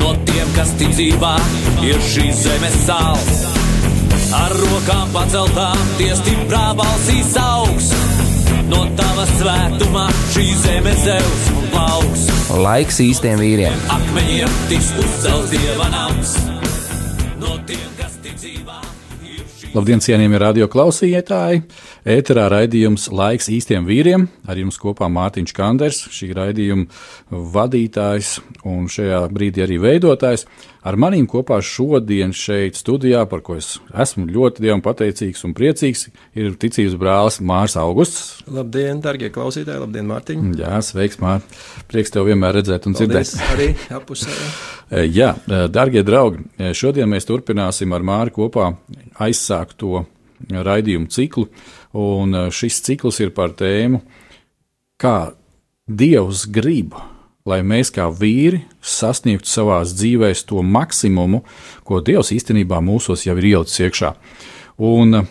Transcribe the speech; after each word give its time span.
no 0.00 0.14
tiem, 0.26 0.48
kas 0.56 0.72
ticībā 0.80 1.34
ir 1.86 2.00
šīs 2.04 2.44
zemes 2.46 2.76
sāls. 2.86 3.44
Ar 4.36 4.54
rokām 4.54 5.10
paceltām, 5.14 5.78
tie 5.98 6.12
stiprā 6.18 6.70
balsīs 6.78 7.34
augs. 7.40 7.90
No 8.70 8.84
tava 8.98 9.24
svētumā 9.32 10.04
šī 10.30 10.46
zeme 10.62 10.92
zeus 11.02 11.48
un 11.56 11.66
plauks. 11.72 12.28
Laiks 12.54 13.00
īstiem 13.02 13.40
vīriem. 13.42 13.74
Akmeņiem 13.90 14.54
tiks 14.70 14.92
uzcelts 15.02 15.50
dieva 15.54 15.88
nams. 15.90 16.36
No 17.42 17.56
tiem, 17.66 17.88
kas 17.98 18.20
ticībā. 18.22 18.78
Labdien, 19.74 20.02
cienījamie 20.02 20.38
radio 20.42 20.70
klausītāji! 20.70 21.64
Ēterā 22.08 22.46
raidījums 22.48 23.10
Laiks 23.12 23.50
īstiem 23.52 23.84
vīriem. 23.84 24.26
Ar 24.48 24.56
jums 24.56 24.78
kopā 24.80 25.10
Mārtiņš 25.12 25.52
Kanders, 25.56 25.98
šī 26.14 26.30
raidījuma 26.36 26.86
vadītājs 27.28 28.38
un 28.68 28.86
šajā 28.88 29.20
brīdī 29.32 29.66
arī 29.66 29.76
veidotājs. 29.82 30.46
Ar 30.80 30.96
maniem 30.96 31.26
kopā 31.28 31.58
šodien 31.60 32.32
šeit 32.32 32.78
studijā, 32.80 33.26
par 33.28 33.42
ko 33.44 33.58
es 33.60 33.74
esmu 33.92 34.24
ļoti 34.32 34.64
Dievam 34.64 34.80
pateicīgs 34.80 35.44
un 35.44 35.52
priecīgs, 35.56 36.06
ir 36.40 36.54
ticības 36.56 36.96
brālis 37.00 37.36
Mārs 37.44 37.76
Augusts. 37.76 38.40
Labdien, 38.48 39.02
darbie 39.04 39.28
klausītāji! 39.34 39.82
Labdien, 39.82 40.08
Mārtiņ! 40.08 40.46
Jā, 40.62 40.78
sveiks, 40.84 41.20
Mār! 41.20 41.44
Prieks 41.90 42.14
tev 42.14 42.30
vienmēr 42.30 42.56
redzēt 42.62 42.88
un 42.88 42.96
Paldies, 42.96 43.34
dzirdēt. 43.34 43.52
arī 43.52 43.98
apusē. 44.00 44.38
Jā, 45.20 45.34
darbie 45.68 46.00
draugi, 46.06 46.46
šodien 46.72 47.12
mēs 47.12 47.28
turpināsim 47.28 47.92
ar 47.92 48.06
Māri 48.06 48.32
kopā 48.40 48.72
aizsākto 49.20 50.06
raidījumu 50.48 51.10
ciklu. 51.12 51.50
Un 51.96 52.36
šis 52.54 52.78
cikls 52.86 53.18
ir 53.20 53.32
par 53.34 53.54
tēmu, 53.58 54.02
kā 55.00 55.32
Dievs 55.90 56.44
grib, 56.46 56.94
lai 57.48 57.64
mēs 57.66 57.90
kā 57.90 58.06
vīri 58.14 58.60
sasniegtu 58.78 59.48
savā 59.50 59.80
dzīvē 59.82 60.30
to 60.46 60.62
maksimumu, 60.62 61.42
ko 61.82 61.98
Dievs 62.04 62.30
īstenībā 62.36 62.78
mūsos 62.84 63.26
jau 63.26 63.34
ir 63.40 63.48
ielicis 63.50 63.80
iekšā. 63.88 64.12
Un 64.78 65.24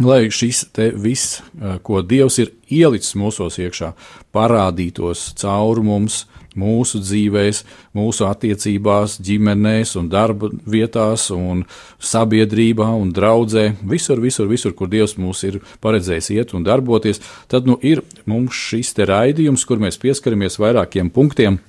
lai 0.00 0.30
šis 0.32 0.64
viss, 0.96 1.42
ko 1.84 2.00
Dievs 2.00 2.38
ir 2.40 2.54
ielicis 2.72 3.12
mūsos 3.18 3.60
iekšā, 3.60 3.92
parādītos 4.32 5.32
caur 5.36 5.82
mums, 5.84 6.24
mūsu 6.58 7.00
dzīvēs, 7.02 7.62
mūsu 7.96 8.26
attiecībās, 8.28 9.18
ģimenēs, 9.24 9.94
un 10.00 10.08
darba 10.12 10.50
vietās, 10.68 11.28
un 11.34 11.64
sabiedrībā 12.02 12.88
un 12.98 13.12
draudzē, 13.14 13.72
visur, 13.88 14.20
visur, 14.22 14.48
visur, 14.50 14.76
kur 14.76 14.90
Dievs 14.92 15.16
mūs 15.20 15.42
ir 15.48 15.60
paredzējis 15.84 16.30
iet 16.36 16.54
un 16.56 16.66
darboties, 16.66 17.22
tad 17.48 17.68
nu, 17.68 17.78
ir 17.82 18.04
mums 18.28 18.56
šis 18.56 18.94
te 18.96 19.08
raidījums, 19.08 19.66
kur 19.68 19.82
mēs 19.82 20.00
pieskaramies 20.02 20.60
vairākiem 20.62 21.12
punktiem. 21.12 21.60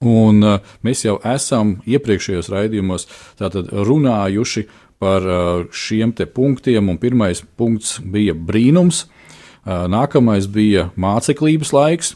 Un 0.00 0.40
uh, 0.40 0.76
mēs 0.80 1.02
jau 1.04 1.18
esam 1.28 1.74
iepriekšējos 1.84 2.48
raidījumos 2.48 3.04
runājuši 3.36 4.64
par 5.00 5.26
uh, 5.28 5.66
šiem 5.72 6.14
te 6.16 6.24
punktiem, 6.24 6.88
un 6.88 6.96
pirmais 7.00 7.42
punkts 7.60 7.98
bija 8.00 8.32
brīnums, 8.32 9.02
uh, 9.04 9.84
nākamais 9.92 10.48
bija 10.48 10.88
māceklības 10.96 11.74
laiks, 11.76 12.14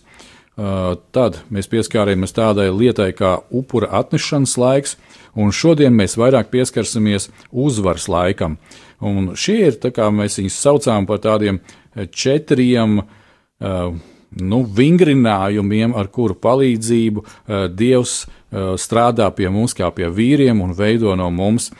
tad 0.54 1.40
mēs 1.50 1.66
pieskārāmies 1.70 2.34
tādai 2.34 2.68
lietai 2.70 3.10
kā 3.16 3.36
upura 3.50 3.88
atnešanas 4.00 4.54
laiks, 4.60 4.96
un 5.34 5.50
šodien 5.50 5.94
mēs 5.96 6.14
vairāk 6.20 6.52
pieskarsimies 6.52 7.30
uzvaras 7.50 8.06
laikam. 8.08 8.58
Un 9.02 9.32
šie 9.34 9.58
ir, 9.66 9.78
kā 9.90 10.10
mēs 10.14 10.38
viņus 10.38 10.60
saucām, 10.62 11.08
par 11.10 11.18
tādiem 11.24 11.58
četriem 12.14 13.00
nu, 14.34 14.62
vingrinājumiem, 14.78 15.94
ar 15.94 16.08
kuru 16.14 16.38
palīdzību 16.38 17.26
Dievs 17.74 18.24
strādā 18.78 19.28
pie 19.34 19.50
mums 19.50 19.74
kā 19.74 19.90
pie 19.94 20.06
vīriem 20.10 20.62
un 20.62 20.74
veido 20.74 21.14
no 21.18 21.30
mums 21.34 21.72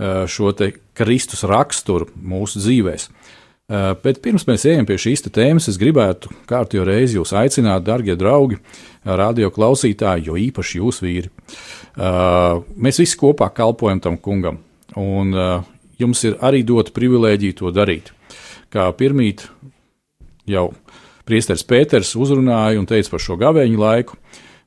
šo 0.00 0.52
Kristus 0.96 1.44
raksturu 1.48 2.08
mūsu 2.16 2.60
dzīvēm. 2.60 3.06
Eh, 3.70 3.92
bet 4.02 4.18
pirms 4.24 4.42
mēs 4.48 4.64
ejam 4.66 4.86
pie 4.88 4.96
šīs 4.98 5.22
tēmas, 5.30 5.68
es 5.70 5.78
gribētu 5.78 6.32
kārtīgi 6.50 6.82
reizi 6.82 7.18
jūs 7.20 7.30
aicināt, 7.38 7.84
darbie 7.86 8.16
draugi, 8.18 8.58
radio 9.06 9.52
klausītāji, 9.54 10.26
jo 10.26 10.38
īpaši 10.40 10.80
jūs 10.80 10.98
vīri. 11.04 11.30
Eh, 11.30 12.58
mēs 12.74 12.98
visi 12.98 13.18
kopā 13.20 13.52
kalpojam 13.54 14.02
tam 14.02 14.18
kungam, 14.18 14.58
un 14.98 15.30
eh, 15.30 15.54
jums 16.02 16.24
ir 16.26 16.36
arī 16.42 16.64
dota 16.66 16.90
privilēģija 16.96 17.58
to 17.62 17.70
darīt. 17.70 18.10
Kā 18.72 18.90
pirmīt 18.98 19.46
jau 20.48 20.72
priesteris 21.28 21.62
Pēters 21.62 22.16
uzrunāja 22.18 22.80
un 22.80 22.88
teica 22.90 23.14
par 23.14 23.22
šo 23.22 23.38
gavēņu 23.38 23.78
laiku, 23.78 24.16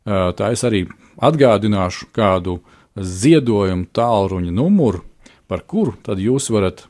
tā 0.05 0.51
es 0.53 0.61
arī 0.63 0.83
atgādināšu 1.17 2.11
kādu 2.13 2.59
ziedojumu 2.95 3.89
tālruņa 3.91 4.53
numuru, 4.53 5.01
par 5.49 5.65
kuru 5.65 5.97
tad 6.05 6.21
jūs 6.21 6.51
varat 6.53 6.85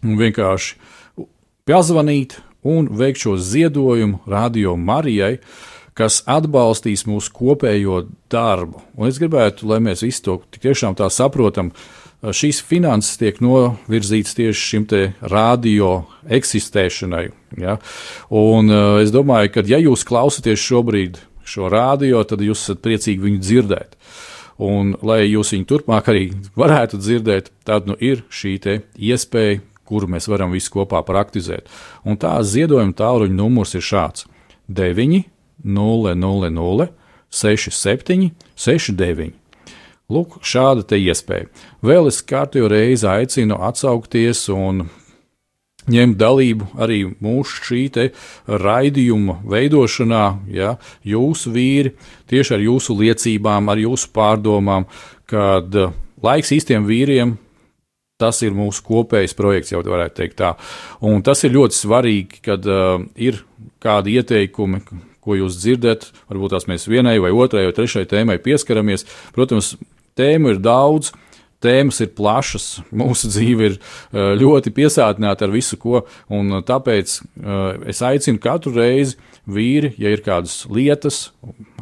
vienkārši 0.00 0.78
piezvanīt 1.68 2.38
un 2.64 2.88
veikt 2.96 3.20
šo 3.22 3.36
ziedojumu 3.36 4.22
Radio 4.26 4.74
Marijai, 4.76 5.38
kas 5.98 6.22
atbalstīs 6.30 7.04
mūsu 7.08 7.32
kopējo 7.34 8.04
darbu. 8.30 8.80
Un 8.96 9.10
es 9.10 9.18
gribētu, 9.20 9.66
lai 9.68 9.80
mēs 9.82 10.04
visi 10.06 10.22
to 10.24 10.38
tiešām 10.56 10.96
tā 10.98 11.10
saprotam. 11.12 11.72
Šīs 12.18 12.58
finanses 12.66 13.18
tiek 13.20 13.36
novirzītas 13.44 14.34
tieši 14.34 14.64
šim 14.72 14.86
radio 15.20 16.08
eksistēšanai. 16.26 17.28
Ja? 17.62 17.76
Un 18.34 18.72
uh, 18.72 18.98
es 19.02 19.12
domāju, 19.14 19.52
ka, 19.54 19.62
ja 19.66 19.78
jūs 19.78 20.02
klausāties 20.08 20.58
šobrīd 20.58 21.20
šo 21.46 21.70
radio, 21.70 22.24
tad 22.26 22.42
jūs 22.42 22.64
esat 22.64 22.82
priecīgi 22.82 23.22
viņu 23.22 23.42
dzirdēt. 23.44 23.94
Un, 24.58 24.96
lai 25.06 25.28
jūs 25.28 25.52
viņu 25.54 25.68
turpmāk 25.70 26.10
arī 26.10 26.24
varētu 26.58 26.98
dzirdēt, 26.98 27.52
tad 27.68 27.86
nu, 27.86 27.94
ir 27.94 28.24
šī 28.34 28.56
iespēja 28.98 29.60
kuru 29.88 30.10
mēs 30.12 30.28
varam 30.30 30.52
visi 30.54 30.70
kopā 30.74 31.00
praktizēt. 31.06 31.66
Un 32.04 32.20
tā 32.20 32.36
ziedojuma 32.44 32.96
tālruņa 32.96 33.34
numurs 33.34 33.74
ir 33.74 33.84
šāds- 33.84 34.28
9, 34.80 35.24
0, 35.64 36.14
0, 36.14 36.50
0, 36.50 36.88
6, 37.30 37.70
7, 37.72 38.30
6, 38.56 38.92
9. 38.96 39.32
Lūk, 40.08 40.38
šāda 40.40 40.86
te 40.88 40.96
iespēja. 40.96 41.50
Vēl 41.84 42.08
es 42.08 42.22
kārtējo 42.24 42.70
reizi 42.72 43.04
aicinu 43.04 43.58
atsaukties 43.60 44.46
un 44.48 44.86
ņemt 45.88 46.16
dalību 46.20 46.68
arī 46.80 47.02
mūsu 47.20 47.64
šī 47.66 48.10
raidījuma 48.48 49.40
veidošanā, 49.48 50.24
ja 50.52 50.76
jūsu 51.04 51.52
vīri, 51.52 51.92
tieši 52.28 52.54
ar 52.56 52.64
jūsu 52.64 52.96
liecībām, 52.96 53.68
ar 53.68 53.76
jūsu 53.76 54.08
pārdomām, 54.14 54.86
kad 55.28 55.76
laiks 56.22 56.52
īstiem 56.56 56.88
vīriem 56.88 57.36
Tas 58.18 58.40
ir 58.42 58.50
mūsu 58.50 58.82
kopējs 58.82 59.36
projekts, 59.38 59.70
jau 59.70 59.82
varētu 59.86 60.16
teikt 60.18 60.40
tā. 60.40 60.54
Un 61.06 61.22
tas 61.22 61.44
ir 61.46 61.52
ļoti 61.54 61.76
svarīgi, 61.76 62.40
kad 62.42 62.64
uh, 62.66 62.96
ir 63.14 63.44
kādi 63.78 64.16
ieteikumi, 64.18 64.80
ko 65.22 65.36
jūs 65.38 65.60
dzirdat. 65.60 66.08
Varbūt 66.26 66.56
tās 66.56 66.66
mēs 66.66 66.88
vienai 66.90 67.20
vai 67.22 67.30
otrai 67.30 67.68
vai 67.68 67.76
trešai 67.76 68.08
tēmai 68.10 68.40
pieskaramies. 68.42 69.06
Protams, 69.36 69.76
tēmu 70.18 70.56
ir 70.56 70.62
daudz. 70.64 71.12
Tēmas 71.62 71.96
ir 72.04 72.12
plašas, 72.14 72.66
mūsu 73.00 73.30
dzīve 73.30 73.70
ir 73.70 73.78
uh, 73.78 74.34
ļoti 74.38 74.74
piesātināta 74.74 75.46
ar 75.46 75.54
visu, 75.54 75.78
ko, 75.78 76.04
un 76.30 76.60
tāpēc 76.66 77.16
uh, 77.18 77.88
es 77.90 78.02
aicinu 78.06 78.38
katru 78.42 78.74
reizi 78.76 79.18
vīri, 79.48 79.92
ja 80.00 80.12
ir 80.12 80.22
kādas 80.24 80.62
lietas, 80.70 81.30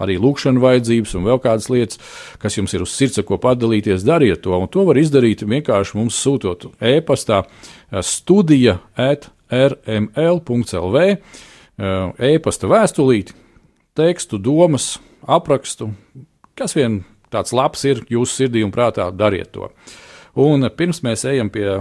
arī 0.01 0.17
lūkšana 0.23 0.63
vajadzības 0.63 1.15
un 1.19 1.27
vēl 1.27 1.41
kādas 1.45 1.69
lietas, 1.73 2.01
kas 2.43 2.59
jums 2.59 2.75
ir 2.77 2.85
uz 2.87 2.95
sirds, 2.95 3.21
ko 3.27 3.39
padalīties, 3.43 4.07
dariet 4.07 4.45
to. 4.45 4.55
Un 4.57 4.71
to 4.73 4.87
var 4.89 5.01
izdarīt 5.01 5.45
vienkārši 5.47 5.99
mums 5.99 6.19
sūtot 6.23 6.69
e-pastā 6.81 7.43
eh, 7.45 8.01
studija 8.07 8.79
at 8.95 9.31
rml.lv, 9.53 11.03
eh, 11.07 12.31
e-pasta 12.31 12.71
vēstulīti, 12.71 13.37
tekstu, 13.97 14.39
domas, 14.43 14.97
aprakstu, 15.27 15.91
kas 16.57 16.77
vien 16.77 17.03
tāds 17.33 17.55
labs 17.57 17.85
ir 17.89 18.05
jūsu 18.11 18.43
sirdī 18.43 18.65
un 18.65 18.73
prātā, 18.75 19.09
dariet 19.13 19.53
to. 19.55 19.71
Un 20.37 20.69
pirms 20.77 21.01
mēs 21.05 21.25
ejam 21.29 21.49
pie 21.53 21.81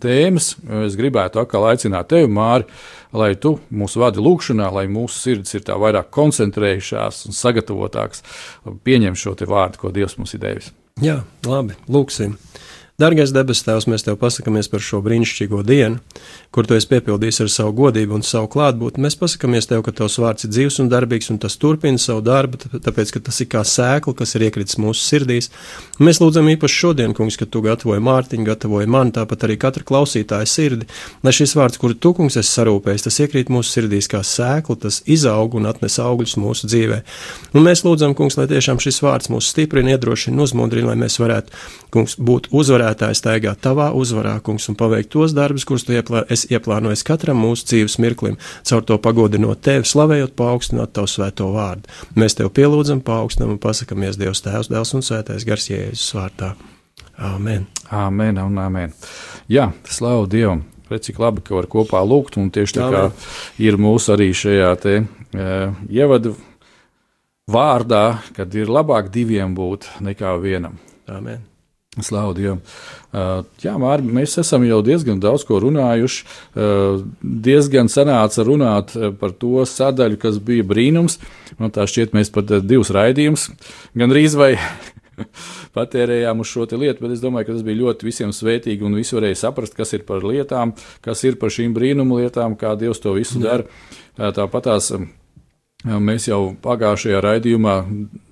tēmas, 0.00 0.54
es 0.84 0.96
gribētu 0.98 1.40
atkal 1.42 1.68
aicināt 1.70 2.10
tevi, 2.10 2.28
Māri, 2.32 2.66
lai 3.12 3.32
tu 3.40 3.56
mūs 3.70 3.96
vadi 4.00 4.22
lūgšanā, 4.24 4.68
lai 4.74 4.86
mūsu 4.90 5.18
sirds 5.22 5.54
ir 5.56 5.64
tā 5.66 5.76
vairāk 5.80 6.10
koncentrējušās 6.14 7.24
un 7.28 7.36
sagatavotākas, 7.36 8.24
pieņem 8.84 9.16
šo 9.18 9.36
vārdu, 9.48 9.80
ko 9.82 9.92
Dievs 9.94 10.18
mums 10.18 10.34
ir 10.34 10.44
devis. 10.44 10.72
Jā, 11.02 11.20
labi, 11.46 11.76
lūksim. 11.88 12.34
Dargais 12.98 13.30
debes 13.30 13.60
Tēvs, 13.62 13.84
mēs 13.86 14.02
Tev 14.02 14.16
pasakāmies 14.18 14.66
par 14.72 14.82
šo 14.82 14.98
brīnišķīgo 15.06 15.60
dienu, 15.62 16.00
kur 16.50 16.66
Tu 16.66 16.74
esi 16.74 16.88
piepildījis 16.90 17.44
ar 17.44 17.50
savu 17.54 17.70
godību 17.78 18.16
un 18.16 18.24
savu 18.26 18.48
klātbūtni. 18.50 19.04
Mēs 19.04 19.14
pasakāmies 19.20 19.68
Tev, 19.70 19.84
ka 19.86 19.92
Tavs 19.94 20.16
vārds 20.18 20.48
ir 20.48 20.50
dzīves 20.50 20.80
un 20.82 20.88
darbīgs, 20.90 21.28
un 21.30 21.38
tas 21.38 21.54
turpina 21.62 22.02
savu 22.02 22.24
darbu, 22.26 22.58
tāpēc, 22.58 23.12
ka 23.14 23.22
tas 23.28 23.38
ir 23.38 23.46
kā 23.52 23.62
sēkla, 23.62 24.16
kas 24.18 24.34
ir 24.34 24.48
iekritis 24.48 24.80
mūsu 24.82 24.98
sirdīs. 24.98 25.46
Mēs 26.02 26.18
lūdzam 26.18 26.50
īpaši 26.56 26.78
šodien, 26.80 27.14
kungs, 27.14 27.36
ka 27.38 27.46
Tu 27.46 27.62
gatavoji 27.68 28.02
Mārtiņu, 28.02 28.48
gatavoji 28.50 28.90
man, 28.90 29.14
tāpat 29.14 29.46
arī 29.46 29.60
katra 29.62 29.86
klausītāja 29.86 30.50
sirdi, 30.50 30.90
lai 31.22 31.36
šis 31.38 31.54
vārds, 31.54 31.78
kuru 31.78 31.94
Tu, 31.94 32.12
kungs, 32.18 32.40
esi 32.42 32.50
sarūpējis, 32.50 33.06
tas 33.06 33.20
iekrīt 33.22 33.54
mūsu 33.54 33.76
sirdīs 33.76 34.10
kā 34.10 34.24
sēkla, 34.26 34.74
tas 34.88 35.04
izaug 35.06 35.54
un 35.54 35.70
atnes 35.70 36.00
augļus 36.02 36.34
mūsu 36.42 36.66
dzīvē. 36.66 37.00
Un 37.54 37.62
mēs 37.62 37.86
lūdzam, 37.86 38.18
kungs, 38.18 38.40
lai 38.42 38.50
tiešām 38.50 38.82
šis 38.82 38.98
vārds 39.06 39.30
mūs 39.30 39.54
stiprina, 39.54 39.94
iedrošina, 39.94 40.42
uzmundrina, 40.42 40.90
lai 40.90 40.98
mēs 41.06 41.22
varētu, 41.22 41.62
kungs, 41.94 42.18
būt 42.18 42.50
uzvarētāji 42.50 42.87
uzvarētājs 42.88 43.20
staigā 43.20 43.54
tavā 43.60 43.92
uzvarā, 43.92 44.40
kungs, 44.42 44.68
un 44.68 44.76
paveikt 44.76 45.10
tos 45.12 45.34
darbus, 45.34 45.64
kurus 45.64 45.84
tu 45.84 45.92
ieplā, 45.92 46.24
ieplānojies 46.28 47.04
katram 47.04 47.38
mūsu 47.42 47.66
dzīves 47.66 47.98
mirklim, 47.98 48.38
caur 48.64 48.82
to 48.82 48.98
pagodinot 48.98 49.60
tevi, 49.60 49.84
slavējot, 49.84 50.34
paaugstinot 50.36 50.92
tavu 50.92 51.08
svēto 51.08 51.50
vārdu. 51.52 51.88
Mēs 52.16 52.36
tev 52.38 52.50
pielūdzam, 52.50 53.02
paaugstinam 53.04 53.56
un 53.56 53.58
pasakamies 53.58 54.18
Dievs 54.18 54.42
Tēvs, 54.42 54.70
Dēls 54.70 54.94
un 54.94 55.04
Svētais 55.04 55.44
Gars 55.44 55.68
Jēzus 55.68 56.14
vārdā. 56.16 56.54
Āmen. 57.18 57.66
Āmen 57.90 58.38
un 58.38 58.58
āmen. 58.62 58.94
Jā, 59.50 59.70
slavu 59.88 60.28
Dievam. 60.30 60.64
Redz, 60.88 61.10
cik 61.10 61.18
labi, 61.20 61.42
ka 61.44 61.58
var 61.58 61.68
kopā 61.68 62.00
lūgt, 62.00 62.38
un 62.40 62.48
tieši 62.48 62.78
tā 62.78 62.86
kā 62.94 63.02
ir 63.60 63.76
mūsu 63.76 64.14
arī 64.14 64.30
šajā 64.32 64.70
te 64.80 64.94
e, 64.96 65.04
ievadu 65.92 66.32
vārdā, 67.44 68.22
kad 68.32 68.56
ir 68.56 68.72
labāk 68.72 69.12
diviem 69.12 69.52
būt 69.58 69.90
nekā 70.00 70.32
vienam. 70.40 70.80
Amen. 71.12 71.47
Uh, 73.08 73.42
jā, 73.62 73.74
Mārķi, 73.80 74.12
mēs 74.18 74.36
esam 74.42 74.66
jau 74.68 74.82
diezgan 74.84 75.20
daudz 75.22 75.46
ko 75.48 75.60
runājuši. 75.64 76.26
Diezgan 77.22 77.88
sanāca 77.92 78.44
runāt 78.46 78.92
par 79.20 79.32
to 79.40 79.64
sadaļu, 79.68 80.20
kas 80.20 80.38
bija 80.44 80.66
brīnums. 80.68 81.18
Man 81.58 81.72
tā 81.74 81.88
šķiet, 81.88 82.14
mēs 82.16 82.30
pat 82.34 82.52
divus 82.68 82.92
raidījumus 82.94 83.48
gan 83.98 84.12
rīz 84.14 84.36
vai 84.38 84.52
patērējām 85.76 86.42
uz 86.42 86.50
šo 86.52 86.66
lietu, 86.70 87.02
bet 87.04 87.14
es 87.14 87.22
domāju, 87.22 87.48
ka 87.48 87.56
tas 87.56 87.64
bija 87.66 87.82
ļoti 87.82 88.08
visiem 88.08 88.34
svētīgi 88.34 88.86
un 88.86 88.98
visi 88.98 89.16
varēja 89.16 89.42
saprast, 89.46 89.76
kas 89.78 89.94
ir 89.96 90.04
par 90.08 90.26
lietām, 90.26 90.74
kas 91.04 91.24
ir 91.26 91.38
par 91.40 91.52
šīm 91.54 91.74
brīnumu 91.76 92.20
lietām, 92.22 92.56
kā 92.60 92.74
Dievs 92.78 93.02
to 93.02 93.16
visu 93.16 93.42
dara. 93.42 93.66
Tāpat 94.18 94.68
tās 94.68 94.92
Mēs 95.86 96.24
jau 96.26 96.56
pagājušajā 96.58 97.18
raidījumā 97.22 97.72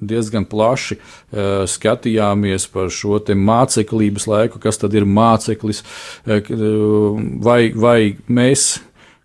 diezgan 0.02 0.43
plaši 0.50 0.96
uh, 0.98 1.60
skatījāmies 1.70 2.64
par 2.72 2.88
šo 2.90 3.20
māceklības 3.22 4.25
laiku, 4.26 4.58
kas 4.58 4.82
tad 4.82 4.96
ir 4.98 5.06
māceklis, 5.06 5.84
uh, 6.26 6.50
vai, 7.38 7.70
vai 7.70 8.16
mēs, 8.26 8.81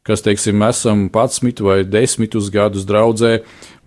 kas 0.06 0.22
teiksim, 0.22 0.62
esam 0.68 1.08
11 1.10 1.64
vai 1.66 1.80
10 1.82 2.38
gadus 2.54 2.86
draudzē, 2.86 3.40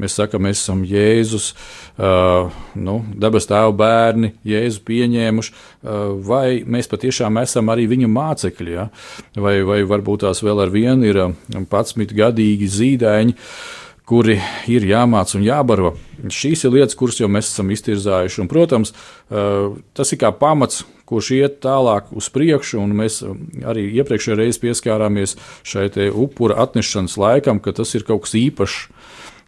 mēs 0.02 0.18
sakām, 0.18 0.48
mēs 0.48 0.64
esam 0.64 0.82
Jēzus, 0.82 1.52
uh, 1.94 2.50
nu, 2.74 2.96
debes 3.14 3.46
tēva 3.46 3.70
bērni, 3.70 4.32
Jēzu 4.42 4.82
pieņēmuši, 4.90 5.54
uh, 5.54 6.10
vai 6.26 6.64
mēs 6.66 6.90
patiešām 6.90 7.38
esam 7.44 7.70
arī 7.70 7.86
viņa 7.94 8.10
mācekļi, 8.10 8.76
ja? 8.80 8.90
vai, 9.38 9.60
vai 9.62 9.78
varbūt 9.86 10.26
tās 10.26 10.42
vēl 10.42 10.66
ar 10.66 10.74
vienu 10.74 11.06
ir 11.06 11.22
11 11.54 12.18
gadīgi 12.18 12.72
zīdaiņi. 12.80 13.38
Uh, 13.38 13.80
kuri 14.08 14.36
ir 14.68 14.84
jāmāca 14.84 15.38
un 15.38 15.44
jābaro. 15.46 15.94
Šīs 16.28 16.66
ir 16.66 16.74
lietas, 16.76 16.96
kuras 16.98 17.20
jau 17.20 17.28
mēs 17.32 17.48
esam 17.52 17.70
iztirzājuši. 17.72 18.42
Un, 18.42 18.50
protams, 18.52 18.92
tas 19.28 20.12
ir 20.12 20.20
kā 20.20 20.30
pamats, 20.36 20.82
kurš 21.08 21.30
iet 21.36 21.56
tālāk 21.64 22.10
uz 22.16 22.28
priekšu, 22.32 22.80
un 22.82 22.94
mēs 23.00 23.22
arī 23.64 23.86
iepriekšējā 24.00 24.38
reizē 24.40 24.62
pieskārāmies 24.66 25.36
šai 25.64 25.88
upura 26.12 26.60
atnešanas 26.64 27.16
laikam, 27.20 27.60
ka 27.64 27.72
tas 27.76 27.94
ir 27.96 28.04
kaut 28.08 28.26
kas 28.26 28.36
īpašs. 28.40 28.78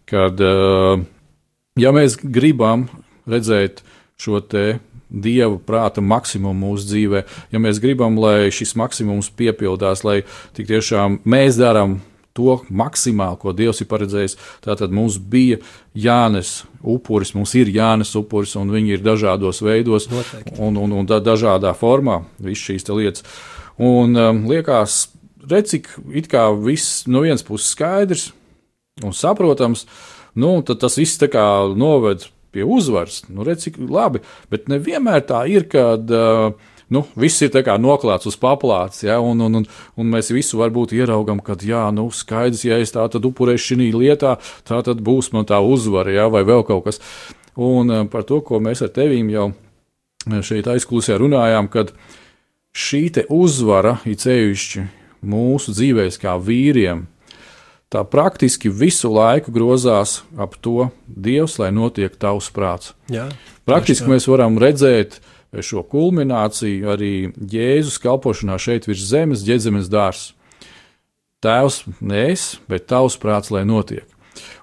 Kad, 0.07 0.41
ja 1.77 1.93
mēs 1.93 2.17
gribam 2.23 2.87
redzēt 3.27 3.83
šo 4.17 4.41
te 4.41 4.77
Dieva 5.07 5.55
prāta 5.63 6.01
maksimumu 6.03 6.65
mūsu 6.65 6.89
dzīvē, 6.89 7.21
ja 7.55 7.59
mēs 7.63 7.77
gribam, 7.79 8.17
lai 8.19 8.49
šis 8.51 8.73
maksimums 8.75 9.29
piepildās, 9.39 10.01
lai 10.03 10.17
tiešām 10.57 11.21
mēs 11.23 11.55
darām 11.55 12.01
to 12.37 12.59
maksimāli, 12.69 13.39
ko 13.41 13.53
Dievs 13.57 13.81
ir 13.81 13.89
paredzējis. 13.89 14.37
Tātad 14.65 14.93
mums 14.93 15.17
bija 15.17 15.59
jānes 15.97 16.61
upuris, 16.85 17.33
mums 17.37 17.55
ir 17.57 17.71
jānes 17.73 18.13
upuris, 18.19 18.55
un 18.59 18.71
viņi 18.73 18.97
ir 18.97 19.05
dažādos 19.05 19.63
veidos 19.65 20.09
Noteikti. 20.11 20.57
un, 20.61 20.77
un, 20.81 20.95
un 21.01 21.09
da, 21.09 21.19
dažādā 21.23 21.73
formā, 21.77 22.21
visas 22.37 22.69
šīs 22.69 22.89
lietas. 22.93 23.27
Un 23.77 24.17
um, 24.17 24.43
liekas, 24.49 25.07
redz, 25.49 25.73
cik 25.75 25.91
it 26.17 26.29
kā 26.31 26.47
viss 26.53 27.05
no 27.09 27.25
vienas 27.25 27.45
puses 27.45 27.73
skaidrs 27.75 28.31
un 29.05 29.13
saprotams, 29.13 29.85
nu, 30.37 30.57
tad 30.65 30.81
tas 30.81 30.97
viss 30.97 31.19
tā 31.21 31.29
kā 31.33 31.45
noved 31.77 32.25
pie 32.55 32.65
uzvaras. 32.65 33.23
Nu, 33.29 33.45
redz, 33.45 33.67
cik 33.67 33.81
labi, 33.89 34.23
bet 34.51 34.69
nevienmēr 34.71 35.25
tā 35.29 35.43
ir, 35.51 35.67
kad 35.69 36.09
uh, 36.13 36.53
nu, 36.93 37.03
viss 37.19 37.41
ir 37.43 37.51
noklāts 37.81 38.27
uz 38.29 38.37
paplātes, 38.39 39.03
ja, 39.03 39.19
un, 39.19 39.39
un, 39.41 39.59
un, 39.61 39.65
un 39.97 40.11
mēs 40.11 40.31
visu 40.31 40.59
varbūt 40.59 40.95
ieraugam, 40.95 41.39
ka, 41.43 41.57
jā, 41.59 41.87
nu, 41.91 42.09
skaidrs, 42.11 42.63
ja 42.65 42.79
es 42.79 42.93
tā 42.95 43.07
tad 43.11 43.25
upurēšu 43.27 43.75
šī 43.75 43.89
lietā, 43.95 44.37
tā 44.67 44.81
tad 44.83 45.01
būs 45.03 45.33
man 45.33 45.45
tā 45.45 45.59
uzvara, 45.59 46.13
ja, 46.15 46.27
vai 46.31 46.45
vēl 46.47 46.63
kaut 46.67 46.87
kas. 46.87 47.01
Un 47.57 47.91
eh, 47.91 48.05
par 48.05 48.23
to, 48.23 48.39
ko 48.45 48.61
mēs 48.61 48.83
ar 48.85 48.93
tevīm 48.93 49.31
jau 49.33 49.49
eh, 49.51 50.41
šeit 50.45 50.69
aizklusē 50.69 51.17
runājām, 51.17 51.67
kad 51.73 51.91
šī 52.77 53.25
uzvara 53.33 53.97
ir 54.05 54.19
ceļšķi 54.21 54.87
mūsu 55.27 55.73
dzīvēs 55.73 56.19
kā 56.21 56.37
vīriem. 56.37 57.07
Tā 57.87 58.03
praktiski 58.03 58.67
visu 58.67 59.09
laiku 59.09 59.51
grozās 59.55 60.21
ap 60.37 60.57
to 60.59 60.89
Dievs, 61.07 61.55
lai 61.57 61.71
notiek 61.71 62.13
tavs 62.19 62.51
prāts. 62.51 62.91
Jā, 63.07 63.29
praktiski 63.65 64.11
mēs 64.11 64.27
varam 64.27 64.59
redzēt, 64.59 65.15
uh, 65.17 65.36
šo 65.65 65.83
kulmināciju 65.87 66.89
arī 66.93 67.11
Jēzus 67.37 67.99
kalpošanā 68.03 68.57
šeit 68.61 68.87
virs 68.89 69.05
zemes, 69.09 69.45
ģedzemes 69.47 69.89
dārs. 69.91 70.31
Tēvs, 71.43 71.83
ne 72.01 72.23
es, 72.31 72.55
bet 72.69 72.87
tavs 72.89 73.17
prāts, 73.21 73.51
lai 73.53 73.63
notiek. 73.67 74.05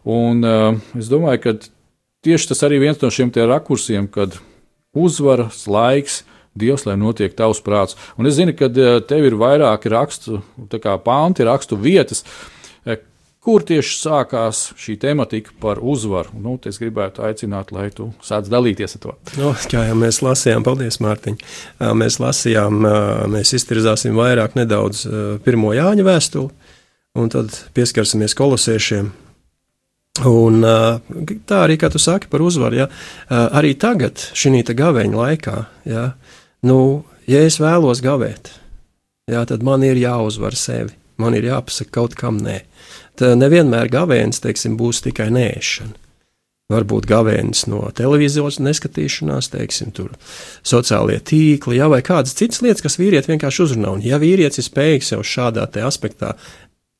Un 0.04 0.42
uh, 0.44 0.74
es 0.98 1.08
domāju, 1.10 1.40
ka 1.44 1.54
tieši 2.26 2.50
tas 2.50 2.64
arī 2.66 2.80
viens 2.82 3.00
no 3.00 3.10
šiem 3.14 3.30
rakursiem, 3.34 4.08
kad 4.10 4.38
uzvaras 4.94 5.66
laiks, 5.66 6.22
Dievs, 6.54 6.84
lai 6.86 6.94
notiek 6.94 7.32
tavs 7.34 7.58
prāts. 7.58 7.96
Un 8.14 8.28
es 8.30 8.36
zinu, 8.36 8.52
ka 8.54 8.68
uh, 8.70 9.00
tev 9.02 9.24
ir 9.26 9.34
vairāki 9.34 9.90
rakstu, 9.90 10.38
kā 10.70 10.94
panti, 11.02 11.42
rakstu 11.42 11.74
vietas, 11.74 12.22
kur 13.44 13.64
tieši 13.66 13.96
sākās 13.98 14.60
šī 14.80 14.96
tematika 15.02 15.52
par 15.60 15.80
uzvaru. 15.82 16.32
Nu, 16.40 16.56
es 16.64 16.78
gribētu 16.80 17.24
aicināt, 17.26 17.72
lai 17.76 17.90
tu 17.94 18.08
sāc 18.24 18.48
dalīties 18.50 18.96
ar 18.96 19.02
to. 19.02 19.16
No, 19.36 19.50
nu, 19.52 19.66
kā 19.70 19.84
jau 19.88 19.98
mēs 20.00 20.22
lasījām, 20.24 20.64
paldies, 20.66 21.00
Mārtiņ. 21.04 21.36
Mēs 22.00 22.20
lasījām, 22.22 22.80
mēs 23.34 23.52
iztirzāsim 23.58 24.16
vairāk 24.16 24.56
nedaudz 24.58 25.04
pirmo 25.44 25.74
Jāņa 25.76 26.06
vēstuli, 26.06 26.72
un 27.20 27.30
tad 27.34 27.52
pieskarsimies 27.76 28.36
kolosiešiem. 28.38 29.12
Un, 30.24 30.60
tā 30.62 31.62
arī, 31.66 31.76
kā 31.80 31.90
tu 31.90 31.98
saki 31.98 32.28
par 32.30 32.42
uzvaru, 32.44 32.84
ja, 32.84 32.90
arī 33.28 33.74
tagad, 33.74 34.22
šī 34.32 34.62
gaveņa 34.62 35.16
laikā, 35.18 35.56
ja, 35.90 36.04
nu, 36.62 36.78
ja 37.26 37.40
es 37.42 37.58
vēlos 37.58 38.00
gavēt, 38.04 38.52
ja, 39.26 39.42
tad 39.44 39.66
man 39.66 39.82
ir 39.82 39.98
jāuzvar 39.98 40.54
sevi. 40.54 40.94
Man 41.20 41.36
ir 41.38 41.46
jāpasaka 41.46 41.92
kaut 41.94 42.16
kam 42.18 42.40
nē. 42.42 42.60
Tad 43.20 43.38
nevienmēr 43.38 43.90
gavēnis, 43.92 44.42
teiksim, 44.42 44.78
būs 44.80 45.04
tikai 45.04 45.28
nēšana. 45.34 46.00
Varbūt 46.72 47.04
gavēnis 47.04 47.66
no 47.68 47.82
televīzijas 47.92 48.56
neskatīšanās, 48.64 49.50
teiksim, 49.52 49.90
tur 49.92 50.14
sociālie 50.64 51.18
tīkli, 51.20 51.76
jā, 51.76 51.90
vai 51.92 52.00
kādas 52.02 52.32
citas 52.38 52.62
lietas, 52.64 52.80
kas 52.86 52.96
vīrieti 52.96 53.34
vienkārši 53.34 53.66
uzrunā. 53.66 53.90
Un, 53.98 54.04
ja 54.04 54.16
vīrietis 54.22 54.62
ir 54.62 54.66
spējīgs 54.70 55.12
jau 55.12 55.20
šādā 55.28 55.66
aspektā 55.84 56.32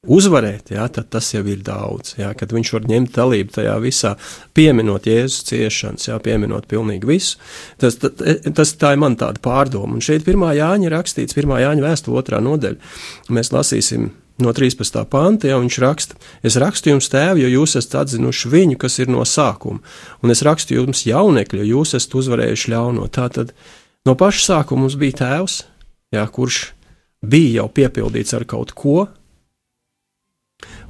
uzvarēt, 0.04 0.74
jā, 0.74 0.84
tad 0.92 1.08
tas 1.16 1.30
jau 1.32 1.40
ir 1.48 1.62
daudz. 1.64 2.12
Jā, 2.18 2.34
kad 2.36 2.52
viņš 2.52 2.72
var 2.74 2.88
ņemt 2.90 3.14
dalību 3.16 3.54
tajā 3.56 3.76
visā, 3.80 4.12
pieminot 4.56 5.08
Jēzus 5.08 5.48
ciešanas, 5.48 6.10
jā, 6.10 6.18
pieminot 6.20 6.68
pilnīgi 6.68 7.08
visu. 7.08 7.40
Tas, 7.80 7.96
tas, 7.96 8.74
tā 8.76 8.92
ir 8.94 9.00
man 9.00 9.16
tāda 9.20 9.40
pārdoma. 9.44 9.96
Un 9.96 10.04
šeit 10.04 10.26
pirmā 10.28 10.52
Jāņa 10.58 10.92
rakstīts, 10.92 11.36
pirmā 11.36 11.62
Jāņa 11.64 11.88
vēstu 11.88 12.12
otrā 12.20 12.42
nodaļa. 12.44 12.92
Mēs 13.32 13.52
lasīsim 13.54 14.10
no 14.42 14.52
13. 14.52 15.04
panta, 15.10 15.48
ja 15.48 15.58
viņš 15.62 15.78
raksta, 15.82 16.18
es 16.46 16.58
rakstu 16.60 16.90
jums 16.90 17.10
tēvu, 17.12 17.44
jo 17.44 17.50
jūs 17.52 17.76
esat 17.78 18.00
atzinuši 18.02 18.50
viņu, 18.50 18.78
kas 18.80 18.98
ir 19.02 19.12
no 19.12 19.22
sākuma, 19.28 19.82
un 20.22 20.34
es 20.34 20.42
rakstu 20.46 20.78
jums 20.78 21.04
jaunekļu, 21.06 21.62
jo 21.62 21.78
jūs 21.78 21.94
esat 22.00 22.16
uzvarējuši 22.22 22.72
ļauno. 22.74 23.06
Tātad 23.14 23.54
no 24.08 24.16
paša 24.18 24.46
sākuma 24.48 24.84
mums 24.84 24.98
bija 25.00 25.20
tēvs, 25.22 25.60
jā, 26.14 26.24
kurš 26.34 26.64
bija 27.24 27.60
jau 27.60 27.68
piepildīts 27.78 28.34
ar 28.36 28.46
kaut 28.48 28.74
ko, 28.76 29.06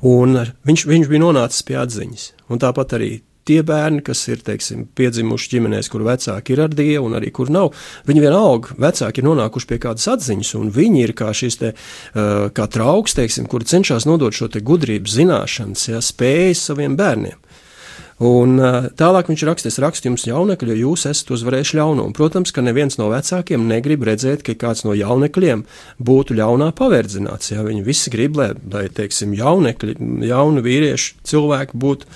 un 0.04 0.40
viņš, 0.64 0.88
viņš 0.88 1.12
bija 1.12 1.24
nonācis 1.26 1.66
pie 1.66 1.78
atziņas, 1.80 2.26
un 2.48 2.62
tāpat 2.62 2.96
arī 2.96 3.12
tie 3.48 3.60
bērni, 3.66 4.02
kas 4.04 4.22
ir 4.30 4.42
teiksim, 4.44 4.86
piedzimuši 4.96 5.52
ģimenēs, 5.54 5.90
kur 5.92 6.04
vecāki 6.06 6.56
ir 6.56 6.64
ar 6.66 6.74
dievu, 6.74 7.08
un 7.08 7.18
arī 7.20 7.32
kur 7.34 7.52
nav, 7.52 7.72
viņi 8.08 8.24
vienalga 8.24 8.78
vecāki 8.86 9.22
ir 9.22 9.28
nonākuši 9.28 9.70
pie 9.70 9.80
kādas 9.82 10.08
atziņas, 10.16 10.54
un 10.60 10.72
viņi 10.74 11.04
ir 11.04 11.14
kā 11.18 11.32
šis 11.36 11.60
te, 11.60 11.74
uh, 11.74 12.48
kā 12.54 12.68
trauks, 12.70 13.16
teiksim, 13.18 13.48
kur 13.50 13.66
cenšas 13.68 14.08
nodot 14.08 14.34
šo 14.34 14.50
gudrības, 14.54 15.16
zināšanas, 15.18 15.88
ja, 15.92 16.02
spējas 16.04 16.68
saviem 16.70 16.96
bērniem. 17.00 17.40
Un 18.22 18.60
uh, 18.62 18.84
tālāk 18.94 19.26
viņš 19.26 19.42
rakstīs, 19.48 19.80
rakstu 19.82 20.06
jums 20.06 20.24
jaunekļi, 20.28 20.70
jo 20.70 20.90
jūs 20.90 21.08
esat 21.10 21.32
uzvarējuši 21.34 21.78
ļaunumu. 21.80 22.14
Protams, 22.14 22.52
ka 22.54 22.62
neviens 22.62 22.94
no 23.00 23.08
vecākiem 23.10 23.66
negrib 23.66 24.06
redzēt, 24.06 24.44
ka 24.46 24.54
kāds 24.58 24.84
no 24.86 24.94
jaunekļiem 24.94 25.64
būtu 25.98 26.36
ļaunā 26.38 26.70
paverdzināts. 26.78 27.50
Ja? 27.50 27.64
Viņi 27.66 27.82
visi 27.86 28.14
grib, 28.14 28.38
lai, 28.38 28.52
lai 28.70 28.86
teiksim, 28.86 29.34
jaunekļi, 29.34 29.96
jauni 30.30 30.62
vīrieši, 30.62 31.16
cilvēki 31.26 31.80
būtu 31.82 32.06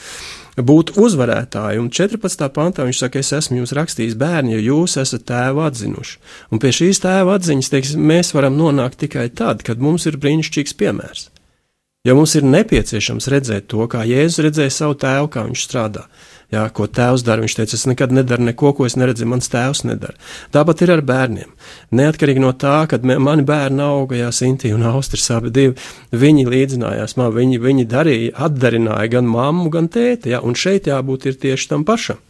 būt 0.66 0.94
uzvarētāji. 1.00 1.80
Un 1.82 1.90
14. 1.94 2.46
pantā 2.54 2.86
viņš 2.86 3.02
saka, 3.04 3.22
es 3.22 3.32
esmu 3.36 3.60
jums 3.60 3.74
rakstījis 3.76 4.16
bērni, 4.18 4.56
jo 4.56 4.74
jūs 4.74 4.98
esat 5.02 5.26
tēvu 5.28 5.64
atzinuši. 5.66 6.18
Un 6.52 6.62
pie 6.62 6.72
šīs 6.74 7.02
tēva 7.04 7.36
atziņas 7.38 7.72
teiksim, 7.74 8.06
mēs 8.10 8.34
varam 8.36 8.56
nonākt 8.58 9.00
tikai 9.02 9.28
tad, 9.30 9.64
kad 9.66 9.82
mums 9.82 10.08
ir 10.10 10.20
brīnišķīgs 10.22 10.76
piemērs. 10.78 11.28
Jo 12.06 12.14
mums 12.14 12.32
ir 12.38 12.46
nepieciešams 12.46 13.26
redzēt 13.28 13.66
to, 13.68 13.84
kā 13.90 14.04
Jēzus 14.06 14.44
redzēja 14.46 14.72
savu 14.72 14.94
tēvu, 15.02 15.30
kā 15.34 15.44
viņš 15.48 15.64
strādā 15.66 16.06
jā, 16.54 16.64
ko 16.74 16.86
tēvs 16.88 17.24
dara. 17.26 17.44
Viņš 17.44 17.56
teica, 17.58 17.76
es 17.76 17.86
nekad 17.88 18.12
nedaru 18.14 18.46
neko, 18.48 18.72
ko 18.76 18.86
es 18.88 18.96
neredzēju, 18.98 19.28
mans 19.30 19.50
tēvs 19.52 19.84
nedara. 19.88 20.16
Tāpat 20.54 20.84
ir 20.84 20.92
ar 20.94 21.02
bērniem. 21.06 21.50
Neatkarīgi 21.98 22.42
no 22.42 22.52
tā, 22.56 22.76
kad 22.90 23.04
mani 23.04 23.44
bērni 23.48 23.84
auga, 23.84 24.18
jā, 24.18 24.30
Sintīna 24.34 24.78
un 24.78 24.86
Austris 24.92 25.28
abi 25.34 25.52
divi, 25.54 25.76
viņi 26.12 26.46
līdzinājās 26.48 27.16
man, 27.20 27.32
viņi, 27.36 27.60
viņi 27.64 27.88
darīja, 27.90 28.36
atdarināja 28.48 29.12
gan 29.18 29.28
mammu, 29.30 29.68
gan 29.74 29.90
tēti, 29.92 30.32
jā, 30.34 30.42
un 30.44 30.56
šeit 30.58 30.88
jābūt 30.90 31.28
ir 31.28 31.40
tieši 31.42 31.72
tam 31.74 31.84
pašam. 31.88 32.20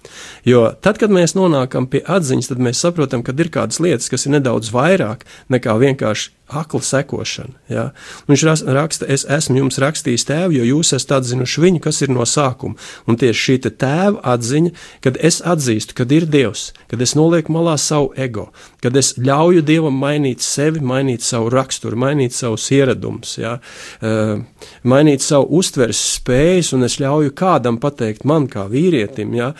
Jo 0.48 0.68
tad, 0.82 0.98
kad 1.00 1.12
mēs 1.14 1.36
nonākam 1.38 1.88
pie 1.90 2.02
atziņas, 2.06 2.50
tad 2.52 2.62
mēs 2.64 2.82
saprotam, 2.82 3.22
ka 3.26 3.36
ir 3.38 3.52
kādas 3.54 3.82
lietas, 3.82 4.10
kas 4.10 4.26
ir 4.26 4.38
nedaudz 4.38 4.72
vairāk 4.74 5.26
nekā 5.52 5.76
vienkārši 5.78 6.37
akla 6.48 6.80
sekošana. 6.84 7.54
Ja? 7.68 7.84
Viņš 8.28 8.44
raksta, 8.74 9.08
es 9.10 9.24
esmu 9.28 9.62
jums 9.62 9.78
rakstījis 9.82 10.26
tēvu, 10.28 10.58
jo 10.58 10.66
jūs 10.72 10.94
esat 10.96 11.18
atzinuši 11.18 11.64
viņu, 11.64 11.82
kas 11.84 12.00
ir 12.04 12.12
no 12.14 12.24
sākuma. 12.28 12.78
Un 13.08 13.18
tieši 13.20 13.44
šī 13.44 13.56
tēva 13.68 14.22
atziņa, 14.34 14.72
kad 15.04 15.18
es 15.20 15.40
atzīstu, 15.44 15.96
kad 15.98 16.12
ir 16.14 16.28
Dievs, 16.28 16.72
kad 16.90 17.02
es 17.04 17.14
nolieku 17.18 17.52
malā 17.54 17.76
savu 17.80 18.10
ego, 18.16 18.48
kad 18.84 18.96
es 18.96 19.14
ļauju 19.20 19.64
Dievam 19.68 19.96
mainīt 20.00 20.44
sevi, 20.44 20.82
mainīt 20.84 21.24
savu 21.26 21.52
raksturu, 21.54 21.98
mainīt 22.00 22.36
savus 22.36 22.68
ieradumus, 22.74 23.38
ja? 23.40 23.58
uh, 24.02 24.36
mainīt 24.82 25.24
savu 25.24 25.50
uztveres 25.60 26.00
spējas, 26.18 26.74
un 26.76 26.88
es 26.88 26.98
ļauju 27.02 27.34
kādam 27.38 27.80
pateikt 27.82 28.28
man 28.28 28.48
kā 28.50 28.68
vīrietim, 28.72 29.34
ja? 29.38 29.52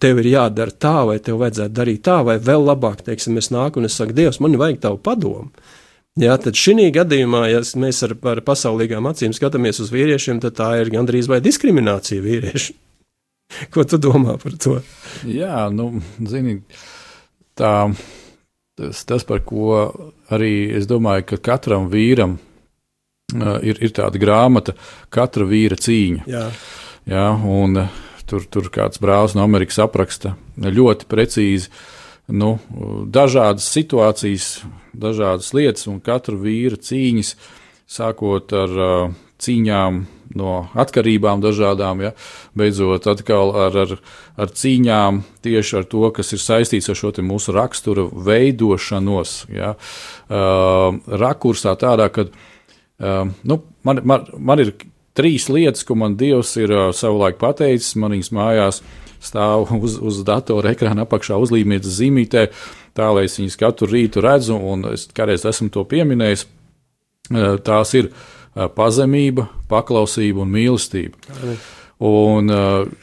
Tev 0.00 0.20
ir 0.22 0.30
jādara 0.32 0.72
tā, 0.72 0.96
vai 1.08 1.18
tev 1.22 1.40
vajadzētu 1.42 1.76
darīt 1.76 2.02
tā, 2.06 2.20
vai 2.26 2.38
vēl 2.42 2.64
labāk, 2.66 3.04
teiksim, 3.06 3.38
es 3.40 3.50
nāku 3.54 3.80
un 3.80 3.88
es 3.88 3.96
saku, 3.98 4.16
Dievs, 4.16 4.40
man 4.42 4.56
vajag 4.60 4.80
tavu 4.86 5.00
padomu. 5.04 5.50
Jā, 6.20 6.34
tad 6.42 6.58
šī 6.58 6.88
gadījumā, 6.92 7.44
ja 7.52 7.60
mēs 7.78 8.02
ar, 8.04 8.16
ar 8.32 8.40
pasaulīgām 8.44 9.06
acīm 9.08 9.34
skatāmies 9.36 9.78
uz 9.80 9.92
vīriešiem, 9.94 10.40
tad 10.42 10.56
tā 10.58 10.72
ir 10.80 10.90
gandrīz 10.92 11.30
vai 11.30 11.38
diskriminācija 11.44 12.24
vīrieši. 12.24 12.74
Ko 13.72 13.84
tu 13.88 13.98
domā 14.02 14.36
par 14.40 14.56
to? 14.60 14.76
Jā, 15.26 15.68
nu, 15.74 15.92
zini, 16.26 16.58
tā, 17.58 17.72
tas, 18.78 19.04
tas, 19.06 19.26
par 19.26 19.42
ko 19.46 19.80
arī 20.34 20.70
es 20.78 20.90
domāju, 20.90 21.26
ka 21.32 21.40
katram 21.50 21.88
vīram 21.92 22.36
uh, 22.36 23.56
ir, 23.62 23.80
ir 23.80 23.94
tāda 23.96 24.20
grāmata, 24.22 24.76
katra 25.14 25.46
vīra 25.48 25.78
cīņa. 25.78 26.28
Jā. 26.30 26.46
Jā, 27.10 27.26
un 27.32 27.80
uh, 27.80 27.98
Tur, 28.30 28.44
tur 28.46 28.68
kāds 28.70 29.00
brālis 29.02 29.34
no 29.34 29.42
Amerikas 29.42 29.80
apraksta 29.82 30.36
ļoti 30.60 31.08
precīzi 31.10 31.70
nu, 32.30 32.58
dažādas 33.10 33.66
situācijas, 33.74 34.60
dažādas 34.94 35.50
lietas, 35.56 35.88
un 35.90 35.98
katra 36.04 36.36
vīra 36.38 36.78
cīņas, 36.78 37.34
sākot 37.90 38.54
ar 38.54 38.76
uh, 38.78 39.18
cīņām 39.42 40.04
no 40.38 40.54
atkarībām 40.78 41.42
dažādām, 41.42 42.04
ja, 42.04 42.12
beidzot 42.54 43.08
atkal 43.10 43.50
ar, 43.66 43.78
ar, 43.82 43.96
ar 44.38 44.52
cīņām 44.62 45.24
tieši 45.42 45.80
ar 45.80 45.88
to, 45.90 46.04
kas 46.14 46.30
ir 46.36 46.42
saistīts 46.42 46.90
ar 46.92 46.98
šo 47.00 47.10
mūsu 47.26 47.54
rakstura 47.56 48.06
veidošanos, 48.06 49.34
ja, 49.54 49.74
uh, 49.74 51.00
rakursā 51.24 51.74
tādā, 51.80 52.06
ka 52.14 52.28
uh, 52.28 53.34
nu, 53.42 53.60
man, 53.82 54.04
man, 54.06 54.30
man 54.38 54.62
ir 54.62 54.74
trīs 55.20 55.48
lietas, 55.52 55.84
ko 55.84 55.96
man 56.00 56.16
Dievs 56.20 56.54
ir 56.60 56.72
uh, 56.72 56.88
savulaik 56.96 57.38
pateicis. 57.40 57.96
Manīs 58.00 58.32
mājās 58.34 58.80
stāv 59.20 59.70
uz, 59.84 59.98
uz 60.00 60.22
datora 60.26 60.74
ekrāna 60.74 61.06
apakšā 61.06 61.38
uzlīmītas 61.40 61.98
zīmītē, 62.00 62.48
tā 62.96 63.10
lai 63.14 63.26
es 63.28 63.38
viņas 63.40 63.58
katru 63.60 63.90
rītu 63.92 64.24
redzu, 64.24 64.56
un 64.56 64.88
es 64.94 65.08
kādreiz 65.14 65.46
esmu 65.48 65.70
to 65.74 65.84
pieminējis. 65.88 66.46
Uh, 67.30 67.58
tās 67.62 67.92
ir 67.98 68.10
uh, 68.10 68.66
pazemība, 68.74 69.50
paklausība 69.70 70.42
un 70.46 70.56
mīlestība. 70.56 71.36
Un 72.00 72.48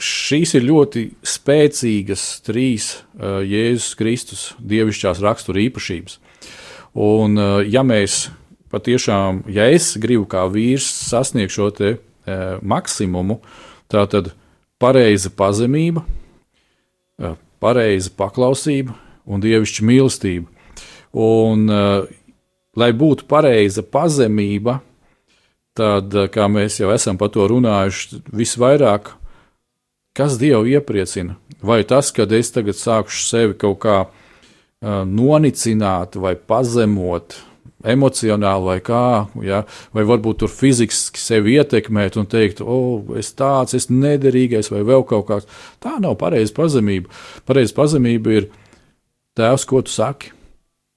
šīs 0.02 0.56
ir 0.58 0.64
ļoti 0.66 1.04
spēcīgas 1.22 2.22
trīs 2.42 2.88
Jēzus 3.14 3.94
Kristus 3.94 4.46
dievišķās 4.58 5.22
rakstura 5.22 5.62
īpašības. 5.68 6.16
Un, 7.06 7.38
ja 7.70 7.84
mēs 7.86 8.24
patiešām, 8.74 9.44
ja 9.54 9.68
es 9.72 9.92
gribu 10.02 10.26
kā 10.30 10.48
vīrs 10.52 10.88
sasniegt 11.12 11.54
šo 11.54 11.70
te 11.78 11.94
maksimumu. 12.62 13.40
Tā 13.88 14.04
tad 14.12 14.34
pareiza 14.82 15.32
pazemība, 15.34 16.04
e, 17.20 17.34
pareiza 17.64 18.12
paklausība 18.18 18.96
un 19.28 19.44
dievišķa 19.44 19.86
mīlestība. 19.88 20.48
Un, 21.18 21.66
e, 21.72 21.82
lai 22.78 22.92
būtu 22.94 23.28
pareiza 23.30 23.84
pazemība, 23.84 24.80
tad, 25.78 26.14
kā 26.34 26.48
mēs 26.52 26.82
jau 26.82 26.92
esam 26.94 27.18
par 27.18 27.32
to 27.34 27.48
runājuši, 27.48 28.22
visvairāk, 28.34 29.14
kas 30.18 30.38
Dievu 30.42 30.66
iepriecina? 30.74 31.38
Vai 31.62 31.84
tas, 31.88 32.12
ka 32.12 32.26
es 32.38 32.52
tagad 32.54 32.78
sākšu 32.78 33.24
sevi 33.26 33.58
kaut 33.58 33.80
kā 33.86 33.98
nonicināt 34.82 36.16
vai 36.22 36.36
pazemot, 36.36 37.34
emocionāli 37.86 38.66
vai 38.66 38.78
kā, 38.82 39.28
ja, 39.46 39.62
vai 39.94 40.06
varbūt 40.08 40.42
tur 40.42 40.52
fiziski 40.52 41.22
sevi 41.22 41.58
ietekmēt 41.60 42.18
un 42.18 42.26
teikt, 42.30 42.64
o, 42.64 42.78
oh, 42.78 43.18
es 43.20 43.30
tāds, 43.38 43.76
es 43.78 43.90
nederīgais 43.94 44.72
vai 44.74 44.82
vēl 44.88 45.06
kaut 45.08 45.28
kāds. 45.30 45.50
Tā 45.84 45.98
nav 46.02 46.18
pareiza 46.22 46.56
pazemība. 46.58 47.12
Pareiza 47.46 47.78
pazemība 47.78 48.40
ir 48.40 48.50
tēvs, 49.38 49.68
ko 49.70 49.84
tu 49.86 49.94
saki. 49.94 50.34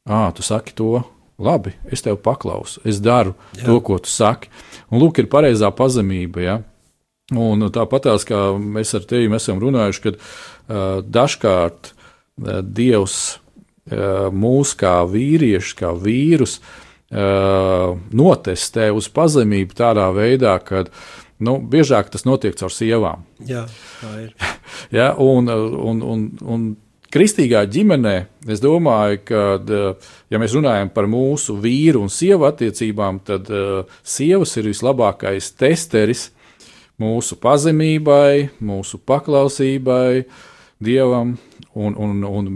Ā, 0.09 0.31
tu 0.35 0.45
saki 0.47 0.73
to, 0.79 1.03
labi, 1.41 1.75
es 1.93 2.05
tev 2.05 2.19
paklausu, 2.25 2.81
es 2.89 3.03
daru 3.05 3.35
Jā. 3.59 3.67
to, 3.67 3.77
ko 3.85 4.01
tu 4.01 4.11
saki. 4.11 4.49
Un 4.91 5.03
lūk, 5.03 5.21
ir 5.21 5.29
pareizā 5.31 5.69
pazemība. 5.77 6.45
Ja? 6.45 6.57
Un 7.37 7.69
tāpatās, 7.71 8.25
kā 8.27 8.51
mēs 8.59 8.95
ar 8.97 9.05
tevi 9.09 9.31
esam 9.37 9.61
runājuši, 9.63 10.03
kad 10.09 10.19
uh, 10.19 11.05
dažkārt 11.05 11.93
uh, 11.93 12.59
Dievs 12.65 13.39
mūs 13.91 14.75
kā 14.79 15.01
vīriešus, 15.11 15.75
kā 15.79 15.95
vīrus, 15.97 16.61
notestē 17.11 18.91
uz 18.95 19.09
pazemību 19.11 19.75
tādā 19.75 20.07
veidā, 20.15 20.55
ka 20.63 20.85
nu, 21.43 21.57
biežāk 21.59 22.13
tas 22.13 22.27
notiek 22.29 22.55
caur 22.59 22.71
sievām. 22.71 23.25
Jā, 23.47 23.65
tā 23.99 24.13
ir. 24.27 24.31
ja, 24.99 25.11
un, 25.19 25.51
un, 25.51 26.03
un, 26.07 26.25
un 26.41 26.69
kristīgā 27.11 27.65
ģimenē, 27.71 28.15
es 28.51 28.63
domāju, 28.63 29.23
ka, 29.27 29.45
ja 30.31 30.41
mēs 30.41 30.55
runājam 30.57 30.93
par 30.95 31.09
mūsu 31.11 31.57
vīru 31.61 32.05
un 32.05 32.13
sievu 32.13 32.47
attiecībām, 32.49 33.23
tad 33.27 33.51
uh, 33.51 33.83
sievas 34.07 34.55
ir 34.61 34.71
vislabākais 34.71 35.51
testeris 35.59 36.29
mūsu 37.01 37.39
pazemībai, 37.41 38.51
mūsu 38.63 39.01
paklausībai, 39.09 40.27
dievam 40.81 41.35
un, 41.75 41.97
un, 41.97 42.23
un 42.29 42.53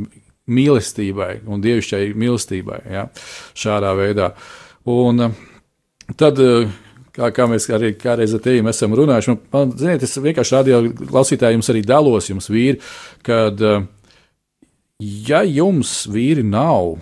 mīlestībai 0.50 1.44
un 1.48 1.62
dievišķai 1.64 2.12
mīlestībai. 2.18 2.80
Ja, 2.92 3.06
šādā 3.56 3.94
veidā. 3.98 4.32
Un 4.90 5.26
eh, 5.26 5.38
tad, 6.20 6.40
eh, 6.42 6.68
kā, 7.14 7.30
kā 7.34 7.48
mēs 7.50 7.68
arī 7.72 7.94
kādreiz 8.00 8.34
ar 8.36 8.44
tevi 8.44 8.64
esam 8.68 8.96
runājuši, 8.96 9.32
man, 9.32 9.40
man 9.54 9.74
ziniet, 9.80 10.04
es 10.04 10.18
vienkārši 10.20 10.56
radio 10.58 10.82
klausītājiem 11.00 11.64
arī 11.72 11.84
dalos, 11.88 12.28
jums 12.30 12.50
vīri, 12.52 12.80
kad, 13.24 13.60
eh, 13.60 13.86
ja 15.30 15.42
jums 15.48 16.04
vīri 16.12 16.44
nav 16.44 16.98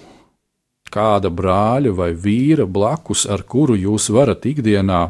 kāda 0.92 1.32
brāļa 1.32 1.94
vai 1.96 2.12
vīra 2.12 2.66
blakus, 2.68 3.24
ar 3.26 3.42
kuru 3.48 3.78
jūs 3.80 4.10
varat 4.12 4.44
ikdienā 4.46 5.06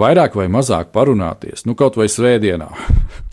vairāk 0.00 0.36
vai 0.38 0.46
mazāk 0.50 0.92
parunāties, 0.94 1.66
nu 1.66 1.76
kaut 1.78 1.98
vai 2.00 2.08
svētdienā, 2.10 2.68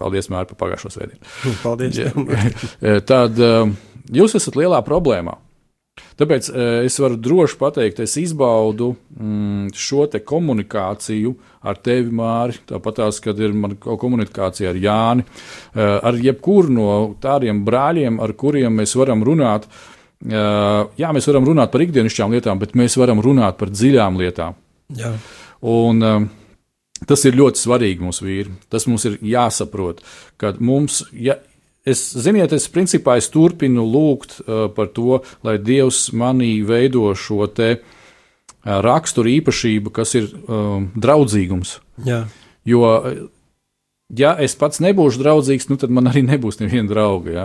Paldies, 0.00 0.30
Mārķis, 0.32 0.54
par 0.54 0.60
pagājušo 0.64 0.92
svētdienu. 0.94 1.32
Paldies. 1.64 1.98
Ja, 2.00 3.00
tad 3.10 3.40
um, 3.42 3.74
jūs 4.14 4.36
esat 4.40 4.58
lielā 4.60 4.82
problēmā. 4.86 5.38
Tāpēc 6.18 6.48
es 6.86 6.96
varu 6.98 7.16
droši 7.22 7.56
pateikt, 7.58 8.00
es 8.02 8.16
izbaudu 8.18 8.92
mm, 9.14 9.68
šo 9.78 10.06
komunikāciju 10.26 11.34
ar 11.62 11.78
tevi, 11.82 12.10
Māri. 12.14 12.58
Tāpat 12.66 12.98
tās, 12.98 13.20
kad 13.22 13.38
ir 13.38 13.54
mana 13.54 13.78
komunikācija 13.78 14.72
ar 14.72 14.78
Jāni, 14.78 15.26
ar 15.74 16.18
jebkuru 16.18 16.74
no 16.74 16.88
tādiem 17.22 17.62
brāļiem, 17.66 18.18
ar 18.22 18.34
kuriem 18.38 18.74
mēs 18.82 18.94
varam 18.98 19.22
runāt. 19.26 19.66
Jā, 20.24 21.10
mēs 21.14 21.30
varam 21.30 21.46
runāt 21.50 21.70
par 21.74 21.82
ikdienišķām 21.86 22.34
lietām, 22.34 22.62
bet 22.62 22.74
mēs 22.78 22.98
varam 22.98 23.22
runāt 23.22 23.58
par 23.60 23.70
dziļām 23.74 24.18
lietām. 24.22 24.58
Jā. 24.98 25.14
Un, 25.64 26.02
tas 27.08 27.24
ir 27.28 27.36
ļoti 27.38 27.60
svarīgi 27.60 28.04
mums, 28.04 28.22
vīri. 28.24 28.54
Tas 28.72 28.88
mums 28.90 29.04
ir 29.08 29.18
jāsaprot, 29.22 30.04
ka 30.40 30.54
mums, 30.60 31.02
ja, 31.12 31.40
Es, 31.84 32.00
ziniet, 32.16 32.48
es 32.56 32.64
principā 32.72 33.18
es 33.20 33.26
turpinu 33.28 33.82
lūgt 33.84 34.38
uh, 34.40 34.70
par 34.72 34.86
to, 34.96 35.18
lai 35.44 35.58
Dievs 35.60 36.06
manī 36.16 36.62
veido 36.64 37.10
šo 37.12 37.44
te 37.52 37.66
uh, 37.76 37.82
raksturu 38.64 39.28
īpašību, 39.34 39.92
kas 39.92 40.14
ir 40.16 40.30
um, 40.32 40.86
draudzīgums. 40.96 41.76
Jā. 42.08 42.22
Jo 42.64 42.88
ja 44.12 44.34
es 44.42 44.52
pats 44.58 44.82
nebūšu 44.84 45.22
draudzīgs, 45.22 45.66
nu, 45.70 45.78
tad 45.80 45.92
man 45.94 46.10
arī 46.10 46.20
nebūs 46.26 46.58
neviena 46.60 46.90
drauga. 46.90 47.32
Ja? 47.32 47.44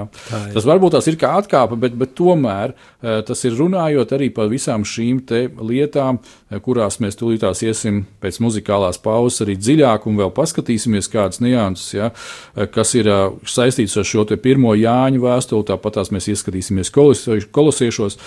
Tas 0.54 0.68
varbūt 0.68 0.98
tās 0.98 1.08
ir 1.08 1.16
kā 1.20 1.32
atkāpe, 1.40 1.78
bet, 1.80 1.96
bet 2.00 2.12
tomēr 2.18 2.74
eh, 2.74 3.22
tas 3.26 3.44
ir 3.48 3.56
runājot 3.60 4.12
arī 4.18 4.30
par 4.36 4.50
visām 4.52 4.84
šīm 4.88 5.22
lietām, 5.64 6.20
eh, 6.20 6.60
kurās 6.64 7.00
mēs 7.04 7.18
tūlītās 7.20 7.64
iesim 7.64 8.04
pēc 8.22 8.42
muzikālās 8.44 9.00
pauzes 9.02 9.46
arī 9.46 9.56
dziļāk 9.60 10.10
un 10.10 10.20
vēl 10.20 10.34
paskatīsimies 10.36 11.10
kādas 11.12 11.40
nianses, 11.44 11.94
ja? 11.96 12.12
Eh, 12.56 12.68
kas 12.68 12.94
ir 13.00 13.08
saistīts 13.48 13.98
ar 13.98 14.08
šo 14.08 14.28
pirmo 14.40 14.76
Jāņu 14.76 15.24
vēstuli, 15.24 15.68
tāpat 15.72 16.00
tās 16.00 16.12
mēs 16.12 16.28
ieskatīsimies 16.30 16.92
kolosiešos. 16.92 18.20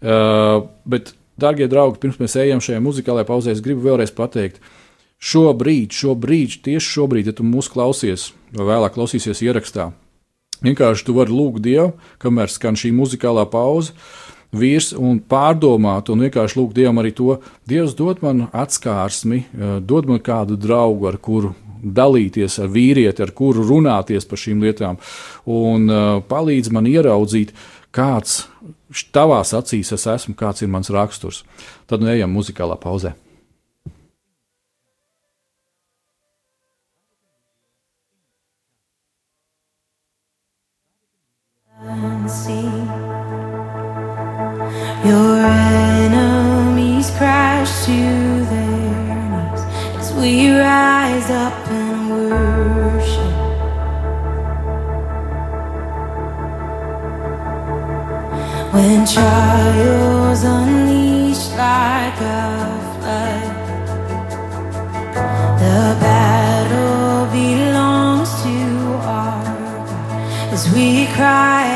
Uh, 0.00 0.62
bet, 0.88 1.10
darbie 1.40 1.66
draugi, 1.68 1.98
pirms 2.00 2.16
mēs 2.22 2.38
ejam 2.40 2.60
šajā 2.64 2.80
muzikālajā 2.80 3.26
pauzē, 3.28 3.52
es 3.52 3.60
gribu 3.60 3.84
vēlreiz 3.84 4.12
pateikt, 4.16 4.56
uh, 4.56 4.79
Šobrīd, 5.20 5.92
šobrīd, 5.92 6.60
tieši 6.64 6.94
šobrīd, 6.96 7.28
ja 7.28 7.36
tu 7.36 7.44
mūs 7.44 7.68
klausies, 7.68 8.30
vai 8.56 8.70
vēlāk 8.70 8.94
klausīsies 8.96 9.42
ierakstā, 9.44 9.90
vienkārši 10.64 11.04
tu 11.04 11.14
vari 11.18 11.34
lūgt 11.34 11.60
Dievu, 11.66 11.92
kamēr 12.22 12.48
skan 12.48 12.78
šī 12.80 12.88
muzikālā 12.96 13.44
pauze, 13.52 13.92
vīrs 14.56 14.94
un 14.96 15.20
pārdomāt, 15.20 16.08
un 16.08 16.24
vienkārši 16.24 16.56
lūgt 16.56 16.78
Dievam 16.78 17.02
arī 17.02 17.12
to, 17.12 17.36
Dievs 17.68 17.92
dod 17.98 18.24
man 18.24 18.46
atskārsmi, 18.48 19.42
eh, 19.44 19.74
dod 19.84 20.08
man 20.08 20.24
kādu 20.24 20.56
draugu, 20.56 21.10
ar 21.12 21.20
kuru 21.20 21.52
dalīties 21.84 22.58
ar 22.62 22.72
vīrieti, 22.72 23.22
ar 23.22 23.32
kuru 23.36 23.64
runāties 23.64 24.28
par 24.28 24.40
šīm 24.40 24.60
lietām, 24.64 24.98
un 25.48 25.88
uh, 25.88 26.20
palīdz 26.28 26.68
man 26.76 26.84
ieraudzīt, 26.84 27.54
kāds 27.92 28.42
tavās 29.14 29.54
acīs 29.56 29.92
es 29.96 30.06
esmu, 30.06 30.36
kāds 30.36 30.60
ir 30.60 30.68
mans 30.68 30.92
raksturs. 30.92 31.42
Tad 31.88 32.04
nu 32.04 32.12
ejam 32.12 32.32
muzikālā 32.36 32.76
pauzē. 32.80 33.14
Your 45.04 45.36
enemies 45.44 47.10
crash 47.18 47.84
to 47.86 48.44
their 48.50 48.70
knees 49.30 49.62
as 49.98 50.12
we 50.14 50.52
rise 50.52 51.28
up 51.28 51.68
and 51.68 52.10
worship. 52.10 53.34
When 58.74 59.04
trials 59.04 60.44
unleash 60.44 61.48
like 61.58 62.20
a 62.20 62.46
flood, 62.94 63.50
the 65.58 65.82
battle 66.00 67.26
belongs 67.32 68.30
to 68.44 68.56
our 69.18 69.44
God 69.86 70.52
as 70.52 70.72
we 70.72 71.06
cry 71.16 71.69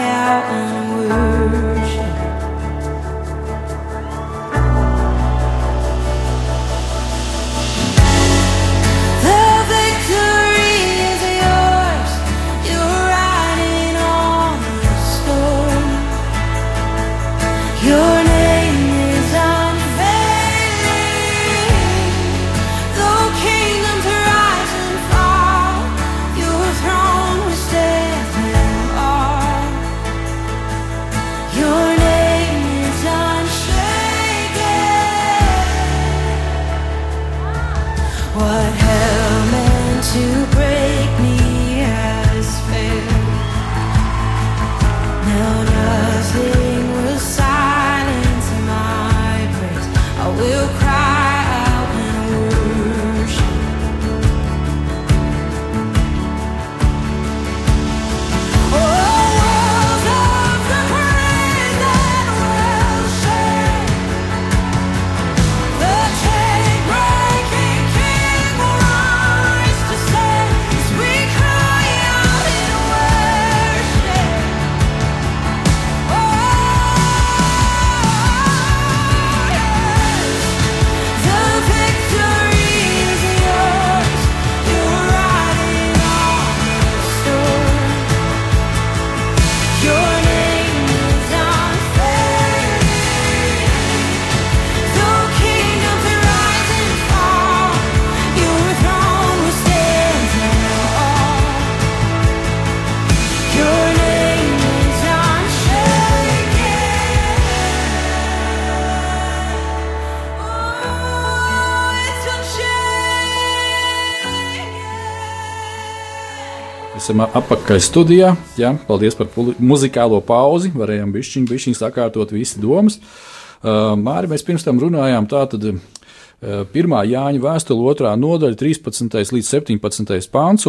Esam 117.04 117.20
apakaļ 117.20 117.82
studijā. 117.84 118.30
Jā, 118.56 118.70
paldies 118.88 119.12
par 119.18 119.26
muzikālo 119.60 120.22
pauzi. 120.24 120.70
Varējām 120.72 121.10
bišķiņu, 121.12 121.50
bišķiņu 121.50 121.76
sakārtot 121.76 122.30
visi 122.32 122.62
domas. 122.62 122.96
Uh, 122.96 123.90
Māri, 124.00 124.30
mēs 124.30 124.44
pirms 124.46 124.64
tam 124.64 124.80
runājām 124.80 125.28
tātad. 125.28 125.66
uh, 125.68 126.62
Pirmā 126.72 127.02
Jāņa 127.04 127.42
vēstule, 127.44 127.84
otrā 127.92 128.14
nodaļa, 128.16 128.56
13. 128.56 129.20
līdz 129.36 129.50
17. 129.52 130.30
pāns. 130.32 130.64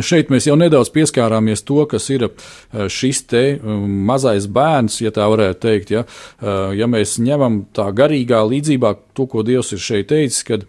Šeit 0.00 0.32
mēs 0.32 0.48
jau 0.48 0.56
nedaudz 0.56 0.88
pieskārāmies 0.96 1.66
to, 1.68 1.84
kas 1.84 2.08
ir 2.16 2.30
uh, 2.30 2.88
šis 2.88 3.26
te 3.28 3.44
mazais 4.08 4.48
bērns, 4.48 5.02
ja 5.04 5.12
tā 5.12 5.28
varētu 5.28 5.66
teikt. 5.68 5.92
Ja, 5.98 6.08
Uh, 6.40 6.72
ja 6.76 6.88
mēs 6.88 7.18
ņemam 7.20 7.66
tā 7.76 7.90
garīgā 7.92 8.40
līdzībā 8.44 8.96
to, 9.12 9.28
ko 9.28 9.44
Dievs 9.44 9.76
ir 9.76 9.84
šeit 9.84 10.08
teicis, 10.12 10.44
kad 10.48 10.64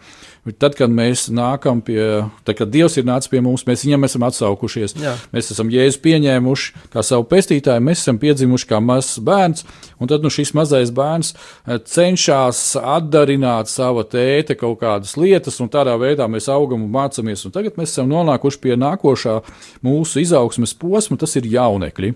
Tad, 0.56 0.76
kad 0.78 0.92
mēs 0.94 1.26
nākam 1.34 1.82
pie, 1.84 2.00
tad, 2.48 2.56
kad 2.60 2.70
Dievs 2.72 2.96
ir 3.00 3.08
nācis 3.08 3.32
pie 3.32 3.42
mums, 3.44 3.66
mēs 3.68 3.84
viņam 3.84 4.08
esam 4.08 4.26
atsaukušies. 4.28 4.96
Jā. 5.02 5.16
Mēs 5.36 5.52
esam 5.54 5.72
Jēzu 5.74 6.00
pieņēmuši 6.04 6.84
kā 6.94 7.04
savu 7.06 7.26
pestītāju, 7.32 7.84
mēs 7.84 8.04
esam 8.06 8.20
piedzimuši 8.22 8.70
kā 8.70 8.80
mazs 8.84 9.18
bērns, 9.24 9.66
un 10.00 10.12
tad 10.12 10.24
nu, 10.24 10.32
šis 10.34 10.54
mazais 10.58 10.94
bērns 10.96 11.34
eh, 11.34 11.82
cenšas 11.84 12.62
atdarināt 12.80 13.72
sava 13.72 14.06
tēta 14.08 14.56
kaut 14.60 14.80
kādas 14.84 15.18
lietas, 15.20 15.60
un 15.64 15.72
tādā 15.74 15.98
veidā 16.00 16.30
mēs 16.32 16.48
augam 16.54 16.86
un 16.86 16.94
mācāmies. 16.94 17.44
Un 17.48 17.56
tagad 17.56 17.80
mēs 17.80 17.92
esam 17.96 18.08
nonākuši 18.14 18.64
pie 18.64 18.80
nākošā 18.80 19.42
mūsu 19.86 20.24
izaugsmes 20.24 20.78
posma, 20.78 21.20
tas 21.20 21.36
ir 21.40 21.50
jaunekļi. 21.58 22.16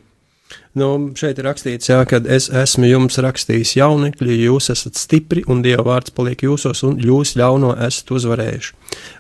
Nu, 0.72 0.88
šeit 1.20 1.36
ir 1.36 1.44
rakstīts, 1.50 1.90
jā, 1.90 1.98
ka 2.08 2.22
es 2.32 2.46
esmu 2.48 2.88
jums 2.88 3.18
rakstījis 3.20 3.74
jaunekļi, 3.76 4.38
jūs 4.46 4.70
esat 4.72 4.96
stipri 4.96 5.44
un 5.52 5.60
Dieva 5.66 5.84
vārds 5.84 6.14
paliek 6.16 6.46
jūsos 6.46 6.86
un 6.88 6.96
jūs 7.04 7.34
ļauno 7.36 7.74
esat 7.88 8.14
uzvarējuši. 8.16 8.78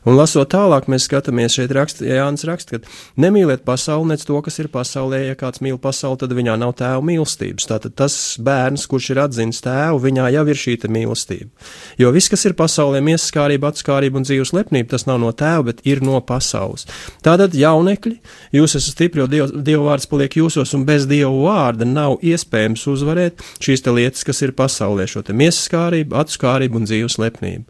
Un 0.07 0.15
lasot 0.17 0.49
tālāk, 0.51 0.87
mēs 0.91 1.05
skatāmies 1.07 1.55
šeit 1.55 1.71
rakst, 1.75 1.99
Jānis 2.03 2.45
raksta, 2.47 2.79
ka 2.79 3.21
nemīliet 3.21 3.65
pasauli, 3.67 4.09
nec 4.13 4.23
to, 4.27 4.39
kas 4.43 4.57
ir 4.63 4.69
pasaulē, 4.71 5.21
ja 5.27 5.35
kāds 5.39 5.61
mīl 5.63 5.75
pasauli, 5.81 6.21
tad 6.23 6.33
viņā 6.35 6.55
nav 6.59 6.73
tēva 6.79 7.03
mīlestības. 7.05 7.67
Tātad 7.69 7.95
tas 7.99 8.15
bērns, 8.41 8.87
kurš 8.91 9.11
ir 9.13 9.21
atzinis 9.25 9.61
tēvu, 9.63 9.99
viņā 10.07 10.29
jau 10.37 10.45
ir 10.47 10.61
šī 10.63 10.77
mīlestība. 10.91 11.51
Jo 11.99 12.11
viss, 12.15 12.31
kas 12.31 12.47
ir 12.47 12.55
pasaulē, 12.59 13.03
miesaskārība, 13.05 13.71
atskārība 13.71 14.19
un 14.19 14.27
dzīves 14.27 14.53
lepnība, 14.55 14.93
tas 14.95 15.07
nav 15.07 15.21
no 15.23 15.31
tēva, 15.35 15.67
bet 15.69 15.83
ir 15.87 16.01
no 16.03 16.19
pasaules. 16.23 16.87
Tātad 17.23 17.55
jaunekļi, 17.55 18.17
jūs 18.55 18.79
esat 18.79 18.95
stipri, 18.95 19.23
jo 19.23 19.51
Dieva 19.51 19.91
vārds 19.91 20.09
paliek 20.11 20.39
jūsos 20.41 20.73
un 20.77 20.87
bez 20.87 21.07
Dieva 21.11 21.31
vārda 21.43 21.87
nav 21.87 22.17
iespējams 22.25 22.85
uzvarēt 22.91 23.43
šīs 23.63 23.85
lietas, 23.89 24.25
kas 24.27 24.41
ir 24.45 24.55
pasaulē, 24.57 25.07
šo 25.09 25.23
miesaskārību, 25.27 26.17
atskārību 26.21 26.81
un 26.81 26.87
dzīves 26.89 27.17
lepnību. 27.21 27.65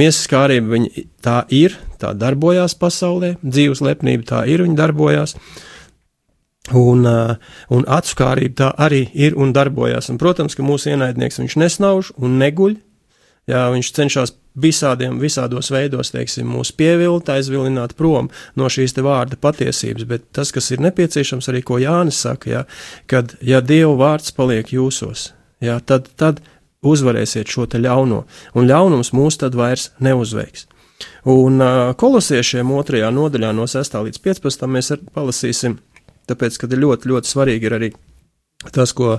Miesaskārība 0.00 0.76
viņa 0.76 1.04
tā 1.24 1.38
ir, 1.54 1.76
tā 2.02 2.12
darbojās 2.18 2.76
pasaulē, 2.78 3.36
dzīves 3.42 3.82
lepnība 3.84 4.28
tā 4.34 4.46
ir, 4.50 4.64
viņa 4.66 4.78
darbojās. 4.78 5.36
Un, 6.78 7.02
un 7.74 7.84
atskārība 7.90 8.54
tā 8.60 8.70
arī 8.78 9.08
ir 9.18 9.34
un 9.34 9.50
darbojas. 9.52 10.12
Un, 10.12 10.18
protams, 10.22 10.54
ka 10.54 10.62
mūsu 10.62 10.92
ienaidnieks 10.92 11.40
viņš 11.42 11.58
nesnauž 11.58 12.12
un 12.22 12.38
neguļ. 12.38 12.78
Jā, 13.50 13.66
viņš 13.74 13.88
cenšas 13.96 14.34
visādiem, 14.54 15.16
visādos 15.18 15.72
veidos, 15.72 16.12
teiksim, 16.14 16.46
mūs 16.52 16.70
pievilt, 16.76 17.30
aizvilināt 17.32 17.96
prom 17.98 18.28
no 18.58 18.68
šīs 18.70 18.94
vārda 19.02 19.38
patiesības, 19.40 20.06
bet 20.06 20.28
tas, 20.36 20.52
kas 20.54 20.70
ir 20.70 20.82
nepieciešams, 20.84 21.48
arī 21.50 21.62
ko 21.66 21.80
Jānis 21.82 22.20
saka, 22.22 22.50
jā, 22.50 22.62
kad, 23.10 23.34
ja 23.42 23.62
Dieva 23.64 23.96
vārds 23.98 24.34
paliek 24.36 24.70
jūsos, 24.70 25.32
jā, 25.64 25.80
tad, 25.80 26.06
tad 26.20 26.42
uzvarēsiet 26.86 27.50
šo 27.50 27.66
te 27.66 27.80
ļauno, 27.82 28.22
un 28.54 28.68
ļaunums 28.68 29.10
mūs 29.16 29.40
tad 29.42 29.58
vairs 29.58 29.90
neuzveiks. 30.02 30.68
Un 31.26 31.58
kolosiešiem 31.98 32.70
otrajā 32.76 33.10
nodaļā 33.10 33.50
no 33.56 33.66
6 33.66 33.98
līdz 34.06 34.22
15 34.22 34.70
mēs 34.70 34.92
palasīsim, 35.14 35.80
tāpēc, 36.30 36.60
ka 36.60 36.70
ļoti, 36.70 37.10
ļoti 37.10 37.32
svarīgi 37.32 37.66
ir 37.66 37.78
arī 37.78 37.92
tas, 38.70 38.92
ko, 38.96 39.16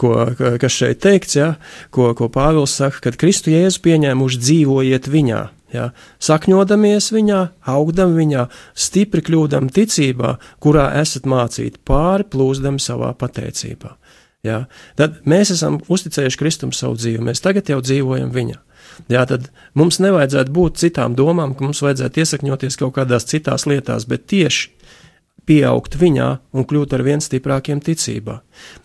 ko, 0.00 0.14
kas 0.60 0.76
šeit 0.76 1.02
teikts, 1.04 1.36
ja, 1.38 1.54
ko, 1.94 2.12
ko 2.18 2.30
Pāvils 2.32 2.76
saka, 2.78 3.02
kad 3.08 3.18
Kristu 3.20 3.52
Jēzu 3.54 3.82
pieņēmuši 3.84 4.42
dzīvojiet 4.44 5.10
viņā. 5.10 5.42
Ja, 5.74 5.88
sakņodamies 6.22 7.08
viņā, 7.10 7.40
augdam 7.66 8.12
viņā, 8.14 8.44
stipri 8.78 9.24
kļūdam 9.26 9.72
ticībā, 9.74 10.36
kurā 10.62 10.92
esat 11.00 11.26
mācīti 11.26 11.82
pāri 11.82 12.28
plūzdam 12.30 12.78
savā 12.78 13.10
pateicībā. 13.18 13.96
Ja, 14.46 14.66
tad 15.00 15.24
mēs 15.26 15.50
esam 15.54 15.80
uzticējuši 15.90 16.38
Kristum 16.38 16.70
savu 16.76 16.98
dzīvi, 17.00 17.24
mēs 17.26 17.42
tagad 17.42 17.72
jau 17.72 17.80
dzīvojam 17.82 18.30
viņā. 18.34 18.60
Jā, 19.10 19.24
tad 19.26 19.48
mums 19.74 19.98
nevajadzētu 20.04 20.52
būt 20.54 20.78
citām 20.78 21.16
domām, 21.18 21.56
ka 21.56 21.66
mums 21.66 21.80
vajadzētu 21.82 22.22
iesakņoties 22.22 22.78
kaut 22.78 22.94
kādās 23.00 23.26
citās 23.26 23.66
lietās, 23.66 24.06
bet 24.06 24.28
tieši 24.30 24.70
pieaugt 25.48 25.96
viņā 26.00 26.28
un 26.56 26.66
kļūt 26.68 26.94
ar 26.96 27.04
vien 27.06 27.22
stiprākiem 27.22 27.82
ticībā. 27.84 28.38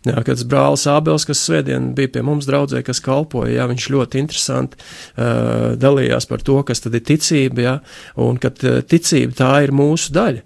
Jā, 0.08 0.24
kad 0.28 0.44
brālis 0.50 0.86
Ābels, 0.92 1.26
kas 1.30 1.42
svētdien 1.46 1.92
bija 1.98 2.12
pie 2.16 2.24
mums 2.26 2.48
draudzē, 2.50 2.82
kas 2.86 3.02
kalpoja, 3.04 3.54
jā, 3.58 3.68
viņš 3.72 3.90
ļoti 3.96 4.22
interesanti 4.24 4.80
uh, 4.80 5.76
dalījās 5.80 6.30
par 6.30 6.44
to, 6.46 6.60
kas 6.68 6.84
tad 6.84 6.98
ir 7.00 7.06
ticība, 7.08 7.66
jā, 7.66 7.76
un 8.26 8.40
ka 8.42 8.52
ticība 8.54 9.38
tā 9.40 9.54
ir 9.66 9.76
mūsu 9.76 10.16
daļa. 10.16 10.46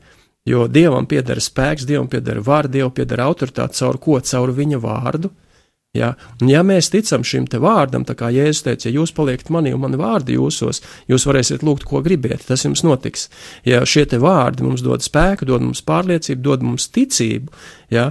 Jo 0.49 0.65
Dievam 0.67 1.05
pieder 1.07 1.39
spēks, 1.39 1.87
Dievam 1.87 2.09
pieder 2.11 2.41
vārds, 2.43 2.73
Dievam 2.73 2.91
pieder 2.91 3.21
autoritāte 3.23 3.79
caur 3.79 3.99
ko? 4.03 4.19
Caur 4.19 4.51
viņa 4.51 4.79
vārdu, 4.83 5.31
Ja? 5.93 6.15
Un 6.41 6.49
ja 6.49 6.63
mēs 6.65 6.87
ticam 6.89 7.21
šim 7.21 7.43
vārdam, 7.61 8.01
tā 8.01 8.15
kā 8.17 8.31
Jēzus 8.33 8.63
teica, 8.65 8.87
ja 8.87 8.95
jūs 8.95 9.11
paliekat 9.13 9.51
manī 9.53 9.75
un 9.75 9.81
mani 9.83 9.99
vārdi 10.01 10.33
jūsos, 10.39 10.79
jūs 11.05 11.25
varēsiet 11.29 11.61
lūgt, 11.61 11.85
ko 11.85 11.99
gribiet, 12.01 12.41
tas 12.47 12.63
jums 12.65 12.81
notiks. 12.81 13.27
Ja 13.61 13.83
šie 13.85 14.07
vārdi 14.17 14.65
mums 14.65 14.81
dod 14.81 15.05
spēku, 15.05 15.45
dod 15.45 15.61
mums 15.61 15.83
pārliecību, 15.85 16.41
dod 16.41 16.65
mums 16.65 16.87
ticību, 16.89 17.53
ja, 17.93 18.07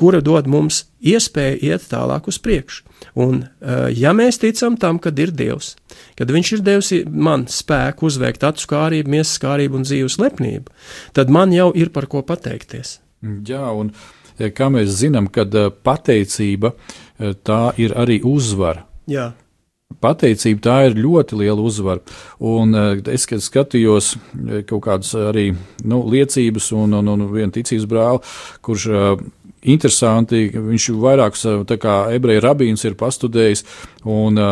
kura 0.00 0.18
dod 0.26 0.50
mums 0.50 0.88
iespēju 1.06 1.62
iet 1.62 1.86
tālāk 1.92 2.26
uz 2.26 2.40
priekšu. 2.42 2.82
Un 3.22 3.44
ja 3.94 4.10
mēs 4.10 4.40
ticam 4.42 4.74
tam, 4.74 4.98
kad 4.98 5.14
ir 5.22 5.30
Dievs, 5.30 5.76
kad 6.18 6.34
Viņš 6.34 6.52
ir 6.56 6.66
devis 6.66 6.92
man 7.06 7.46
spēku 7.46 8.10
uzveikt 8.10 8.42
acu 8.42 8.66
skārību, 8.66 9.14
miesas 9.14 9.38
skārību 9.38 9.78
un 9.78 9.86
dzīves 9.86 10.18
lepnību, 10.18 10.74
tad 11.14 11.30
man 11.30 11.54
jau 11.54 11.70
ir 11.78 11.94
par 11.94 12.10
ko 12.10 12.26
pateikties. 12.26 12.98
Jā, 13.22 13.70
un 13.70 13.94
kā 14.54 14.68
mēs 14.72 14.90
zinām, 14.98 15.28
kad 15.32 15.54
pateicība 15.86 16.72
uh, 16.72 16.94
Eh, 17.18 17.34
tā 17.46 17.70
ir 17.78 17.94
arī 17.94 18.18
uzvara. 18.26 18.84
Jā. 19.06 19.30
Pateicība 20.02 20.62
tā 20.64 20.78
ir 20.88 20.96
ļoti 20.98 21.38
liela 21.38 21.62
uzvara. 21.62 22.02
Un 22.42 22.74
eh, 22.74 23.02
es, 23.14 23.26
kad 23.30 23.44
skatījos 23.44 24.14
eh, 24.16 24.64
kaut 24.66 24.82
kādas 24.88 25.14
arī 25.30 25.52
nu, 25.86 26.02
liecības, 26.10 26.72
un, 26.74 26.98
un, 26.98 27.12
un 27.14 27.26
viena 27.30 27.54
ticības 27.54 27.86
brāli, 27.90 28.22
kurš 28.66 28.88
interesanti, 29.64 30.48
viņš 30.52 30.88
vairākus 31.00 31.46
kā 31.80 31.94
ebreju 32.12 32.42
rabīns 32.44 32.82
ir 32.84 32.98
pastudējis, 33.00 33.62
un 34.10 34.42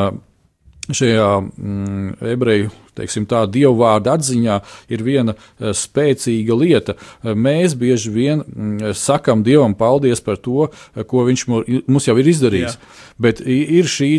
šajā 0.90 1.28
mm, 1.40 2.14
ebreju 2.32 2.70
teiksim, 2.96 3.24
tā 3.28 3.44
dievu 3.50 3.76
vārdu 3.80 4.12
atziņā 4.12 4.58
ir 4.92 5.04
viena 5.04 5.34
eh, 5.36 5.72
spēcīga 5.76 6.56
lieta. 6.58 6.96
Eh, 6.96 7.32
mēs 7.38 7.76
bieži 7.78 8.12
vien 8.12 8.42
mm, 8.42 8.92
sakam 8.98 9.44
Dievam 9.46 9.76
paldies 9.78 10.20
par 10.24 10.40
to, 10.42 10.68
eh, 10.68 11.04
ko 11.08 11.24
Viņš 11.28 11.44
mums 11.86 12.08
jau 12.08 12.16
ir 12.18 12.28
izdarījis. 12.28 12.76
Jā. 12.76 13.02
Bet 13.22 13.40
ir 13.46 13.86
šī 13.88 14.10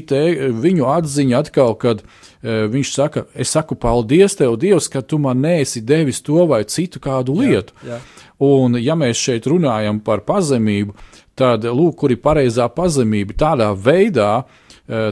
viņu 0.63 0.87
atziņa 0.87 1.41
atkal, 1.43 1.73
kad 1.75 2.05
viņš 2.43 2.89
saka, 2.91 3.25
es 3.35 3.51
saku 3.51 3.75
paldies 3.79 4.35
tev, 4.39 4.55
Dievs, 4.59 4.89
ka 4.91 5.01
tu 5.01 5.19
man 5.19 5.41
neesi 5.43 5.81
devis 5.83 6.21
to 6.23 6.45
vai 6.47 6.63
citu 6.63 6.99
kādu 7.03 7.35
lietu. 7.39 7.75
Jā, 7.83 7.99
jā. 7.99 7.99
Un 8.43 8.79
ja 8.79 8.95
mēs 8.99 9.19
šeit 9.19 9.47
runājam 9.47 9.99
par 10.03 10.23
pazemību, 10.27 10.95
tad 11.39 11.67
lūk, 11.67 11.95
kur 11.99 12.15
ir 12.15 12.19
pareizā 12.23 12.69
pazemība 12.71 13.35
tādā 13.39 13.69
veidā, 13.75 14.31
uh, 14.43 14.62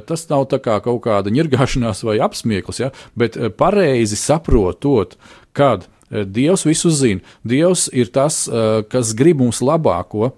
tas 0.05 0.25
nav 0.29 0.49
kā 0.51 0.79
kaut 0.83 1.01
kāda 1.05 1.31
ņirgāšanās 1.31 2.03
vai 2.03 2.17
apsmieklis, 2.23 2.81
ja? 2.83 2.91
bet 3.15 3.37
eh, 3.37 3.49
pareizi 3.49 4.19
saprotot, 4.19 5.15
kad 5.55 5.87
eh, 6.09 6.25
Dievs 6.27 6.65
visu 6.67 6.91
zina. 6.91 7.23
Dievs 7.47 7.87
ir 7.93 8.11
tas, 8.11 8.43
kas 8.91 9.13
grib 9.15 9.39
mums 9.39 9.61
labāko, 9.63 10.33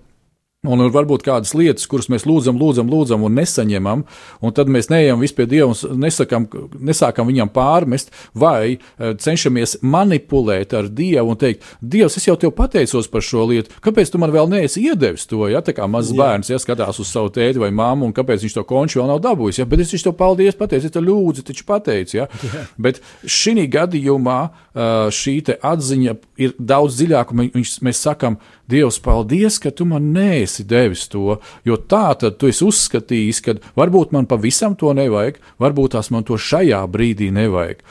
Un 0.63 0.79
ir 0.79 0.93
varbūt 0.95 1.25
kādas 1.25 1.51
lietas, 1.59 1.83
kuras 1.91 2.07
mēs 2.07 2.23
lūdzam, 2.23 2.55
lūdzam, 2.55 2.87
lūdzam 2.87 3.25
un 3.27 3.33
nesaņemam, 3.35 4.05
un 4.39 4.53
tad 4.55 4.69
mēs 4.71 4.87
neejam 4.87 5.19
vispār 5.19 5.43
pie 5.43 5.47
Dieva 5.51 5.73
un 5.73 5.99
nesakam, 5.99 6.45
nesākam 6.79 7.27
viņam 7.27 7.51
pārmest, 7.51 8.13
vai 8.33 8.77
eh, 8.77 9.13
cenšamies 9.19 9.81
manipulēt 9.83 10.71
ar 10.77 10.87
Dievu 10.87 11.33
un 11.33 11.39
teikt, 11.41 11.67
Dievs, 11.81 12.15
es 12.15 12.27
jau 12.29 12.37
tev 12.39 12.53
pateicos 12.55 13.09
par 13.11 13.25
šo 13.25 13.43
lietu, 13.49 13.75
kāpēc 13.83 14.13
tu 14.13 14.21
man 14.21 14.31
vēl 14.31 14.47
neesi 14.53 14.85
iedevis 14.87 15.27
to? 15.27 15.41
Ja 15.51 15.59
tā 15.65 15.75
kā 15.75 15.87
mazs 15.89 16.15
bērns 16.15 16.53
ja, 16.53 16.61
skatās 16.61 17.01
uz 17.03 17.11
savu 17.11 17.33
tēti 17.33 17.59
vai 17.59 17.73
māmu, 17.75 18.07
un 18.07 18.15
kāpēc 18.15 18.45
viņš 18.45 18.55
to 18.55 18.63
konču 18.69 19.01
vēl 19.01 19.11
nav 19.11 19.19
dabūjis, 19.25 19.59
ja, 19.59 19.67
bet 19.67 19.83
es 19.83 19.91
tev 19.91 20.15
paldies, 20.19 20.55
pateicu, 20.55 20.87
es 20.87 20.95
tev 20.95 21.03
lūdzu, 21.09 21.43
taču 21.49 21.67
pateicu. 21.67 22.21
Ja. 22.21 22.29
Jā. 22.47 22.65
Bet 22.87 23.03
šī 23.27 23.67
gadījumā 23.73 24.39
eh, 24.47 25.11
šī 25.11 25.37
atziņa 25.59 26.17
ir 26.39 26.55
daudz 26.55 27.01
dziļāka, 27.01 27.35
mēs, 27.35 27.77
mēs 27.83 28.03
sakam, 28.07 28.39
Dievs, 28.73 28.97
paldies, 29.03 29.59
ka 29.61 29.69
tu 29.69 29.85
man 29.85 30.09
neesi 30.15 30.65
devis 30.65 31.05
to, 31.11 31.37
jo 31.67 31.77
tā 31.77 32.07
tad 32.19 32.39
tu 32.41 32.49
esi 32.49 32.65
uzskatījis, 32.65 33.41
ka 33.45 33.57
varbūt 33.77 34.15
man 34.15 34.25
pavisam 34.29 34.77
to 34.79 34.95
nevajag, 34.97 35.37
varbūt 35.61 35.93
tās 35.97 36.09
man 36.13 36.25
to 36.25 36.39
šajā 36.39 36.81
brīdī 36.89 37.29
nevajag. 37.35 37.83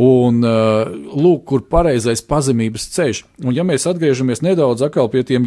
Un 0.00 0.40
uh, 0.40 0.88
lūk, 0.88 1.44
kur 1.50 1.66
pareizais 1.68 2.24
pazemības 2.24 2.88
ceļš. 2.94 3.24
Un 3.44 3.52
ja 3.52 3.64
mēs 3.68 3.84
atgriežamies 3.90 4.40
nedaudz 4.40 4.86
pie 5.12 5.20
tiem 5.28 5.44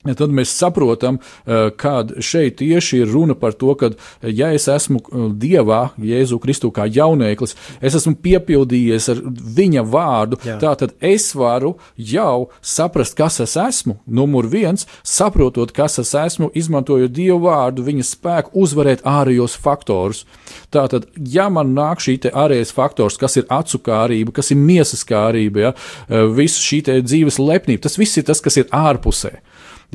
jauniekļiem, 0.00 0.16
Tad 0.16 0.30
mēs 0.32 0.48
saprotam, 0.56 1.18
eh, 1.46 1.70
ka 1.76 2.04
šeit 2.20 2.56
tieši 2.56 3.02
ir 3.02 3.08
runa 3.12 3.34
par 3.34 3.52
to, 3.52 3.74
ka, 3.74 3.90
eh, 4.22 4.30
ja 4.32 4.50
es 4.52 4.66
esmu 4.66 4.96
eh, 4.96 5.34
Dievā, 5.36 5.90
Jēzu 5.98 6.40
Kristu 6.40 6.70
kā 6.72 6.88
jauneklis, 6.88 7.54
es 7.82 7.94
esmu 7.94 8.16
piepildījies 8.16 9.10
ar 9.10 9.16
viņa 9.20 9.84
vārdu, 9.84 10.38
Jā. 10.42 10.58
tad 10.76 10.94
es 11.00 11.34
varu 11.34 11.76
jau 11.98 12.48
saprast, 12.62 13.14
kas 13.14 13.40
es 13.40 13.56
esmu. 13.56 13.98
Numur 14.06 14.48
viens, 14.48 14.86
saprotot, 15.04 15.70
kas 15.72 15.98
es 15.98 16.14
esmu, 16.14 16.50
izmantojot 16.54 17.12
Dievu 17.12 17.40
vārdu, 17.40 17.84
viņa 17.84 18.02
spēku 18.02 18.50
uzvarēt 18.54 19.02
ārējos 19.02 19.58
faktorus. 19.58 20.24
Tātad, 20.72 21.08
ja 21.14 21.50
man 21.50 21.74
nāk 21.74 22.00
šī 22.00 22.32
ārējais 22.32 22.72
faktors, 22.72 23.18
kas 23.18 23.36
ir 23.36 23.44
acu 23.50 23.78
kārība, 23.78 24.32
kas 24.32 24.50
ir 24.50 24.56
miesas 24.56 25.04
kārība, 25.04 25.60
ja, 25.60 25.72
visu 26.08 26.60
šī 26.62 27.02
dzīves 27.02 27.38
lepnība, 27.38 27.82
tas 27.82 27.98
viss 27.98 28.16
ir 28.16 28.24
tas, 28.24 28.40
kas 28.40 28.56
ir 28.56 28.64
ārpusē. 28.72 29.40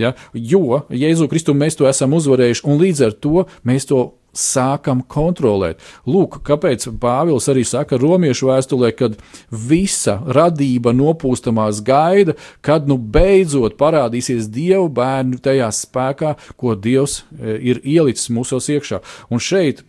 Ja? 0.01 0.13
Jo 0.33 0.83
Jēzu 0.89 1.29
Kristu 1.31 1.55
mēs 1.57 1.77
to 1.79 1.89
esam 1.89 2.15
uzvarējuši, 2.17 2.63
un 2.67 2.79
līdz 2.81 3.03
ar 3.07 3.17
to 3.23 3.45
mēs 3.67 3.89
to 3.89 4.05
sākam 4.35 5.01
kontrolēt. 5.07 5.79
Lūk, 6.07 6.41
kāpēc 6.45 6.89
Pāvils 7.01 7.47
arī 7.51 7.63
saka 7.67 7.99
romiešu 7.99 8.49
vēstulē, 8.51 8.91
kad 8.97 9.17
visa 9.49 10.17
radība 10.27 10.93
nopūstamās 10.95 11.81
gaida, 11.85 12.35
kad 12.65 12.89
nu 12.91 12.99
beidzot 12.99 13.79
parādīsies 13.79 14.51
Dieva 14.51 14.87
bērnu 14.91 15.39
tajā 15.43 15.71
spēkā, 15.79 16.35
ko 16.59 16.75
Dievs 16.75 17.21
e, 17.23 17.57
ir 17.71 17.81
ielicis 17.83 18.31
mūsos 18.35 18.67
iekšā. 18.75 19.01
Un 19.31 19.43
šeit 19.43 19.85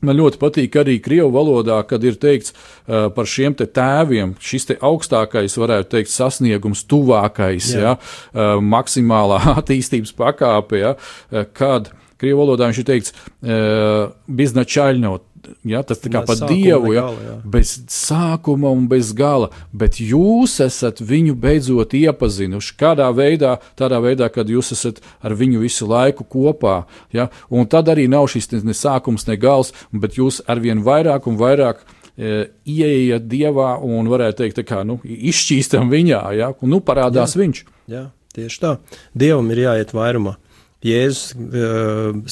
Man 0.00 0.16
ļoti 0.16 0.40
patīk 0.40 0.76
arī 0.80 0.96
krievu 1.04 1.28
valodā, 1.34 1.80
kad 1.88 2.04
ir 2.08 2.16
teikts 2.20 2.54
uh, 2.54 3.10
par 3.12 3.28
šiem 3.28 3.56
te 3.58 3.66
tēviem, 3.68 4.32
šis 4.40 4.70
te 4.70 4.76
augstākais, 4.80 5.58
varētu 5.60 5.92
teikt, 5.96 6.12
sasniegums, 6.14 6.86
tuvākais, 6.88 7.74
Jā. 7.76 7.80
ja, 7.82 7.96
uh, 7.96 8.54
maksimālā 8.64 9.42
attīstības 9.60 10.14
pakāpe, 10.16 10.80
ja, 10.80 10.94
uh, 10.96 11.44
kad 11.52 11.92
krievu 12.20 12.42
valodā 12.42 12.70
viņš 12.70 12.80
ir 12.80 12.88
teikts 12.88 13.14
uh, 13.16 14.12
biznačaļņot, 14.40 15.26
Ja, 15.64 15.82
tas 15.86 16.00
ir 16.04 16.12
kā 16.12 16.22
pa 16.28 16.34
dievu, 16.36 16.92
ja, 16.94 17.04
gala, 17.06 17.22
jā. 17.24 17.34
bez 17.54 17.72
sākuma 17.92 18.72
un 18.74 18.86
bez 18.90 19.12
gala, 19.16 19.50
bet 19.72 20.00
jūs 20.02 20.58
esat 20.64 21.00
viņu 21.04 21.36
beidzot 21.40 21.94
iepazinuši. 21.96 22.74
Kādā 22.80 23.08
veidā? 23.16 23.56
Tādā 23.78 24.00
veidā, 24.04 24.30
kad 24.32 24.50
jūs 24.52 24.72
esat 24.76 25.00
ar 25.24 25.36
viņu 25.38 25.62
visu 25.64 25.88
laiku 25.90 26.26
kopā. 26.28 26.82
Ja, 27.16 27.30
un 27.48 27.68
tad 27.70 27.88
arī 27.92 28.06
nav 28.10 28.28
šis 28.32 28.52
ne 28.60 28.76
sākums, 28.76 29.26
ne 29.28 29.38
gals, 29.40 29.72
bet 29.92 30.20
jūs 30.20 30.42
arvien 30.50 30.84
vairāk 30.86 31.28
un 31.30 31.40
vairāk 31.40 31.82
e, 31.84 32.50
ieejat 32.68 33.26
dievā 33.30 33.72
un, 33.84 34.10
varētu 34.12 34.44
teikt, 34.44 34.62
kā, 34.68 34.82
nu, 34.86 35.00
izšķīstam 35.04 35.90
viņā, 35.92 36.22
ja, 36.38 36.52
un 36.60 36.74
nu 36.76 36.84
parādās 36.84 37.36
jā, 37.36 37.44
viņš. 37.44 37.64
Jā, 37.90 38.04
tieši 38.36 38.62
tā. 38.62 38.76
Dievam 39.16 39.50
ir 39.54 39.64
jāiet 39.66 39.96
vairumā. 39.96 40.36
Jēzus, 40.80 41.34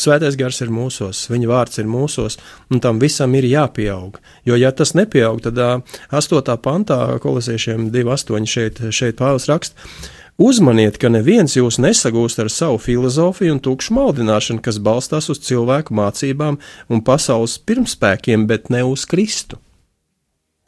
svētais 0.01 0.37
gars 0.41 0.63
ir 0.65 0.71
mūsos, 0.73 1.27
viņa 1.29 1.49
vārds 1.51 1.83
ir 1.83 1.89
mūsos, 1.91 2.39
un 2.73 2.81
tam 2.81 2.97
visam 3.03 3.35
ir 3.37 3.45
jāpieaug. 3.45 4.17
Jo, 4.49 4.57
ja 4.57 4.71
tas 4.73 4.95
nepieaug, 4.97 5.43
tad 5.45 5.61
8. 6.09 6.55
pantā, 6.65 7.03
kolosiešiem 7.21 7.91
2,8 7.93 8.49
šeit, 8.49 8.81
šeit 8.89 9.21
Pāvils 9.21 9.51
raksta. 9.53 9.77
Uzmaniet, 10.39 10.97
ka 11.03 11.11
neviens 11.11 11.57
jūs 11.59 11.81
nesagūst 11.83 12.39
ar 12.39 12.49
savu 12.49 12.79
filozofiju 12.79 13.57
un 13.57 13.61
tukšu 13.61 13.97
maldināšanu, 13.97 14.63
kas 14.63 14.79
balstās 14.79 15.27
uz 15.35 15.43
cilvēku 15.43 15.97
mācībām 15.99 16.61
un 16.89 17.03
pasaules 17.05 17.59
pirmspēkiem, 17.67 18.47
bet 18.47 18.71
ne 18.71 18.85
uz 18.87 19.03
Kristu. 19.11 19.59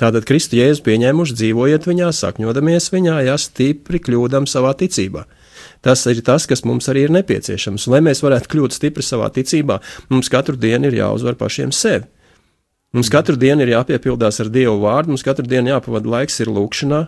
Tātad 0.01 0.27
Kristu 0.29 0.59
jēzu 0.59 0.83
pieņēmuši, 0.85 1.37
dzīvojiet 1.39 1.87
viņā, 1.87 2.11
sakņodamies 2.19 2.91
viņā, 2.93 3.21
ja 3.29 3.37
stipri 3.39 4.01
kļūdam 4.03 4.51
savā 4.51 4.75
ticībā. 4.81 5.27
Tas 5.81 6.05
ir 6.11 6.21
tas, 6.25 6.45
kas 6.49 6.65
mums 6.69 6.89
arī 6.93 7.07
ir 7.07 7.13
nepieciešams. 7.15 7.87
Lai 7.89 8.03
mēs 8.05 8.21
varētu 8.25 8.51
kļūt 8.53 8.77
stipri 8.77 9.05
savā 9.05 9.31
ticībā, 9.33 9.79
mums 10.13 10.29
katru 10.33 10.59
dienu 10.61 10.91
ir 10.91 10.99
jāuzvar 11.01 11.39
pašiem 11.41 11.73
sevi. 11.73 12.05
Mums 12.91 13.07
katru 13.13 13.37
dienu 13.39 13.63
ir 13.63 13.77
jāpiepildās 13.77 14.41
ar 14.43 14.49
Dievu 14.51 14.81
vārdu, 14.83 15.13
mums 15.13 15.23
katru 15.23 15.47
dienu 15.47 15.71
jāpavada 15.71 16.11
laiks 16.11 16.41
ir 16.43 16.51
lūkšanā, 16.51 17.05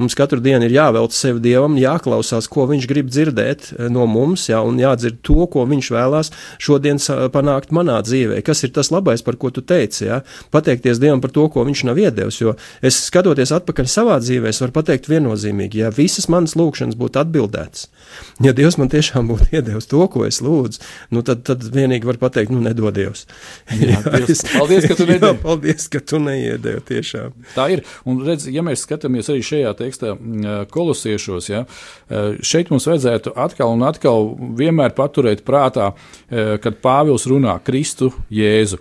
Mums 0.00 0.16
katru 0.16 0.40
dienu 0.40 0.64
ir 0.64 0.72
jāvelc 0.72 1.12
sev 1.12 1.42
dievam, 1.44 1.76
jāklausās, 1.76 2.48
ko 2.48 2.64
viņš 2.70 2.86
grib 2.88 3.10
dzirdēt 3.12 3.66
eh, 3.74 3.88
no 3.92 4.06
mums, 4.08 4.46
jā, 4.48 4.62
un 4.64 4.80
jādzird 4.80 5.20
to, 5.26 5.44
ko 5.52 5.66
viņš 5.68 5.90
vēlās 5.92 6.32
šodien 6.62 7.00
panākt 7.34 7.74
manā 7.76 7.98
dzīvē. 8.06 8.40
Kas 8.46 8.64
ir 8.64 8.72
tas 8.76 8.88
labais, 8.94 9.20
par 9.26 9.36
ko 9.40 9.52
tu 9.52 9.60
teici? 9.60 10.06
Jā? 10.08 10.22
Pateikties 10.54 11.00
Dievam 11.02 11.20
par 11.20 11.34
to, 11.34 11.44
ko 11.52 11.66
viņš 11.68 11.84
nav 11.90 12.00
iedevis. 12.00 12.40
Jo 12.40 12.56
es 12.80 12.98
skatoties 13.10 13.52
atpakaļ 13.56 13.90
savā 13.90 14.16
dzīvē, 14.22 14.52
varu 14.60 14.76
pateikt 14.80 15.10
viennozīmīgi, 15.10 15.82
ja 15.84 15.92
visas 15.94 16.28
manas 16.32 16.56
lūkšanas 16.58 16.96
būtu 17.00 17.20
atbildētas, 17.20 17.88
ja 18.44 18.54
Dievs 18.56 18.78
man 18.80 18.90
tiešām 18.92 19.28
būtu 19.30 19.50
iedevis 19.58 19.88
to, 19.90 20.00
ko 20.12 20.24
es 20.28 20.40
lūdzu, 20.44 20.80
nu 21.14 21.24
tad, 21.26 21.44
tad 21.48 21.64
vienīgi 21.74 22.08
var 22.08 22.20
pateikt, 22.22 22.54
nu 22.54 22.62
nedod 22.64 22.96
Dievs. 22.96 23.26
Jā, 23.68 24.00
jā, 24.00 24.02
Dievs 24.16 24.44
paldies, 24.48 24.88
ka 24.88 24.96
tu. 24.96 25.08
Jā, 25.20 25.32
paldies, 25.42 25.86
ka 25.92 26.00
tu 26.00 26.20
neiedevi 26.22 26.80
tiešām. 26.88 27.34
Tā 27.52 27.66
ir. 27.74 27.82
Un 28.08 28.22
redz, 28.24 28.46
ja 28.50 28.62
mēs 28.64 28.86
skatāmies 28.86 29.28
arī 29.32 29.42
šajā 29.44 29.72
te 29.76 29.89
tekstā 29.90 30.14
kolosiešos. 30.72 31.50
Ja, 31.50 31.66
šeit 32.40 32.72
mums 32.72 32.88
vajadzētu 32.88 33.34
atkal 33.36 33.76
un 33.76 33.84
atkal 33.90 34.32
vienmēr 34.58 34.96
paturēt 34.96 35.44
prātā, 35.46 35.92
kad 36.30 36.80
Pāvils 36.80 37.28
runā 37.30 37.58
Kristu 37.66 38.14
Jēzu. 38.32 38.80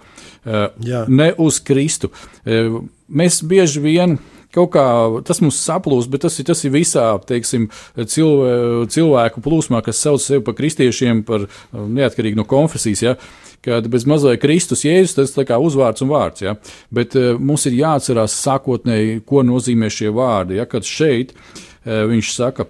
Jā. 0.85 1.03
Ne 1.11 1.33
uz 1.41 1.59
Kristu. 1.59 2.13
Mēs 2.45 3.41
bieži 3.43 3.81
vien 3.83 4.19
kaut 4.55 4.71
kā 4.73 4.85
tas 5.27 5.41
mums 5.43 5.59
saplūst, 5.61 6.09
bet 6.09 6.23
tas 6.25 6.39
ir, 6.41 6.47
tas 6.49 6.63
ir 6.65 6.73
visā 6.73 7.05
teiksim, 7.29 7.67
cilvēku 7.99 9.43
plūsmā, 9.45 9.83
kas 9.85 10.01
sauc 10.01 10.23
sevi 10.23 10.41
par 10.45 10.57
kristiešiem, 10.57 11.21
par 11.27 11.45
neatkarīgi 11.73 12.39
no 12.39 12.47
konfesijas. 12.49 13.05
Ja? 13.05 13.15
Kad 13.65 13.87
bez 13.91 14.07
mazliet 14.09 14.41
Kristus 14.41 14.85
Jēzus 14.87 15.17
tas 15.17 15.35
ir 15.35 15.55
uzvārds 15.59 16.05
un 16.05 16.11
vārds. 16.13 16.43
Ja? 16.45 16.55
Bet 16.93 17.15
uh, 17.19 17.35
mums 17.39 17.67
ir 17.69 17.79
jāatcerās 17.79 18.37
sākotnēji, 18.43 19.21
ko 19.27 19.43
nozīmē 19.47 19.91
šie 19.93 20.11
vārdi. 20.15 20.59
Ja? 20.59 20.67
Kad 20.69 20.87
šeit 20.87 21.35
uh, 21.35 22.05
viņš 22.09 22.35
saka, 22.35 22.69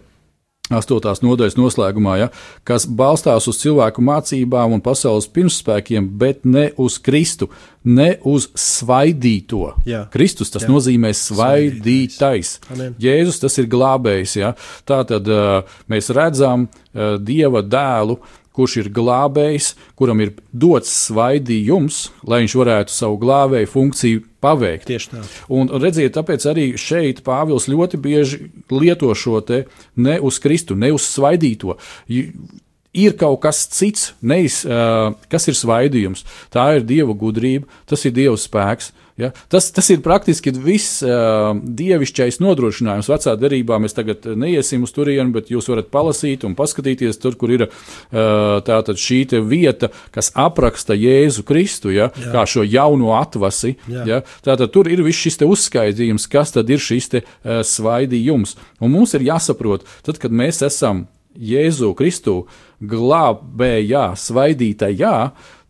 Astotās 0.69 1.23
nodaļas 1.25 1.55
noslēgumā, 1.57 2.15
ja, 2.21 2.27
kas 2.67 2.83
balstās 2.85 3.47
uz 3.49 3.57
cilvēku 3.57 4.03
mācībām 4.05 4.75
un 4.75 4.83
pasaules 4.85 5.25
pirmspēkiem, 5.33 6.11
bet 6.21 6.43
ne 6.45 6.67
uz 6.77 6.99
Kristu, 7.01 7.47
ne 7.89 8.11
uz 8.29 8.45
svaidīto. 8.53 9.71
Jā. 9.89 10.03
Kristus 10.13 10.53
tas 10.53 10.67
jā. 10.67 10.69
nozīmē 10.69 11.09
svaidītais. 11.17 12.59
svaidītais. 12.59 13.01
Jēzus 13.01 13.41
tas 13.41 13.57
ir 13.57 13.69
glābējs. 13.71 14.35
Ja. 14.43 14.53
Tā 14.85 15.01
tad 15.09 15.31
uh, 15.33 15.79
mēs 15.89 16.11
redzam 16.13 16.67
uh, 16.69 17.15
Dieva 17.17 17.65
dēlu, 17.65 18.19
kurš 18.57 18.77
ir 18.81 18.91
glābējs, 18.93 19.73
kuram 19.99 20.21
ir 20.23 20.33
dots 20.51 20.91
svaidījums, 21.07 22.07
lai 22.27 22.41
viņš 22.43 22.55
varētu 22.59 22.93
savu 22.93 23.19
glābēju 23.21 23.71
funkciju 23.71 24.23
paveikt. 24.43 24.87
Tieši 24.89 25.11
tā. 25.11 25.25
Un 25.55 25.71
redziet, 25.81 26.15
tāpēc 26.17 26.47
arī 26.49 26.69
šeit 26.79 27.21
Pāvils 27.25 27.69
ļoti 27.71 27.99
bieži 28.01 28.41
lieto 28.73 29.11
šo 29.15 29.43
te 29.45 29.65
ne 29.99 30.17
uz 30.23 30.39
Kristu, 30.43 30.77
ne 30.79 30.91
uz 30.95 31.07
svaidīto. 31.07 31.77
Ir 32.09 33.13
kaut 33.19 33.43
kas 33.43 33.61
cits, 33.69 34.13
neiz, 34.25 34.63
uh, 34.65 35.13
kas 35.29 35.45
ir 35.51 35.57
svaidījums. 35.57 36.25
Tā 36.53 36.71
ir 36.79 36.87
Dieva 36.89 37.13
gudrība, 37.13 37.69
tas 37.89 38.05
ir 38.09 38.15
Dieva 38.15 38.37
spēks. 38.39 38.89
Ja? 39.19 39.31
Tas, 39.51 39.69
tas 39.75 39.89
ir 39.91 40.01
praktiski 40.05 40.53
viss 40.55 41.01
uh, 41.03 41.51
dievišķais 41.55 42.39
nodrošinājums. 42.43 43.09
Vecā 43.11 43.35
derībā 43.39 43.79
mēs 43.81 43.97
tagad 43.97 44.25
neiesim 44.39 44.85
uz 44.87 44.93
turieni, 44.95 45.33
bet 45.35 45.51
jūs 45.51 45.69
varat 45.71 45.91
palasīt 45.93 46.45
un 46.47 46.55
paskatīties 46.59 47.19
tur, 47.21 47.37
kur 47.39 47.53
ir 47.55 47.67
uh, 47.67 48.95
šī 48.99 49.21
vieta, 49.49 49.91
kas 50.15 50.31
apraksta 50.39 50.97
Jēzu 50.97 51.43
Kristu, 51.47 51.93
ja? 51.93 52.09
Jā. 52.15 52.33
kā 52.33 52.45
šo 52.49 52.65
jauno 52.65 53.13
atvasi. 53.19 53.75
Jā. 53.91 54.07
Ja? 54.07 54.23
Tātad 54.45 54.73
tur 54.73 54.89
ir 54.91 55.03
viss 55.05 55.21
šis 55.27 55.41
uzskaitījums, 55.45 56.27
kas 56.31 56.55
tad 56.55 56.69
ir 56.71 56.81
šis 56.83 57.11
te, 57.13 57.23
uh, 57.23 57.61
svaidījums. 57.65 58.57
Un 58.79 58.95
mums 58.95 59.15
ir 59.17 59.27
jāsaprot, 59.29 59.87
tad, 60.05 60.21
kad 60.21 60.33
mēs 60.35 60.63
esam 60.65 61.07
Jēzu 61.39 61.93
Kristu 61.95 62.41
glābējā, 62.81 64.09
svaidītajā, 64.17 65.15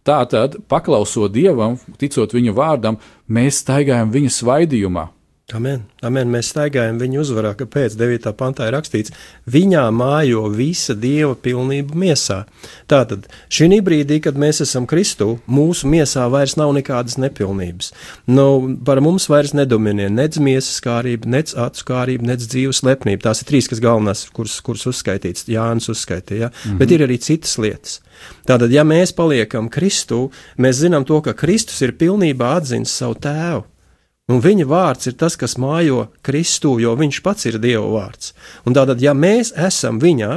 Tātad, 0.08 0.58
paklausot 0.72 1.34
Dievam, 1.36 1.78
ticot 2.00 2.34
Viņa 2.34 2.56
vārdam, 2.56 3.00
mēs 3.28 3.64
staigājam 3.64 4.14
Viņa 4.14 4.36
svaidījumā. 4.40 5.10
Amen. 5.58 5.84
Amen. 6.06 6.30
Mēs 6.30 6.52
staigājam 6.54 7.00
viņa 7.02 7.20
uzvarā, 7.24 7.54
kāpēc 7.58 7.96
9. 7.98 8.30
pantā 8.38 8.68
ir 8.70 8.76
rakstīts, 8.78 9.14
viņā 9.50 9.86
mājo 9.96 10.46
visa 10.54 10.94
dieva 10.94 11.34
pilnība 11.34 11.98
miesā. 11.98 12.44
Tātad 12.90 13.26
šī 13.54 13.80
brīdī, 13.86 14.20
kad 14.24 14.38
mēs 14.40 14.62
esam 14.66 14.86
Kristu, 14.90 15.40
mūsu 15.50 15.90
miesā 15.90 16.28
vairs 16.32 16.56
nav 16.60 16.74
nekādas 16.78 17.18
nepilnības. 17.22 17.92
Nu, 18.30 18.78
par 18.86 19.02
mums 19.02 19.30
vairs 19.32 19.56
nedominē 19.58 20.10
nec 20.14 20.38
miesas 20.38 20.78
kārība, 20.86 21.30
nec 21.30 21.56
acu 21.58 21.88
kārība, 21.88 22.30
nec 22.32 22.46
dzīves 22.46 22.84
lepnība. 22.86 23.26
Tās 23.30 23.44
ir 23.44 23.50
trīs, 23.50 23.70
kas 23.72 23.82
galvenās, 23.84 24.28
kuras, 24.36 24.60
kuras 24.66 24.86
uzskaitīts, 24.92 25.48
Jānis 25.50 25.90
uzskaitīja, 25.90 26.50
ja? 26.50 26.52
-hmm. 26.54 26.78
bet 26.78 26.92
ir 26.92 27.06
arī 27.08 27.18
citas 27.18 27.58
lietas. 27.58 28.00
Tātad, 28.48 28.72
ja 28.72 28.84
mēs 28.84 29.16
paliekam 29.16 29.70
Kristu, 29.70 30.30
mēs 30.58 30.84
zinām 30.84 31.06
to, 31.06 31.22
ka 31.22 31.34
Kristus 31.34 31.82
ir 31.82 31.98
pilnībā 31.98 32.58
atzīst 32.60 33.02
savu 33.02 33.16
tēvu. 33.16 33.66
Un 34.30 34.44
viņa 34.46 34.66
vārds 34.70 35.10
ir 35.10 35.18
tas, 35.18 35.36
kas 35.40 35.58
mājo 35.58 36.08
Kristu, 36.26 36.76
jo 36.82 36.94
viņš 37.00 37.22
pats 37.26 37.48
ir 37.50 37.58
Dieva 37.62 37.88
vārds. 37.90 38.36
Un 38.70 38.78
tātad, 38.78 39.02
ja 39.02 39.16
mēs 39.18 39.52
esam 39.58 39.98
viņā, 40.02 40.34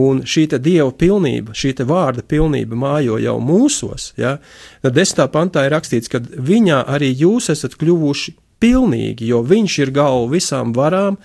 un 0.00 0.20
šī 0.28 0.46
Dieva 0.58 0.90
pilnība, 0.92 1.56
šī 1.56 1.74
vārda 1.88 2.22
pilnība 2.22 2.76
mājo 2.76 3.16
jau 3.18 3.38
mūsos, 3.40 4.12
ja, 4.20 4.36
tad 4.84 4.94
desmitā 4.94 5.30
pantā 5.32 5.64
ir 5.66 5.74
rakstīts, 5.74 6.12
ka 6.12 6.20
viņā 6.20 6.84
arī 6.92 7.10
jūs 7.24 7.48
esat 7.54 7.78
kļuvuši 7.80 8.36
pilnīgi, 8.60 9.30
jo 9.32 9.40
viņš 9.42 9.78
ir 9.80 9.94
galva 9.96 10.28
visām 10.36 10.74
varām 10.76 11.16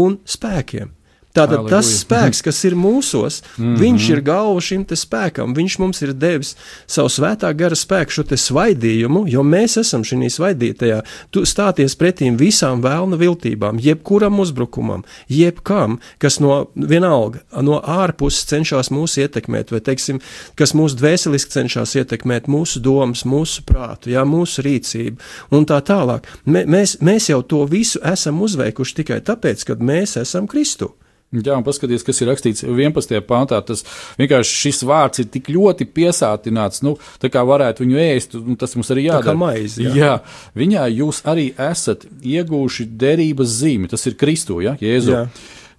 un 0.00 0.18
spēkiem. 0.24 0.97
Tātad 1.36 1.58
Halleluja. 1.60 1.76
tas 1.76 1.88
spēks, 2.00 2.40
kas 2.42 2.58
ir 2.64 2.74
mūsos, 2.78 3.42
mm 3.42 3.64
-hmm. 3.64 3.78
viņš 3.82 4.08
ir 4.10 4.20
galva 4.24 4.60
šim 4.64 4.84
spēkam. 4.88 5.54
Viņš 5.54 5.78
mums 5.78 6.02
ir 6.02 6.12
devis 6.12 6.56
savu 6.86 7.08
svētā 7.08 7.52
gara 7.54 7.76
spēku, 7.76 8.10
šo 8.10 8.24
svaidījumu, 8.24 9.26
jo 9.28 9.42
mēs 9.42 9.76
esam 9.80 10.02
šī 10.02 10.30
svaidītajā. 10.30 11.02
Tu 11.30 11.44
stāties 11.44 11.96
pretīm 11.96 12.38
visām 12.38 12.82
vēlna 12.82 13.16
viltībām, 13.16 13.78
jebkuram 13.78 14.40
uzbrukumam, 14.40 15.04
jebkam, 15.28 15.98
kas 16.18 16.40
no 16.40 16.66
vienalga, 16.74 17.38
no 17.62 17.80
ārpuses 17.80 18.46
cenšas 18.46 18.90
mūs 18.90 19.18
ietekmēt, 19.18 19.70
vai 19.70 19.80
teiksim, 19.80 20.20
kas 20.54 20.74
mūsu 20.74 20.96
dvēseliski 20.96 21.50
cenšas 21.50 21.94
ietekmēt 21.94 22.48
mūsu 22.48 22.80
domas, 22.80 23.24
mūsu 23.24 23.62
prātu, 23.62 24.10
jā, 24.10 24.24
mūsu 24.24 24.62
rīcību 24.62 25.16
un 25.50 25.66
tā 25.66 25.80
tālāk. 25.80 26.24
Mē, 26.46 26.64
mēs, 26.64 26.98
mēs 27.00 27.28
jau 27.28 27.42
to 27.42 27.66
visu 27.66 28.00
esam 28.02 28.40
uzveikuši 28.42 28.94
tikai 28.94 29.20
tāpēc, 29.20 29.64
ka 29.64 29.74
mēs 29.74 30.16
esam 30.16 30.46
Kristu. 30.46 30.94
Jā, 31.28 31.58
un 31.58 31.64
paskatieties, 31.64 32.06
kas 32.06 32.22
ir 32.22 32.30
rakstīts 32.30 32.64
11. 32.64 33.18
pāntā. 33.28 33.58
Tas 33.68 33.82
vienkārši 34.16 34.54
šis 34.62 34.78
vārds 34.88 35.20
ir 35.20 35.26
tik 35.28 35.50
ļoti 35.52 35.84
piesātināts, 35.92 36.80
nu, 36.86 36.94
tā 37.20 37.28
kā 37.32 37.42
varētu 37.44 37.84
viņu 37.84 38.00
ēst, 38.00 38.36
un 38.40 38.56
tas 38.56 38.72
mums 38.78 38.88
arī 38.94 39.04
Tā 39.10 39.18
kā 39.18 39.18
jādara. 39.18 39.36
maize, 39.36 39.82
jā. 39.84 39.92
jā, 39.98 40.14
viņā 40.56 40.86
jūs 40.96 41.20
arī 41.28 41.50
esat 41.68 42.06
iegūši 42.24 42.88
derības 42.96 43.58
zīmi, 43.60 43.90
tas 43.92 44.08
ir 44.08 44.16
Kristu, 44.16 44.62
ja, 44.64 44.72
Jēzu. 44.80 45.12
Jā. 45.12 45.26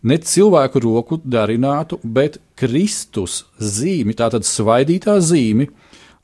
Ne 0.05 0.19
cilvēku 0.21 0.79
roku 0.85 1.17
darinātu, 1.25 1.97
bet 2.03 2.37
Kristus 2.55 3.41
zīmi, 3.57 4.13
tātad 4.15 4.45
svaidītā 4.47 5.17
zīmi, 5.17 5.67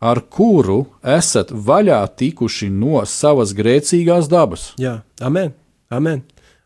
ar 0.06 0.22
kuru 0.30 0.84
esat 1.02 1.50
vaļā 1.50 2.04
tikuši 2.22 2.70
no 2.70 3.02
savas 3.10 3.58
grēcīgās 3.58 4.30
dabas. 4.30 4.70
Jā, 4.78 5.00
amen. 5.20 5.56
amen. 5.90 6.22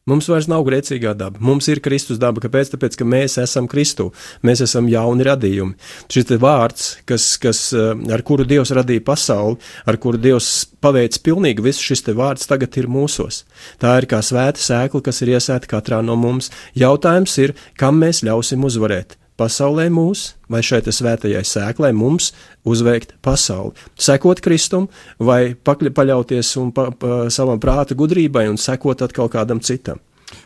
Mums 0.10 0.30
vairs 0.32 0.48
nav 0.50 0.64
grēcīgā 0.66 1.14
daba. 1.18 1.38
Mums 1.44 1.68
ir 1.70 1.82
Kristus 1.86 2.20
daba. 2.22 2.42
Kāpēc? 2.42 2.74
Tāpēc, 2.74 2.98
ka 2.98 3.06
mēs 3.08 3.38
esam 3.42 3.68
Kristu. 3.70 4.10
Mēs 4.46 4.64
esam 4.66 4.90
jauni 4.90 5.28
radījumi. 5.28 5.78
Šis 6.10 6.34
vārds, 6.42 6.90
kas, 7.10 7.30
kas, 7.42 7.62
eh, 7.74 7.94
ar 8.14 8.26
kuru 8.26 8.48
Dievs 8.50 8.74
radīja 8.74 9.06
pasauli, 9.06 9.60
ar 9.86 9.98
kuru 10.02 10.18
Dievs 10.18 10.66
paveic 10.82 11.20
pilnīgi 11.22 11.64
visu, 11.64 11.86
šis 11.92 12.08
vārds 12.18 12.50
tagad 12.50 12.78
ir 12.78 12.90
mūsos. 12.90 13.44
Tā 13.80 13.98
ir 14.02 14.10
kā 14.10 14.24
svēta 14.26 14.58
sēkla, 14.58 15.04
kas 15.04 15.22
ir 15.22 15.36
iesēta 15.36 15.70
katrā 15.70 16.04
no 16.04 16.16
mums. 16.16 16.50
Jautājums 16.76 17.38
ir, 17.38 17.56
kam 17.78 18.02
mēs 18.02 18.24
ļausim 18.24 18.66
uzvarēt? 18.66 19.20
Pasaulē 19.40 19.88
mūs, 19.94 20.34
vai 20.52 20.62
šai 20.66 20.82
svētajai 20.84 21.44
sēklai 21.48 21.92
mums 21.96 22.32
uzveikt 22.68 23.16
pasauli. 23.26 23.76
Sekot 24.00 24.42
Kristum, 24.44 24.90
vai 25.20 25.56
pakļa, 25.56 25.94
paļauties 25.96 26.56
un 26.62 26.74
pa, 26.76 26.90
pa, 26.92 27.26
savam 27.34 27.62
prāta 27.62 27.98
gudrībai 27.98 28.48
un 28.52 28.60
sekot 28.60 29.06
atkal 29.06 29.32
kādam 29.32 29.64
citam. 29.64 30.02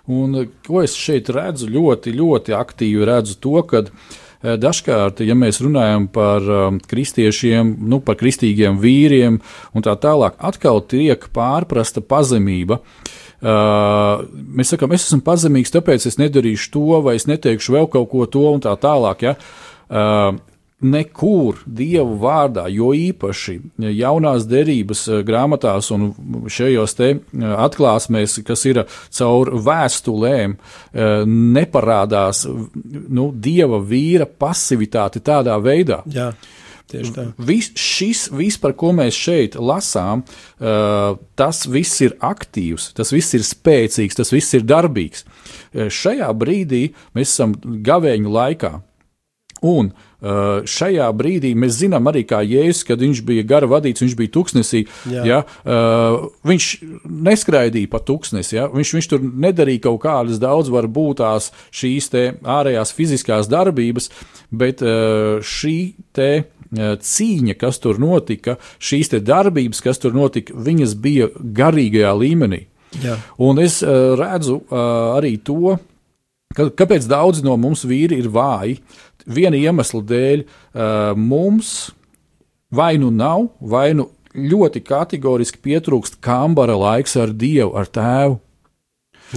Un, 0.07 0.35
eh, 0.39 0.51
ko 0.67 0.83
es 0.83 0.95
šeit 0.95 1.31
redzu, 1.33 1.67
ļoti, 1.71 2.13
ļoti 2.15 2.55
aktīvi 2.55 3.07
redzu 3.09 3.39
to, 3.43 3.57
ka 3.67 3.83
eh, 3.83 4.55
dažkārt, 4.59 5.23
ja 5.25 5.35
mēs 5.35 5.59
runājam 5.63 6.07
par 6.11 6.43
um, 6.43 6.79
kristiešiem, 6.79 7.75
nu, 7.79 7.99
par 7.99 8.19
kristīgiem 8.19 8.79
vīriem 8.79 9.41
un 9.73 9.83
tā 9.83 9.97
tālāk, 9.99 10.39
atkal 10.39 10.83
tiek 10.87 11.27
pārprasta 11.35 12.03
pazemība. 12.03 12.79
Uh, 12.79 13.22
mēs 13.43 14.73
sakām, 14.73 14.93
es 14.95 15.07
esmu 15.09 15.19
pazemīgs, 15.25 15.73
tāpēc 15.73 16.07
es 16.07 16.19
nedarīšu 16.21 16.71
to, 16.71 16.87
vai 17.03 17.17
es 17.19 17.27
neteikšu 17.27 17.75
vēl 17.75 17.89
kaut 17.91 18.09
ko 18.13 18.25
to 18.31 18.47
un 18.53 18.63
tā 18.63 18.75
tālāk. 18.79 19.27
Ja? 19.27 19.35
Uh, 19.91 20.39
nekur 20.83 21.61
Dievu 21.65 22.17
vārdā, 22.21 22.65
jo 22.71 22.91
īpaši 22.95 23.57
jaunās 23.95 24.47
derības 24.49 25.05
eh, 25.07 25.21
grāmatās 25.25 25.89
un 25.95 26.09
šajos 26.51 26.97
te 26.99 27.09
eh, 27.13 27.19
atklāsmēs, 27.65 28.39
kas 28.47 28.65
ir 28.69 28.83
caur 29.17 29.53
vēstulēm, 29.63 30.57
eh, 30.57 31.13
neparādās 31.57 32.45
nu, 32.47 33.31
Dieva 33.33 33.79
vīra 33.79 34.27
pasivitāte 34.27 35.23
tādā 35.23 35.57
veidā. 35.63 36.03
Jā. 36.11 36.31
Tieši 36.91 37.13
tā. 37.15 37.25
Vis, 37.41 37.71
šis, 37.79 38.27
viss, 38.35 38.59
par 38.61 38.75
ko 38.77 38.91
mēs 38.95 39.17
šeit 39.17 39.57
lasām, 39.57 40.23
uh, 40.27 41.15
tas 41.39 41.63
viss 41.69 42.03
ir 42.05 42.17
aktīvs, 42.21 42.91
tas 42.97 43.13
viss 43.15 43.33
ir 43.37 43.45
spēcīgs, 43.47 44.19
tas 44.19 44.33
viss 44.33 44.53
ir 44.57 44.65
darbīgs. 44.67 45.25
Uh, 45.25 45.87
šajā 45.89 46.29
brīdī 46.37 46.89
mēs 47.17 47.33
esam 47.33 47.55
gavēņu 47.63 48.33
laikā. 48.37 48.75
Un 49.63 49.93
uh, 49.93 50.59
šajā 50.67 51.05
brīdī 51.15 51.53
mēs 51.55 51.77
zinām 51.79 52.09
arī, 52.11 52.25
kā 52.27 52.41
Jēzus, 52.43 52.83
kad 52.87 52.99
viņš 52.99 53.21
bija 53.25 53.45
gara 53.47 53.69
vadīts, 53.71 54.03
viņš 54.03 54.15
bija 54.19 54.33
tuksnesī. 54.35 54.83
Jā. 55.07 55.23
Ja, 55.29 55.37
uh, 55.63 56.27
viņš 56.43 56.67
neskraidīja 57.07 57.91
pa 57.91 58.03
tuksnesi, 58.03 58.57
ja, 58.57 58.67
viņš, 58.73 58.93
viņš 58.97 59.09
tur 59.13 59.23
nedarīja 59.23 59.85
kaut 59.87 60.01
kādas 60.03 60.41
daudz 60.43 60.71
varbūt 60.73 61.21
tās 61.23 61.53
šīs 61.71 62.11
ārējās 62.43 62.91
fiziskās 62.97 63.47
darbības, 63.51 64.11
bet 64.51 64.83
uh, 64.83 65.39
šī 65.39 65.77
te 66.11 66.31
cīņa, 66.73 67.55
kas 67.59 67.79
tur 67.83 67.99
notika, 68.01 68.57
šīs 68.81 69.13
darbības, 69.21 69.81
kas 69.83 70.01
tur 70.01 70.15
notika, 70.15 70.55
viņas 70.55 70.95
bija 70.99 71.29
garīgajā 71.33 72.13
līmenī. 72.17 72.65
Jā. 73.01 73.17
Un 73.41 73.61
es 73.61 73.79
uh, 73.81 74.13
redzu 74.19 74.59
uh, 74.61 75.15
arī 75.17 75.35
to, 75.41 75.77
ka, 76.53 76.69
kāpēc 76.69 77.07
daudzi 77.09 77.45
no 77.45 77.55
mums 77.57 77.85
vīri 77.89 78.19
ir 78.21 78.29
vāji. 78.33 78.79
Viena 79.25 79.57
iemesla 79.57 80.03
dēļ 80.03 80.43
uh, 80.43 81.13
mums 81.17 81.91
vai 82.73 82.97
nu 83.01 83.11
nav, 83.13 83.47
vai 83.61 83.93
nu 83.97 84.09
ļoti 84.33 84.81
kategoriski 84.85 85.61
pietrūkst 85.61 86.17
kambara 86.23 86.75
laiks 86.77 87.15
ar 87.21 87.33
Dievu, 87.33 87.73
ar 87.77 87.89
Tēvu. 87.89 88.39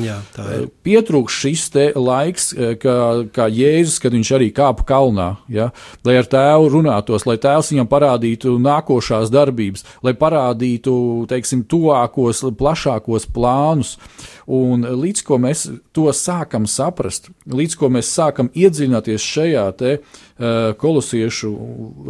Jā, 0.03 0.17
tā 0.35 0.45
ir. 0.53 0.67
Pietrūkst 0.85 1.43
šis 1.45 1.65
laiks, 1.97 2.51
eh, 2.53 2.75
kā, 2.81 3.27
kā 3.33 3.47
Jēzus, 3.49 4.01
kad 4.03 4.13
viņš 4.13 4.33
arī 4.37 4.51
kāpa 4.53 4.85
kalnā, 4.85 5.29
ja, 5.49 5.71
lai 6.05 6.19
ar 6.21 6.29
tēvu 6.29 6.71
runātos, 6.75 7.27
lai 7.27 7.37
tēvs 7.37 7.73
viņam 7.73 7.89
parādītu 7.89 8.57
nākošās 8.61 9.33
darbības, 9.33 9.85
lai 10.03 10.13
parādītu, 10.13 11.27
teiksim, 11.31 11.65
tuvākos, 11.65 12.45
plašākos 12.57 13.29
plānus. 13.33 13.97
Un 14.47 14.85
līdz 14.87 15.25
ko 15.27 15.41
mēs 15.43 15.67
to 15.93 16.07
sākam 16.15 16.69
saprast, 16.71 17.31
līdz 17.51 17.75
ko 17.75 17.91
mēs 17.91 18.13
sākam 18.13 18.47
iedziļināties 18.55 19.25
šajā 19.27 19.65
te 19.77 19.97
uh, 19.99 20.26
kolosiešu 20.37 21.51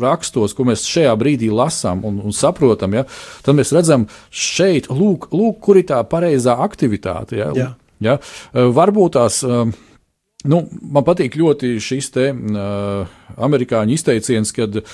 rakstos, 0.03 0.55
ko 0.57 0.67
mēs 0.67 0.87
šajā 0.91 1.13
brīdī 1.19 1.51
lasām 1.55 2.03
un, 2.09 2.19
un 2.27 2.35
saprotam, 2.35 2.97
ja, 2.99 3.05
tad 3.47 3.59
mēs 3.59 3.71
redzam 3.77 4.09
šeit, 4.35 4.91
lūk, 4.91 5.29
lūk 5.35 5.61
kur 5.63 5.79
ir 5.79 5.87
tā 5.91 6.01
pareizā 6.11 6.57
aktivitāte. 6.67 7.39
Ja, 7.39 7.53
Jā. 7.57 7.73
Ja? 8.03 8.19
Uh, 8.53 8.71
varbūt 8.77 9.19
tās. 9.19 9.43
Uh, 9.47 9.71
Nu, 10.47 10.61
man 10.95 11.03
patīk 11.03 11.35
ļoti 11.41 11.73
šis 11.83 12.11
te 12.15 12.27
uh, 12.31 13.15
amerikāņu 13.43 13.97
izteiciens, 13.97 14.53
kad 14.55 14.77
uh, 14.79 14.85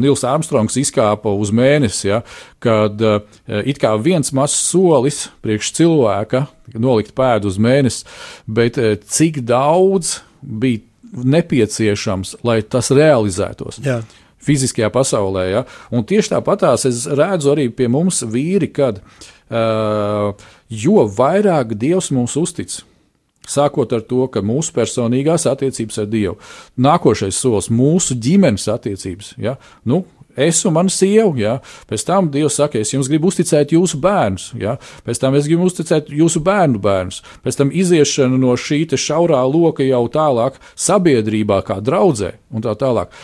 Nils 0.00 0.22
Armstrongs 0.24 0.78
izkāpa 0.80 1.32
uz 1.34 1.50
mēnesi, 1.52 2.06
ja, 2.08 2.22
kad 2.62 3.02
uh, 3.04 3.18
it 3.66 3.82
kā 3.82 3.90
viens 4.00 4.32
mazs 4.32 4.56
solis 4.70 5.26
priekš 5.44 5.74
cilvēka 5.76 6.46
nolikt 6.80 7.12
pēdu 7.18 7.52
uz 7.52 7.58
mēnesi, 7.60 8.06
bet 8.46 8.80
uh, 8.80 8.94
cik 8.96 9.42
daudz 9.44 10.22
bija 10.40 10.86
nepieciešams, 11.14 12.38
lai 12.46 12.60
tas 12.62 12.90
realizētos 12.94 13.80
Jā. 13.84 14.00
fiziskajā 14.44 14.90
pasaulē. 14.94 15.44
Ja? 15.50 15.62
Un 15.94 16.06
tieši 16.06 16.34
tāpatās 16.34 16.86
es 16.90 17.04
redzu 17.06 17.54
arī 17.54 17.68
pie 17.70 17.88
mums 17.92 18.22
vīri, 18.26 18.70
kad 18.74 19.00
uh, 19.00 20.34
jo 20.68 21.06
vairāk 21.18 21.76
Dievs 21.78 22.10
mums 22.14 22.36
uztic. 22.40 22.80
Sākot 23.44 23.90
ar 23.92 24.00
to, 24.08 24.22
ka 24.32 24.40
mūsu 24.40 24.72
personīgās 24.72 25.44
attiecības 25.50 26.00
ar 26.00 26.06
Dievu, 26.08 26.38
nākošais 26.80 27.36
solis- 27.36 27.68
mūsu 27.82 28.16
ģimenes 28.16 28.64
attiecības. 28.72 29.34
Ja? 29.36 29.58
Nu, 29.84 30.04
Es 30.36 30.64
un 30.66 30.74
mana 30.74 30.90
sieva, 30.90 31.32
ja? 31.38 31.54
pēc 31.90 32.06
tam 32.08 32.30
Dievs 32.34 32.58
saka, 32.58 32.80
es 32.82 32.92
jums 32.94 33.10
gribu 33.10 33.30
uzticēt 33.30 33.74
jūsu 33.76 34.00
bērnus, 34.02 34.50
ja? 34.58 34.76
pēc 35.06 35.20
tam 35.22 35.36
es 35.38 35.48
gribu 35.50 35.68
uzticēt 35.70 36.10
jūsu 36.10 36.42
bērnu 36.44 36.80
bērnus, 36.82 37.22
pēc 37.44 37.60
tam 37.60 37.70
iziešana 37.74 38.40
no 38.40 38.56
šī 38.58 38.82
šaurā 38.98 39.42
loka 39.48 39.86
jau 39.86 40.04
tālāk 40.12 40.58
sabiedrībā, 40.74 41.62
kā 41.66 41.78
draudzē 41.84 42.34
un 42.50 42.64
tā 42.66 42.74
tālāk. 42.78 43.14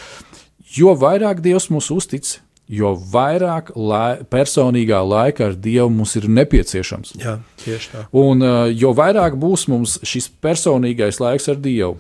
Jo 0.77 0.95
vairāk 0.95 1.43
Dievs 1.43 1.67
mums 1.75 1.91
uztic, 1.91 2.39
jo 2.71 2.93
vairāk 3.13 3.73
lai, 3.75 4.21
personīgā 4.31 5.01
laika 5.03 5.49
ar 5.51 5.57
Dievu 5.59 5.91
mums 5.93 6.15
ir 6.21 6.29
nepieciešams. 6.31 7.17
Jā, 7.19 7.41
tieši 7.65 7.91
tā. 7.95 8.05
Un 8.17 8.45
uh, 8.47 8.69
jo 8.71 8.93
vairāk 8.97 9.35
būs 9.41 9.67
mums 9.73 9.99
šis 10.07 10.31
personīgais 10.43 11.19
laiks 11.23 11.51
ar 11.51 11.59
Dievu. 11.59 11.99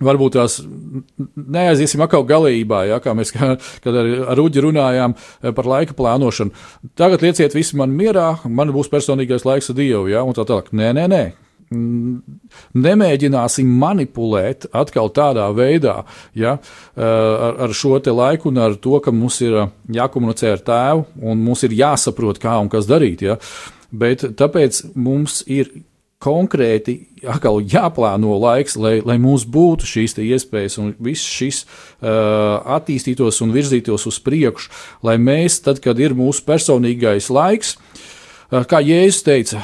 Varbūt 0.00 0.36
tās 0.38 0.56
neaiziesim 1.36 2.00
atkal 2.00 2.24
galībā, 2.28 2.86
ja, 2.88 3.00
kā 3.04 3.12
mēs 3.16 3.34
kā, 3.36 3.52
ar, 3.90 4.10
ar 4.32 4.40
Uģi 4.40 4.64
runājām 4.64 5.12
eh, 5.16 5.52
par 5.56 5.68
laika 5.68 5.96
plānošanu. 5.98 6.54
Tagad 6.96 7.24
lieciet 7.24 7.56
visi 7.56 7.76
man 7.76 7.92
mierā, 7.96 8.32
man 8.48 8.72
būs 8.72 8.88
personīgais 8.92 9.44
laiks 9.44 9.68
ar 9.72 9.76
Dievu, 9.76 10.08
ja, 10.08 10.24
un 10.24 10.36
tā 10.36 10.46
tālāk. 10.48 10.72
Nē, 10.72 10.94
nē, 10.96 11.06
nē. 11.12 11.22
Mm, 11.70 12.38
Nemēģināsim 12.82 13.68
manipulēt 13.78 14.64
atkal 14.74 15.12
tādā 15.14 15.44
veidā 15.54 16.00
ja, 16.34 16.56
eh, 16.56 17.04
ar, 17.04 17.60
ar 17.68 17.76
šo 17.76 18.00
te 18.02 18.10
laiku 18.10 18.48
un 18.50 18.58
ar 18.58 18.74
to, 18.80 18.96
ka 19.04 19.12
mums 19.14 19.38
ir 19.44 19.58
eh, 19.66 19.68
jākomunicē 20.00 20.54
ar 20.56 20.64
tēvu 20.66 21.04
un 21.28 21.44
mums 21.44 21.62
ir 21.68 21.76
jāsaprot, 21.76 22.40
kā 22.42 22.56
un 22.58 22.72
kas 22.72 22.88
darīt. 22.88 23.22
Ja. 23.28 23.36
Bet 23.92 24.24
tāpēc 24.40 24.82
mums 24.96 25.42
ir 25.46 25.70
konkrēti 26.20 26.96
atkal 27.28 27.60
jāplāno 27.64 28.36
laiks, 28.40 28.76
lai, 28.80 28.98
lai 29.04 29.16
mums 29.20 29.46
būtu 29.48 29.88
šīs 29.88 30.18
iespējas 30.20 30.78
un 30.82 30.92
viss 31.00 31.24
šis 31.24 31.62
uh, 31.64 32.60
attīstītos 32.76 33.40
un 33.44 33.54
virzītos 33.54 34.06
uz 34.10 34.20
priekšu, 34.24 34.70
lai 35.06 35.16
mēs, 35.20 35.60
tad, 35.64 35.80
kad 35.84 36.00
ir 36.00 36.16
mūsu 36.16 36.44
personīgais 36.48 37.30
laiks, 37.32 37.76
uh, 38.52 38.64
kā 38.68 38.82
Jēzus 38.84 39.24
teica, 39.26 39.62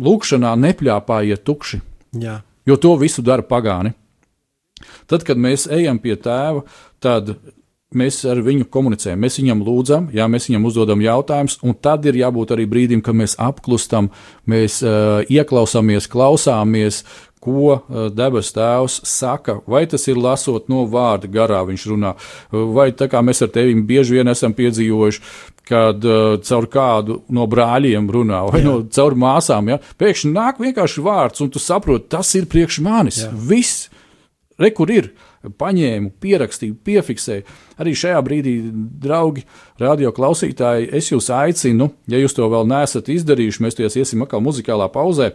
lūkšanā 0.00 0.54
nepļāpājiet 0.64 1.44
tukši, 1.44 1.82
Jā. 2.22 2.40
jo 2.68 2.78
to 2.80 2.96
visu 3.00 3.24
dara 3.24 3.44
pagāni. 3.44 3.92
Tad, 5.06 5.26
kad 5.28 5.38
mēs 5.38 5.68
ejam 5.70 6.00
pie 6.02 6.16
tēva, 6.18 6.64
tad 7.02 7.36
mēs 7.98 8.22
ar 8.28 8.42
viņu 8.44 8.68
komunicējam, 8.72 9.20
mēs 9.22 9.40
viņam 9.40 9.64
lūdzam, 9.66 10.08
jā, 10.14 10.28
mēs 10.30 10.48
viņam 10.50 10.68
uzdodam 10.70 11.02
jautājumus, 11.04 11.58
un 11.62 11.76
tad 11.78 12.06
ir 12.10 12.20
jābūt 12.22 12.54
arī 12.56 12.68
brīdim, 12.70 13.02
kad 13.04 13.18
mēs 13.18 13.36
apklustam, 13.42 14.12
mēs 14.48 14.80
uh, 14.84 15.20
ieklausāmies, 15.30 16.10
klausāmies, 16.12 17.02
ko 17.42 17.80
debes 18.14 18.52
tēvs 18.54 19.00
saka, 19.08 19.56
vai 19.66 19.82
tas 19.90 20.04
ir 20.06 20.20
lasot 20.20 20.68
no 20.70 20.84
vārda 20.90 21.26
garā, 21.26 21.64
viņš 21.66 21.86
runā, 21.90 22.12
vai 22.52 22.92
tā 22.94 23.08
kā 23.10 23.18
mēs 23.24 23.42
ar 23.42 23.50
tevi 23.50 23.74
bieži 23.88 24.20
vien 24.20 24.30
esam 24.30 24.54
piedzīvojuši, 24.54 25.24
kad 25.66 26.04
uh, 26.04 26.36
caur 26.42 26.66
kādu 26.70 27.20
no 27.34 27.46
brāļiem 27.50 28.08
runā, 28.10 28.42
vai 28.50 28.60
Jā. 28.62 28.66
no 28.66 28.76
caur 28.92 29.14
māsām, 29.18 29.70
ja, 29.72 29.78
pēkšņi 29.98 30.32
nāk 30.34 30.62
vienkārši 30.62 31.04
vārds, 31.06 31.42
un 31.44 31.52
tu 31.54 31.62
saproti, 31.62 32.10
tas 32.12 32.32
ir 32.38 32.48
priekš 32.50 32.80
manis, 32.82 33.22
Jā. 33.24 33.30
viss, 33.50 33.86
re, 34.60 34.72
kur 34.74 34.90
ir 34.92 35.12
paņēmu, 35.42 36.12
pierakstīju, 36.22 36.78
piefiksēju. 36.86 37.44
Arī 37.82 37.94
šajā 37.98 38.22
brīdī, 38.24 38.54
draugi, 39.02 39.44
radio 39.80 40.12
klausītāji, 40.14 40.90
es 40.94 41.10
jūs 41.10 41.30
aicinu, 41.34 41.90
ja 42.10 42.20
jūs 42.20 42.36
to 42.36 42.48
vēl 42.52 42.68
neesat 42.70 43.10
izdarījuši, 43.12 43.62
mēs 43.64 43.78
ties 43.78 43.98
iesim 43.98 44.24
atkal 44.24 44.44
muzikālā 44.44 44.88
pauzē. 44.92 45.32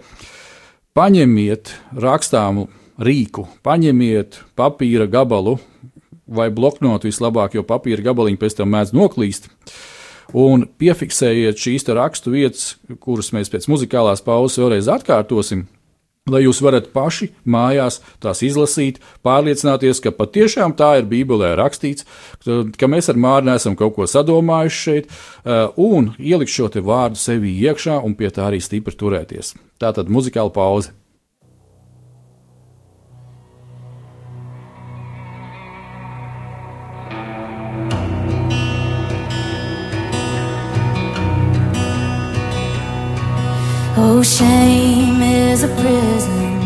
Paņemiet 0.97 1.74
rakstāmu 1.93 2.68
rīku, 2.97 3.45
paņemiet 3.66 4.41
papīra 4.58 5.05
gabalu 5.12 5.58
vai 6.28 6.49
bloknotu 6.51 7.08
vislabāk, 7.08 7.55
jo 7.55 7.64
papīra 7.68 8.10
gabaliņi 8.10 8.39
pēc 8.41 8.58
tam 8.60 8.74
mēdz 8.74 8.95
noklīst. 8.97 9.51
Un 10.36 10.66
piefiksējiet 10.80 11.60
šīs 11.62 11.88
rakstu 11.95 12.34
vietas, 12.34 12.74
kuras 12.99 13.32
mēs 13.32 13.51
pēc 13.53 13.70
muzikālās 13.72 14.24
pauzes 14.26 14.60
vēlreiz 14.60 14.89
atkārtosim, 14.91 15.64
lai 16.32 16.43
jūs 16.45 16.61
varat 16.63 16.91
paši 16.95 17.32
mājās 17.47 18.01
tās 18.23 18.43
izlasīt, 18.45 18.99
pārliecināties, 19.25 20.01
ka 20.03 20.13
patiešām 20.15 20.75
tā 20.78 20.97
ir 21.01 21.09
Bībelē 21.09 21.53
rakstīts, 21.59 22.07
ka 22.78 22.91
mēs 22.91 23.09
ar 23.11 23.19
Mārnu 23.19 23.55
esam 23.55 23.78
kaut 23.80 23.95
ko 23.95 24.07
sadomājuši 24.09 24.84
šeit, 24.84 25.09
eh, 25.09 25.67
un 25.78 26.13
ielikt 26.19 26.53
šo 26.53 26.69
vārdu 26.78 27.17
sevī 27.17 27.55
iekšā 27.67 28.03
un 28.03 28.15
pie 28.15 28.30
tā 28.30 28.47
arī 28.51 28.61
stipri 28.61 28.93
turēties. 28.93 29.55
Tā 29.80 29.93
tad 29.93 30.07
muzikāla 30.07 30.53
pauze. 30.53 30.91
Oh, 43.99 44.21
shame 44.21 45.07
is 45.38 45.61
a 45.63 45.67
prison, 45.81 46.57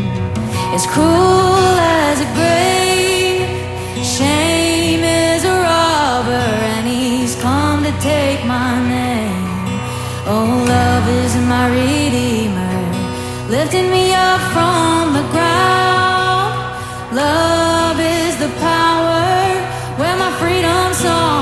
as 0.76 0.86
cruel 0.88 1.76
as 2.08 2.18
a 2.22 2.30
grave. 2.40 3.46
Shame 4.18 5.04
is 5.04 5.44
a 5.44 5.56
robber, 5.70 6.50
and 6.74 6.88
he's 6.88 7.36
come 7.42 7.84
to 7.84 7.92
take 8.00 8.42
my 8.46 8.72
name. 8.88 9.46
Oh, 10.34 10.48
love 10.76 11.06
is 11.22 11.34
my 11.54 11.66
redeemer, 11.80 12.78
lifting 13.50 13.92
me 13.92 14.14
up 14.14 14.42
from 14.56 15.14
the 15.18 15.26
ground. 15.34 16.54
Love 17.24 18.00
is 18.00 18.34
the 18.44 18.52
power 18.72 19.28
where 20.00 20.16
my 20.24 20.32
freedom's 20.40 20.98
song 20.98 21.41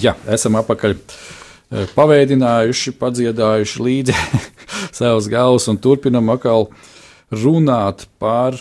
Jā, 0.00 0.12
esam 0.32 0.58
apakaļ. 0.60 0.96
Eh, 1.66 1.88
paveidinājuši, 1.96 2.92
padziedājuši 3.00 3.82
līdzi 3.82 4.14
savas 4.98 5.26
galvas 5.30 5.66
un 5.72 5.80
turpinam 5.82 6.28
atkal 6.30 6.68
runāt 7.34 8.04
par 8.22 8.60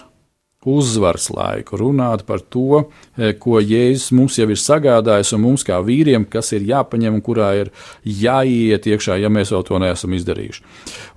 uzvaras 0.65 1.27
laiku, 1.29 1.77
runāt 1.77 2.23
par 2.25 2.41
to, 2.41 2.87
eh, 3.19 3.35
ko 3.37 3.59
Jēzus 3.61 4.09
mums 4.17 4.39
jau 4.39 4.47
ir 4.49 4.57
sagādājis, 4.57 5.35
un 5.37 5.43
mums 5.43 5.65
kā 5.67 5.77
vīriem, 5.85 6.25
kas 6.25 6.49
ir 6.57 6.65
jāpaņem 6.65 7.19
un 7.19 7.21
kurā 7.21 7.51
ir 7.61 7.71
jāiet 8.01 8.89
iekšā, 8.89 9.19
ja 9.21 9.29
mēs 9.29 9.53
vēl 9.53 9.67
to 9.67 9.81
neesam 9.83 10.17
izdarījuši. 10.17 10.65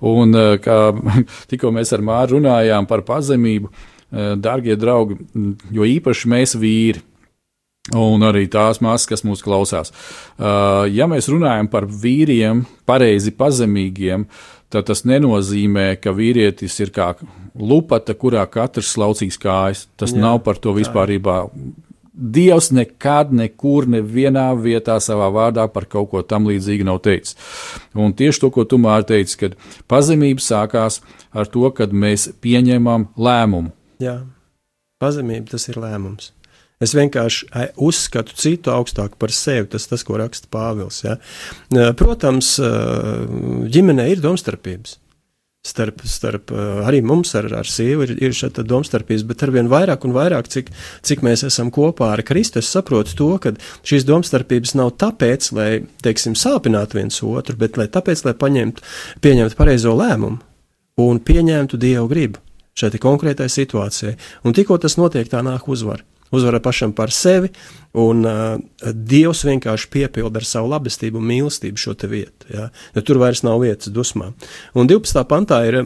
Un 0.05 0.35
eh, 0.35 0.57
kā 0.61 0.79
tikko 1.49 1.73
mēs 1.73 1.95
ar 1.97 2.05
Māru 2.05 2.37
runājām 2.37 2.89
par 2.89 3.05
pazemību, 3.07 3.73
darbie 4.41 4.73
draugi, 4.73 5.19
jo 5.69 5.85
īpaši 5.85 6.29
mēs 6.33 6.55
vīri. 6.57 7.03
Un 7.97 8.21
arī 8.27 8.45
tās 8.51 8.81
māsas, 8.85 9.07
kas 9.09 9.25
mūs 9.25 9.41
klausās. 9.41 9.93
Ja 10.93 11.07
mēs 11.09 11.29
runājam 11.31 11.69
par 11.71 11.87
vīriem, 11.89 12.63
pareizi 12.89 13.33
pazemīgiem, 13.33 14.27
tad 14.69 14.89
tas 14.91 15.05
nenozīmē, 15.09 15.95
ka 16.01 16.13
vīrietis 16.13 16.77
ir 16.83 16.93
kā 16.93 17.15
lupata, 17.57 18.13
kurā 18.13 18.45
katrs 18.51 18.93
slaucīs 18.93 19.39
kājas. 19.41 19.87
Tas 19.97 20.13
Jā, 20.13 20.21
nav 20.21 20.43
par 20.45 20.61
to 20.61 20.75
vispārībā. 20.77 21.41
Dievs 22.19 22.67
nekad, 22.75 23.31
nekur, 23.33 23.87
nevienā 23.87 24.49
vietā 24.59 24.97
savā 25.01 25.29
vārdā 25.31 25.65
par 25.71 25.87
kaut 25.89 26.09
ko 26.11 26.21
tam 26.21 26.49
līdzīgu 26.49 26.85
nav 26.85 26.99
teicis. 27.05 27.37
Un 27.95 28.11
tieši 28.13 28.43
to, 28.43 28.49
ko 28.53 28.65
tu 28.67 28.77
māri 28.81 29.07
teici, 29.13 29.37
kad 29.39 29.55
pazemība 29.89 30.43
sākās 30.43 30.99
ar 31.31 31.47
to, 31.47 31.69
kad 31.71 31.95
mēs 31.95 32.27
pieņemam 32.43 33.07
lēmumu. 33.15 33.71
Jā, 34.03 34.19
pazemība 34.99 35.55
tas 35.55 35.69
ir 35.71 35.79
lēmums. 35.79 36.33
Es 36.79 36.93
vienkārši 36.95 37.49
uzskatu 37.75 38.35
citu 38.39 38.71
augstāku 38.71 39.19
par 39.19 39.33
sevi. 39.35 39.67
Tas 39.73 39.83
ir 39.85 39.91
tas, 39.91 40.05
ko 40.07 40.15
raksta 40.21 40.47
Pāvils. 40.51 41.01
Ja? 41.03 41.17
Protams, 41.99 42.55
ģimenē 43.75 44.07
ir 44.13 44.23
domstarpības 44.23 44.95
starp, 45.67 45.99
starp 46.07 46.53
arī 46.87 47.01
mums 47.03 47.33
ar, 47.35 47.49
ar 47.59 47.67
sievu 47.67 48.05
ir, 48.05 48.13
ir 48.23 48.35
šāda 48.35 48.63
domstarpības, 48.67 49.25
bet 49.27 49.43
arvien 49.43 49.67
vairāk 49.71 50.05
un 50.07 50.13
vairāk, 50.15 50.47
cik, 50.51 50.71
cik 51.05 51.23
mēs 51.25 51.43
esam 51.47 51.67
kopā 51.75 52.13
ar 52.15 52.23
Kristu, 52.25 52.61
es 52.63 52.71
saprotu 52.71 53.15
to, 53.19 53.29
ka 53.43 53.51
šīs 53.87 54.07
domstarpības 54.07 54.77
nav 54.79 54.93
tāpēc, 55.03 55.49
lai, 55.57 55.69
teiksim, 56.05 56.37
sāpinātu 56.39 57.01
viens 57.01 57.19
otru, 57.27 57.57
bet 57.59 57.79
lai 57.79 57.89
tāpēc, 57.91 58.23
lai 58.25 58.35
paņemtu, 58.39 58.85
pieņemtu 59.25 59.59
pareizo 59.59 59.97
lēmumu 59.99 60.39
un 61.03 61.19
pieņemtu 61.27 61.79
Dievu 61.79 62.07
gribu 62.11 62.39
šai 62.79 62.95
konkrētai 63.03 63.49
situācijai. 63.51 64.15
Un 64.47 64.55
tikko 64.55 64.79
tas 64.79 64.95
notiek, 64.95 65.27
tā 65.27 65.43
nāk 65.43 65.67
uzvara 65.67 66.05
uzvara 66.35 66.61
pašam 66.63 66.93
par 66.95 67.13
sevi, 67.15 67.51
un 67.97 68.25
uh, 68.27 68.57
Dievs 68.93 69.45
vienkārši 69.47 69.89
piepilda 69.93 70.41
ar 70.41 70.47
savu 70.47 70.69
labestību 70.73 71.21
un 71.21 71.29
mīlestību 71.29 71.81
šo 71.81 71.95
vietu. 72.09 72.49
Ja? 72.53 72.69
Jo 72.95 73.05
tur 73.05 73.21
vairs 73.21 73.43
nav 73.45 73.61
vietas 73.63 73.91
dusmām. 73.93 74.35
Un 74.73 74.89
12. 74.89 75.25
pantā 75.29 75.63
ir. 75.69 75.83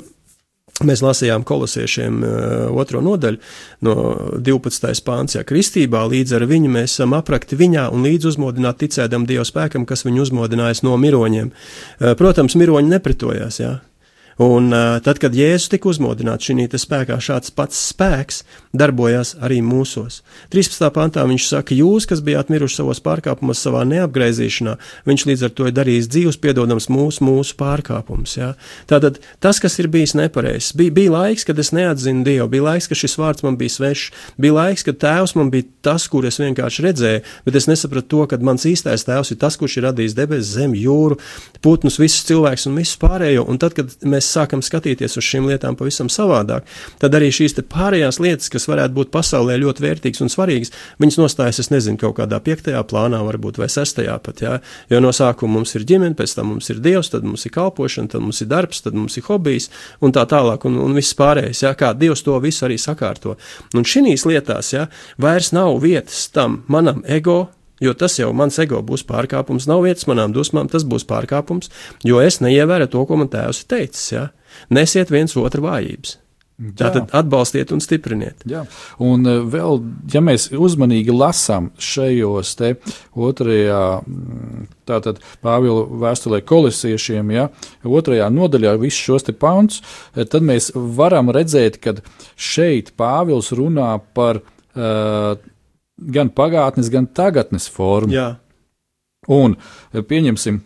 Mēs 0.81 1.03
lasījām 1.05 1.43
kolosiešiem 1.45 2.23
otro 2.81 2.97
nodaļu 3.05 3.37
no 3.85 3.93
12. 4.41 5.03
pāns. 5.05 5.35
Ja 5.37 5.43
kristībā 5.45 6.01
līdz 6.09 6.33
ar 6.39 6.47
viņu 6.49 6.71
mēs 6.73 6.95
esam 6.95 7.13
aprakti 7.13 7.59
viņā 7.59 7.83
un 7.93 8.01
līdz 8.07 8.31
uzmodināti 8.31 8.87
ticēdam 8.87 9.27
Dieva 9.29 9.45
spēkam, 9.45 9.85
kas 9.85 10.01
viņu 10.07 10.25
uzmodinājis 10.25 10.81
no 10.87 10.97
miroņiem. 10.97 11.53
Protams, 12.17 12.57
miroņi 12.57 12.89
nepretojās, 12.89 13.61
jā, 13.61 13.75
Un 14.41 14.71
tad, 15.05 15.19
kad 15.21 15.35
Jēzus 15.37 15.69
tika 15.69 15.89
uzmodināts 15.91 16.47
šī 16.49 16.65
spēkā, 16.79 17.19
šāds 17.21 17.53
pats 17.53 17.77
spēks 17.91 18.41
darbojās 18.73 19.35
arī 19.43 19.59
mūsos. 19.61 20.21
13. 20.53 20.87
pantā 20.95 21.21
viņš 21.29 21.45
saka, 21.51 21.75
jūs, 21.77 22.07
kas 22.09 22.23
bijāt 22.25 22.49
miruši 22.49 22.79
savos 22.79 23.01
pārkāpumos, 23.05 23.61
savā 23.61 23.83
neapgaizīšanā, 23.85 24.73
viņš 25.05 25.25
līdz 25.29 25.45
ar 25.45 25.53
to 25.53 25.67
ir 25.69 25.75
darījis 25.77 26.09
dzīvus, 26.09 26.39
piedodams 26.41 26.89
mūsu, 26.89 27.21
mūsu 27.27 27.57
pārkāpumus. 27.59 28.33
Ja? 28.39 28.53
Tātad 28.89 29.19
tas, 29.43 29.59
kas 29.61 29.77
ir 29.81 29.91
bijis 29.93 30.15
nepareizs, 30.17 30.71
bija, 30.77 30.95
bija 30.95 31.13
laiks, 31.13 31.45
kad 31.45 31.61
es 31.61 31.69
neatzinu 31.75 32.25
Dievu, 32.25 32.49
bija 32.55 32.65
laiks, 32.71 32.89
kad 32.89 32.97
šis 32.97 33.17
vārds 33.21 33.45
man 33.45 33.59
bija 33.61 33.75
svešs, 33.75 34.09
bija 34.41 34.57
laiks, 34.57 34.85
kad 34.87 34.97
tēvs 35.03 35.35
man 35.37 35.53
bija 35.53 35.69
tas, 35.85 36.07
kur 36.09 36.25
es 36.25 36.41
vienkārši 36.41 36.87
redzēju, 36.87 37.23
bet 37.45 37.59
es 37.59 37.69
nesapratu 37.69 38.09
to, 38.15 38.25
ka 38.31 38.41
mans 38.41 38.65
īstais 38.69 39.05
tēvs 39.05 39.35
ir 39.35 39.41
tas, 39.43 39.59
kurš 39.59 39.77
ir 39.77 39.87
radījis 39.89 40.17
debesis, 40.17 40.55
zemi, 40.57 40.81
jūru, 40.81 41.19
putnus, 41.61 41.99
visus 42.01 42.25
cilvēkus 42.29 42.67
un 42.71 42.81
visu 42.81 42.97
pārējo. 43.01 43.45
Un 43.51 43.61
tad, 43.61 43.75
kad 43.77 43.93
mēs 44.01 44.22
mēs 44.23 44.31
sākam 44.33 44.61
skatīties 44.63 45.17
uz 45.17 45.25
šīm 45.25 45.47
lietām 45.51 45.75
pavisam 45.75 46.09
savādāk, 46.11 46.65
tad 46.99 47.13
arī 47.15 47.29
šīs 47.33 47.57
pārējās 47.69 48.19
lietas, 48.23 48.49
kas 48.49 48.67
varētu 48.67 48.95
būt 48.95 49.11
pasaulē 49.11 49.57
ļoti 49.61 49.83
vērtīgas 49.83 50.23
un 50.23 50.31
svarīgas, 50.31 50.71
viņas 51.01 51.19
nostājas, 51.19 51.59
es 51.59 51.71
nezinu, 51.71 51.99
kaut 52.01 52.17
kādā 52.17 52.39
piektajā 52.43 52.81
plānā, 52.87 53.21
varbūt 53.23 53.59
vai 53.61 53.69
sestajā 53.69 54.17
pat. 54.23 54.41
Jā. 54.43 54.59
Jo 54.89 54.99
no 55.03 55.11
sākuma 55.13 55.59
mums 55.59 55.75
ir 55.75 55.85
ģimene, 55.87 56.15
pēc 56.15 56.35
tam 56.37 56.53
mums 56.53 56.69
ir 56.69 56.81
dievs, 56.83 57.11
tad 57.13 57.25
mums 57.27 57.45
ir 57.45 57.53
kalpošana, 57.55 58.11
tad 58.13 58.23
mums 58.23 58.41
ir 58.43 58.51
darbs, 58.51 58.83
tad 58.85 58.97
mums 58.97 59.17
ir 59.17 59.27
hobijs 59.27 59.69
un 60.01 60.13
tā 60.15 60.25
tālāk, 60.29 60.67
un, 60.69 60.79
un 60.83 60.95
viss 60.97 61.15
pārējais. 61.17 61.63
Jā, 61.65 61.73
kā 61.77 61.93
Dievs 61.97 62.23
to 62.25 62.37
visu 62.43 62.67
arī 62.67 62.79
sakārto. 62.81 63.37
Un 63.77 63.87
šīs 63.87 64.25
lietās 64.29 64.73
jā, 64.73 64.87
vairs 65.21 65.53
nav 65.55 65.77
vietas 65.83 66.27
tam 66.33 66.63
manam 66.71 67.03
ego 67.07 67.45
jo 67.83 67.93
tas 67.97 68.17
jau 68.19 68.31
mans 68.35 68.59
ego 68.63 68.81
būs 68.85 69.05
pārkāpums, 69.09 69.67
nav 69.69 69.83
vietas 69.85 70.07
manām 70.09 70.35
dusmām, 70.35 70.71
tas 70.71 70.87
būs 70.87 71.07
pārkāpums, 71.09 71.71
jo 72.07 72.23
es 72.23 72.41
neievēru 72.43 72.89
to, 72.91 73.05
ko 73.09 73.19
man 73.19 73.31
tēvs 73.33 73.63
ir 73.63 73.71
teicis. 73.75 74.09
Ja? 74.15 74.27
Nesiet 74.73 75.11
viens 75.13 75.35
otru 75.39 75.67
vājības. 75.67 76.19
Tātad 76.77 77.09
atbalstiet 77.17 77.71
un 77.73 77.81
stipriniet. 77.81 78.43
Jā. 78.47 78.61
Un 79.03 79.25
eh, 79.27 79.39
vēl, 79.55 79.79
ja 80.13 80.21
mēs 80.23 80.47
uzmanīgi 80.53 81.11
lasām 81.11 81.71
šajos 81.81 82.53
te 82.59 82.69
otrajā, 83.17 83.81
tātad 84.87 85.19
Pāvila 85.43 85.87
vēstulē 86.03 86.43
kolosiešiem, 86.47 87.33
ja, 87.33 87.47
otrajā 87.83 88.29
nodaļā 88.31 88.75
visus 88.83 89.01
šos 89.01 89.27
te 89.27 89.35
pants, 89.35 89.81
eh, 90.13 90.27
tad 90.29 90.45
mēs 90.45 90.71
varam 90.75 91.33
redzēt, 91.33 91.81
ka 91.83 91.97
šeit 92.37 92.93
Pāvils 93.01 93.49
runā 93.57 93.95
par 94.13 94.43
uh, 94.43 95.33
gan 95.97 96.29
pagātnes, 96.33 96.91
gan 96.93 97.07
tagadnes 97.07 97.69
formu. 97.71 98.13
Jā. 98.13 98.29
Un 99.31 99.55
pieņemsim 99.93 100.61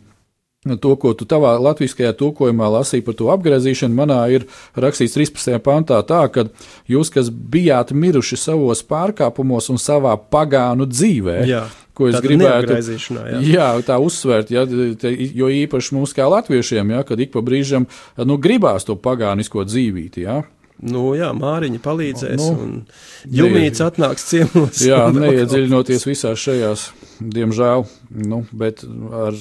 to, 0.76 0.96
ko 1.00 1.14
tu 1.16 1.24
tavā 1.30 1.54
latviskajā 1.62 2.12
tulkojumā 2.18 2.68
lasīji 2.74 3.06
par 3.06 3.16
to 3.16 3.30
apgriezīšanu, 3.32 3.96
manā 3.96 4.20
ir 4.34 4.48
rakstīts 4.76 5.16
13. 5.16 5.56
pantā 5.64 6.00
tā, 6.08 6.26
ka 6.34 6.48
jūs, 6.90 7.12
kas 7.14 7.30
bijāt 7.32 7.94
miruši 7.96 8.40
savos 8.42 8.84
pārkāpumos 8.88 9.70
un 9.72 9.80
savā 9.80 10.18
pagānu 10.18 10.90
dzīvē, 10.90 11.38
jā. 11.48 11.64
ko 11.96 12.10
es 12.12 12.20
gribētu 12.24 12.76
jā. 12.82 13.44
Jā, 13.54 13.70
tā 13.88 14.00
uzsvērt, 14.04 14.52
ja, 14.52 14.66
te, 15.00 15.14
jo 15.14 15.48
īpaši 15.54 15.96
mums 15.96 16.16
kā 16.18 16.28
latviešiem, 16.28 16.98
ja, 16.98 17.06
kad 17.08 17.22
ik 17.22 17.32
pa 17.36 17.46
brīžam 17.46 17.88
nu, 18.18 18.40
gribās 18.42 18.88
to 18.90 18.98
pagānisko 19.00 19.64
dzīvīti. 19.70 20.28
Ja. 20.28 20.42
Nu, 20.86 21.10
jā, 21.18 21.32
Māriņa 21.34 21.80
palīdzēs, 21.82 22.38
nu, 22.38 22.50
un 22.62 22.74
Junīts 23.34 23.82
atnāks 23.82 24.28
ciemos. 24.30 24.84
Jā, 24.86 25.08
neiedziļinoties 25.16 26.06
visās 26.06 26.44
šajās, 26.44 26.92
diemžēl, 27.18 27.88
nu, 28.28 28.44
bet 28.54 28.84
ar 28.86 29.38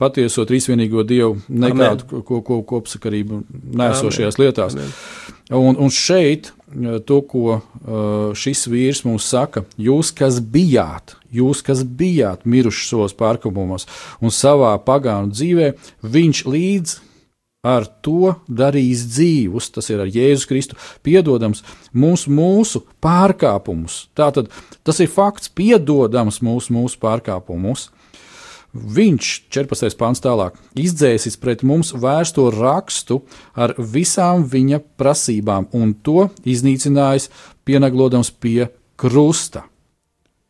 patieso 0.00 0.46
trīsvienīgo 0.48 1.04
dievu 1.06 1.36
nekādu 1.48 2.08
ko, 2.08 2.22
ko, 2.24 2.40
ko, 2.46 2.58
kopsakarību 2.72 3.42
nēsošajās 3.76 4.38
Amen. 4.38 4.46
lietās. 4.46 4.78
Amen. 4.78 4.96
Un, 5.52 5.76
un 5.76 5.92
šeit 5.92 6.50
to, 7.06 7.20
ko 7.28 7.60
šis 8.38 8.64
vīrs 8.72 9.04
mums 9.04 9.28
saka, 9.28 9.66
jūs, 9.76 10.14
kas 10.16 10.40
bijāt, 10.40 11.18
jūs, 11.34 11.60
kas 11.66 11.84
bijāt 11.84 12.46
miruši 12.48 12.88
savos 12.88 13.16
pārkāpumos 13.18 13.84
un 14.24 14.32
savā 14.32 14.72
pagānu 14.86 15.34
dzīvē, 15.36 15.72
viņš 16.02 16.44
līdz 16.48 17.00
ar 17.62 17.86
to 18.02 18.34
darīs 18.50 19.04
dzīvus, 19.06 19.68
tas 19.70 19.86
ir 19.92 20.00
ar 20.02 20.10
Jēzus 20.10 20.48
Kristu, 20.50 20.76
piedodams 21.06 21.62
mūsu, 21.94 22.30
mūsu 22.34 22.82
pārkāpumus. 23.02 24.08
Tātad 24.18 24.50
tas 24.82 24.98
ir 24.98 25.10
fakts, 25.10 25.46
piedodams 25.46 26.40
mūsu, 26.42 26.74
mūsu 26.74 26.98
pārkāpumus. 27.02 27.90
Viņš, 28.72 29.30
14. 29.52 29.94
pāns 30.00 30.22
tālāk, 30.24 30.56
izdzēsis 30.80 31.36
pret 31.38 31.62
mums 31.62 31.92
vērsto 31.92 32.48
rakstu 32.54 33.20
ar 33.54 33.76
visām 33.78 34.46
viņa 34.48 34.80
prasībām 34.98 35.68
un 35.76 35.92
to 35.94 36.30
iznīcinājis, 36.42 37.28
pieneglodams 37.68 38.32
pie 38.32 38.72
krusta. 38.96 39.68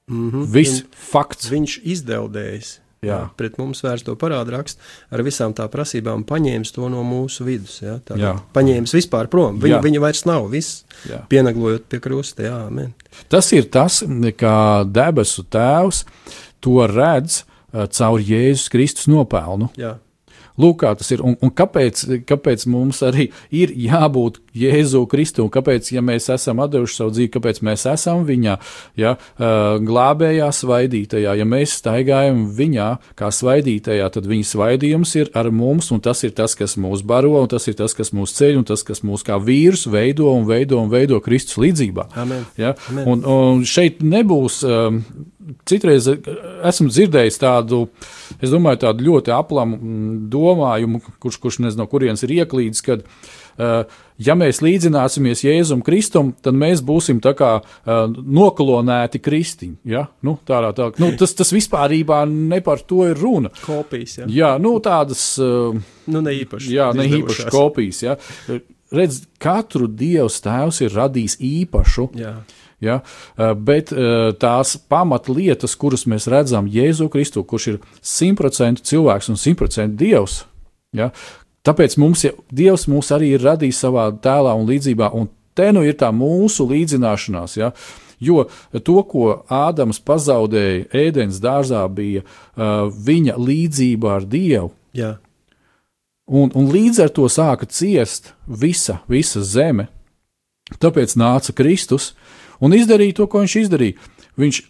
Mm 0.08 0.30
-hmm. 0.30 0.46
Viss 0.54 0.84
fakts. 0.92 1.50
Viņš 1.50 1.80
izdeldējis 1.82 2.81
jā. 3.06 3.18
pret 3.38 3.58
mums 3.60 3.82
vērsto 3.84 4.14
parādu 4.18 4.54
rakstu 4.54 4.82
ar 5.12 5.22
visām 5.26 5.54
tā 5.56 5.66
prasībām, 5.72 6.24
paņēmis 6.28 6.74
to 6.74 6.88
no 6.92 7.02
mūsu 7.06 7.46
vidus. 7.46 7.80
Jā, 7.82 7.98
tā, 8.06 8.18
jā. 8.20 8.34
Paņēmis 8.54 8.94
vispār 8.98 9.30
prom. 9.32 9.58
Viņa, 9.62 9.76
jā. 9.76 9.80
viņa 9.86 10.02
vairs 10.04 10.24
nav, 10.28 10.46
viss 10.52 10.82
jā. 11.10 11.22
pieneglojot 11.32 11.88
pie 11.90 12.02
krusta. 12.02 12.46
Jā, 12.46 12.58
amen. 12.68 12.92
Tas 13.32 13.50
ir 13.56 13.68
tas, 13.72 14.02
kā 14.38 14.56
debesu 14.88 15.44
tēvs 15.50 16.04
to 16.62 16.78
redz 16.90 17.42
uh, 17.42 17.86
caur 17.90 18.22
Jēzus 18.22 18.70
Kristus 18.72 19.10
nopelnu. 19.10 19.72
Jā. 19.80 19.96
Lūk, 20.60 20.82
kā 20.82 20.92
tas 20.98 21.08
ir. 21.14 21.22
Un, 21.24 21.36
un 21.42 21.52
kāpēc, 21.54 22.04
kāpēc 22.28 22.66
mums 22.70 23.02
arī 23.06 23.28
ir 23.54 23.72
jābūt 23.78 24.40
Jēzu 24.58 25.04
Kristu? 25.10 25.46
Kāpēc, 25.52 25.92
ja 25.94 26.02
mēs 26.04 26.28
esam 26.32 26.60
devuši 26.72 26.98
savu 26.98 27.14
dzīvi, 27.16 27.30
kāpēc 27.36 27.62
mēs 27.64 27.86
esam 27.92 28.26
viņā, 28.28 28.58
ja, 29.00 29.14
glābējā, 29.38 30.50
svaidītajā? 30.58 31.36
Ja 31.40 31.48
mēs 31.48 31.78
staigājam 31.80 32.44
viņā, 32.56 32.88
kā 33.18 33.32
svaidītajā, 33.32 34.10
tad 34.12 34.28
viņa 34.28 34.50
svaidījums 34.52 35.16
ir 35.20 35.32
ar 35.38 35.50
mums, 35.54 35.90
un 35.94 36.02
tas 36.04 36.22
ir 36.26 36.34
tas, 36.36 36.56
kas 36.58 36.76
mūs 36.80 37.04
baro, 37.06 37.34
un 37.40 37.50
tas 37.52 37.68
ir 37.70 37.78
tas, 37.78 37.96
kas 37.96 38.12
mūs 38.16 38.36
ceļ, 38.36 38.60
un 38.60 38.68
tas, 38.68 38.84
kas 38.86 39.04
mūs 39.06 39.24
kā 39.26 39.40
vīrus 39.40 39.86
veido 39.90 40.30
un 40.32 40.46
veido 40.48 40.80
un 40.82 40.92
veido 40.92 41.20
Kristus 41.24 41.60
līdzībā. 41.62 42.10
Amen. 42.20 42.44
Ja? 42.60 42.76
Amen. 42.90 43.08
Un, 43.08 43.24
un 43.24 43.68
šeit 43.68 44.04
nebūs. 44.04 44.62
Um, 44.68 45.02
citreiz 45.68 46.08
esmu 46.68 46.90
dzirdējis 46.92 47.38
tādu, 47.42 47.84
es 48.38 48.52
domāju, 48.52 48.82
tādu 48.86 49.06
ļoti 49.08 49.32
aplamu 49.34 49.78
mm, 49.78 50.16
domājumu, 50.32 51.02
kurš, 51.22 51.38
kurš 51.42 51.60
nezinu, 51.64 51.84
no 51.84 51.88
kurienes 51.90 52.24
ir 52.26 52.34
ieklīdis, 52.36 52.82
kad, 52.86 53.04
uh, 53.04 54.00
ja 54.22 54.36
mēs 54.38 54.62
līdzināsimies 54.64 55.44
Jēzum 55.46 55.82
Kristum, 55.86 56.32
tad 56.44 56.58
mēs 56.58 56.84
būsim 56.86 57.22
tā 57.24 57.34
kā 57.38 57.52
uh, 57.62 58.04
nokolonēti 58.10 59.22
kristiņi. 59.22 59.78
Ja? 59.94 60.06
Nu, 60.26 60.36
tādā, 60.48 60.72
tā, 60.78 60.90
nu, 61.02 61.12
tas, 61.18 61.34
tas 61.38 61.54
vispārībā 61.54 62.22
ne 62.30 62.62
par 62.64 62.84
to 62.86 63.06
ir 63.10 63.18
runa. 63.18 63.52
Kopijas, 63.64 64.20
jā. 64.22 64.30
Jā, 64.32 64.52
nu 64.62 64.76
tādas. 64.84 65.24
Nu, 65.38 66.20
ne 66.22 66.36
īpaši. 66.42 66.72
Jā, 66.74 66.92
ne 66.96 67.08
īpaši 67.20 67.50
kopijas. 67.52 68.02
Ja? 68.06 68.18
Redz, 68.92 69.22
katru 69.40 69.86
dievs 69.88 70.42
tēvs 70.44 70.82
ir 70.84 70.92
radījis 70.92 71.38
īpašu. 71.40 72.10
Jā. 72.20 72.36
Ja, 72.82 72.96
bet 73.38 73.92
tās 74.42 74.72
pamatlietas, 74.90 75.76
kuras 75.78 76.02
mēs 76.10 76.26
redzam 76.26 76.66
Jēzu 76.66 77.06
Kristu, 77.12 77.44
kurš 77.46 77.68
ir 77.70 77.76
simtprocentīgi 78.02 78.90
cilvēks 78.90 79.30
un 79.30 79.38
simtprocentīgi 79.38 80.00
dievs, 80.00 80.40
ja, 80.98 81.12
tāpēc 81.62 81.94
mums, 82.02 82.26
Dievs 82.50 82.88
mūs 82.90 83.12
arī 83.14 83.36
ir 83.36 83.46
radījis 83.46 83.84
savā 83.84 84.08
tēlā 84.24 84.56
un 84.58 84.66
līdzībā, 84.66 85.12
un 85.14 85.30
te 85.54 85.70
nu 85.70 85.84
ir 85.86 85.94
tā 86.00 86.10
mūsu 86.10 86.66
līdzināšanās. 86.72 87.54
Ja, 87.60 87.70
Jo 88.22 88.44
to, 88.86 89.00
ko 89.02 89.42
Ādams 89.50 89.98
pazaudēja 89.98 90.86
ēdienas 90.94 91.40
dārzā, 91.42 91.82
bija 91.90 92.22
uh, 92.22 92.86
viņa 92.86 93.34
līdzība 93.34 94.12
ar 94.14 94.26
Dievu. 94.30 94.70
Jā. 94.94 95.16
Un, 96.30 96.52
un 96.54 96.70
līdz 96.70 97.02
ar 97.02 97.10
to 97.10 97.26
sāka 97.26 97.66
ciest 97.66 98.30
visa, 98.46 99.00
visa 99.10 99.42
zeme. 99.42 99.88
Tāpēc 100.78 101.16
nāca 101.18 101.52
Kristus 101.56 102.12
un 102.62 102.76
izdarīja 102.76 103.18
to, 103.18 103.26
ko 103.30 103.42
viņš 103.42 103.56
izdarīja. 103.64 103.98
Viņš 104.40 104.60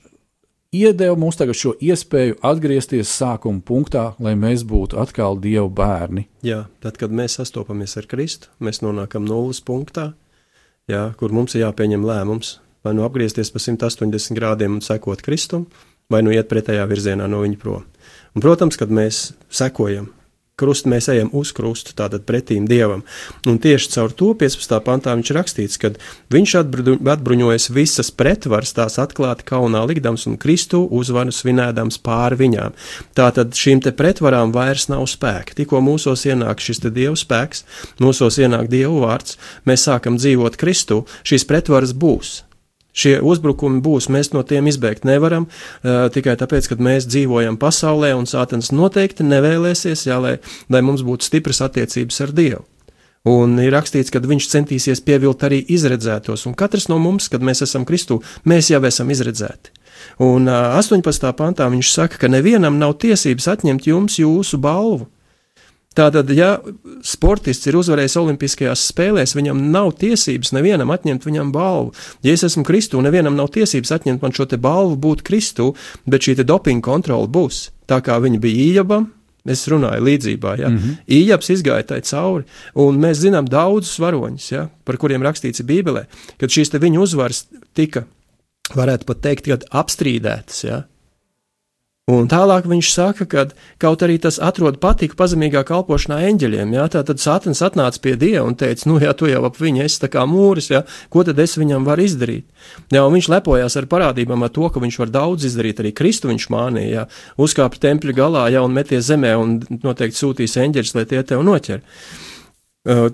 iedeva 0.72 1.16
mums 1.20 1.36
tagad 1.38 1.58
šo 1.58 1.74
iespēju 1.84 2.38
atgriezties 2.48 3.12
sākuma 3.12 3.62
punktā, 3.64 4.12
lai 4.22 4.32
mēs 4.38 4.64
būtu 4.68 4.98
atkal 5.02 5.38
Dieva 5.40 5.68
bērni. 5.68 6.26
Jā, 6.46 6.64
tad, 6.82 6.98
kad 7.00 7.12
mēs 7.12 7.36
sastopamies 7.38 7.98
ar 8.00 8.08
Kristu, 8.10 8.50
mēs 8.64 8.82
nonākam 8.84 9.28
nulles 9.28 9.60
punktā, 9.64 10.12
jā, 10.90 11.10
kur 11.20 11.34
mums 11.36 11.56
ir 11.56 11.66
jāpieņem 11.66 12.08
lēmums. 12.08 12.58
Vai 12.82 12.96
nu 12.98 13.04
apgriezties 13.06 13.52
pa 13.54 13.60
180 13.62 14.34
grādiem 14.34 14.72
un 14.74 14.82
sekot 14.82 15.20
Kristum, 15.22 15.68
vai 16.10 16.24
nu 16.26 16.32
iet 16.34 16.48
pretējā 16.50 16.82
virzienā 16.90 17.28
no 17.30 17.44
viņa 17.44 17.60
prom. 17.60 17.84
Un, 18.34 18.42
protams, 18.42 18.74
kad 18.80 18.90
mēs 18.90 19.28
sekojam 19.52 20.08
krustu 20.60 20.90
mēs 20.92 21.08
ejam 21.08 21.30
uz 21.36 21.50
krustu, 21.56 21.94
tātad 21.96 22.26
pretīm 22.28 22.66
dievam. 22.68 23.02
Un 23.48 23.58
tieši 23.62 23.88
caur 23.94 24.12
to 24.16 24.32
15. 24.38 24.74
pantā 24.84 25.14
viņš 25.16 25.32
rakstīts, 25.36 25.80
ka 25.80 25.92
viņš 26.32 26.54
atbruņojas 26.60 27.70
visas 27.72 28.12
pretvaras, 28.12 28.74
tās 28.76 28.98
atklāti 29.02 29.46
kaunā 29.48 29.82
likdams 29.88 30.28
un 30.28 30.36
Kristu 30.40 30.84
uzvaru 30.92 31.32
svinēdams 31.32 31.98
pāri 32.04 32.40
viņām. 32.44 32.76
Tātad 33.16 33.56
šīm 33.56 33.82
te 33.84 33.94
pretvarām 33.96 34.52
vairs 34.54 34.90
nav 34.92 35.08
spēka. 35.10 35.56
Tikko 35.56 35.80
mūsos 35.84 36.26
ienāk 36.28 36.60
šis 36.60 36.84
te 36.84 36.92
dievu 36.92 37.16
spēks, 37.18 37.64
mūsos 38.04 38.40
ienāk 38.42 38.68
dievu 38.72 39.02
vārds, 39.06 39.40
mēs 39.64 39.88
sākam 39.88 40.20
dzīvot 40.20 40.60
Kristu, 40.60 41.04
šīs 41.24 41.48
pretvaras 41.48 41.96
būs. 41.96 42.42
Šie 42.92 43.14
uzbrukumi 43.24 43.80
būs, 43.84 44.10
mēs 44.12 44.34
no 44.34 44.42
tiem 44.44 44.68
izbēgt 44.68 45.06
nevaram, 45.08 45.46
uh, 45.48 46.08
tikai 46.12 46.36
tāpēc, 46.40 46.68
ka 46.68 46.76
mēs 46.76 47.08
dzīvojam 47.08 47.56
pasaulē, 47.60 48.12
un 48.18 48.28
Sātans 48.28 48.68
noteikti 48.74 49.24
nevēlēsies, 49.24 50.04
jā, 50.10 50.18
lai, 50.20 50.34
lai 50.68 50.82
mums 50.84 51.04
būtu 51.06 51.24
stipras 51.24 51.62
attiecības 51.64 52.20
ar 52.26 52.36
Dievu. 52.36 52.66
Un 53.32 53.54
ir 53.62 53.70
rakstīts, 53.70 54.10
ka 54.10 54.18
viņš 54.18 54.48
centīsies 54.50 55.00
pievilt 55.06 55.44
arī 55.46 55.60
izredzētos, 55.70 56.42
un 56.50 56.56
katrs 56.58 56.88
no 56.90 56.98
mums, 56.98 57.30
kad 57.30 57.44
mēs 57.44 57.62
esam 57.62 57.86
Kristū, 57.86 58.18
mēs 58.44 58.72
jau 58.72 58.82
esam 58.88 59.12
izredzēti. 59.14 59.70
Un 60.26 60.50
uh, 60.50 60.74
18. 60.76 61.30
pantā 61.38 61.68
viņš 61.70 61.94
saka, 61.94 62.18
ka 62.18 62.30
nevienam 62.32 62.80
nav 62.82 62.96
tiesības 63.00 63.48
atņemt 63.54 63.86
jums 63.88 64.18
jūsu 64.18 64.58
balvu. 64.60 65.06
Tātad, 65.92 66.30
ja 66.32 66.54
sportists 67.04 67.68
ir 67.68 67.76
uzvarējis 67.76 68.16
Olimpiskajās 68.20 68.84
spēlēs, 68.92 69.34
viņam 69.36 69.58
nav 69.74 69.92
tiesības 70.00 70.54
nevienam 70.56 70.92
atņemt 70.94 71.26
viņam 71.28 71.50
balvu. 71.52 71.92
Ja 72.24 72.32
es 72.32 72.44
esmu 72.48 72.64
Kristū, 72.64 73.02
nevienam 73.04 73.36
nav 73.36 73.50
tiesības 73.52 73.92
atņemt 73.98 74.24
man 74.24 74.32
šo 74.36 74.46
te 74.48 74.56
balvu 74.60 74.96
būt 74.96 75.24
Kristū, 75.26 75.72
bet 76.08 76.24
šī 76.24 76.38
dopinga 76.48 76.84
kontrole 76.86 77.28
būs. 77.28 77.66
Tā 77.90 78.00
kā 78.04 78.16
viņa 78.24 78.40
bija 78.40 78.68
Ījabam, 78.70 79.10
es 79.44 79.66
runāju 79.68 80.06
līdzībā, 80.06 80.54
ja. 80.60 80.70
mm 80.70 80.78
-hmm. 80.78 80.96
Ījabs 81.18 81.50
izgāja 81.50 81.86
tai 81.86 82.00
cauri, 82.00 82.44
un 82.74 83.00
mēs 83.02 83.20
zinām 83.24 83.48
daudzus 83.48 83.98
varoņus, 83.98 84.52
ja, 84.52 84.68
par 84.84 84.96
kuriem 84.96 85.22
rakstīts 85.22 85.62
Bībelē, 85.66 86.06
kad 86.38 86.48
šīs 86.48 86.70
te 86.70 86.78
viņa 86.78 87.00
uzvaras 87.00 87.46
tika, 87.74 88.04
varētu 88.74 89.04
pat 89.04 89.20
teikt, 89.20 89.48
apstrīdētas, 89.70 90.64
ja. 90.64 90.82
Un 92.10 92.24
tālāk 92.26 92.64
viņš 92.66 92.88
saka, 92.90 93.24
ka 93.30 93.42
kaut 93.78 94.00
arī 94.02 94.16
tas 94.18 94.40
atrod 94.42 94.80
patiku 94.82 95.14
pazemīgā 95.20 95.60
kalpošanā 95.68 96.16
eņģeļiem, 96.32 96.72
jā, 96.74 96.86
tā 96.90 97.04
tad 97.06 97.22
Sātans 97.22 97.60
atnāca 97.62 98.00
pie 98.02 98.16
Dieva 98.18 98.42
un 98.42 98.56
teica, 98.58 98.88
nu, 98.90 98.96
jā, 98.98 99.12
tu 99.14 99.28
jau 99.30 99.44
ap 99.46 99.60
viņu 99.60 99.84
esi 99.84 100.00
tā 100.02 100.10
kā 100.10 100.24
mūris, 100.26 100.72
jā, 100.72 100.80
ko 101.14 101.22
tad 101.22 101.38
es 101.38 101.54
viņam 101.60 101.86
varu 101.86 102.02
izdarīt? 102.02 102.48
Jā, 102.90 103.04
un 103.06 103.14
viņš 103.14 103.28
lepojās 103.30 103.78
ar 103.78 103.86
parādībām 103.86 104.42
ar 104.42 104.50
to, 104.50 104.66
ka 104.66 104.82
viņš 104.82 104.98
var 104.98 105.14
daudz 105.14 105.46
izdarīt, 105.46 105.78
arī 105.78 105.94
Kristu 105.94 106.32
viņš 106.32 106.48
mānīja, 106.50 106.90
jā, 106.90 107.06
uzkāpa 107.46 107.78
tempļa 107.86 108.18
galā, 108.18 108.48
jā, 108.50 108.66
un 108.66 108.74
meties 108.74 109.06
zemē 109.06 109.36
un 109.38 109.54
noteikti 109.86 110.18
sūtīs 110.18 110.58
eņģeļus, 110.58 110.94
lai 110.98 111.06
tie 111.06 111.22
tev 111.22 111.46
noķer. 111.46 111.86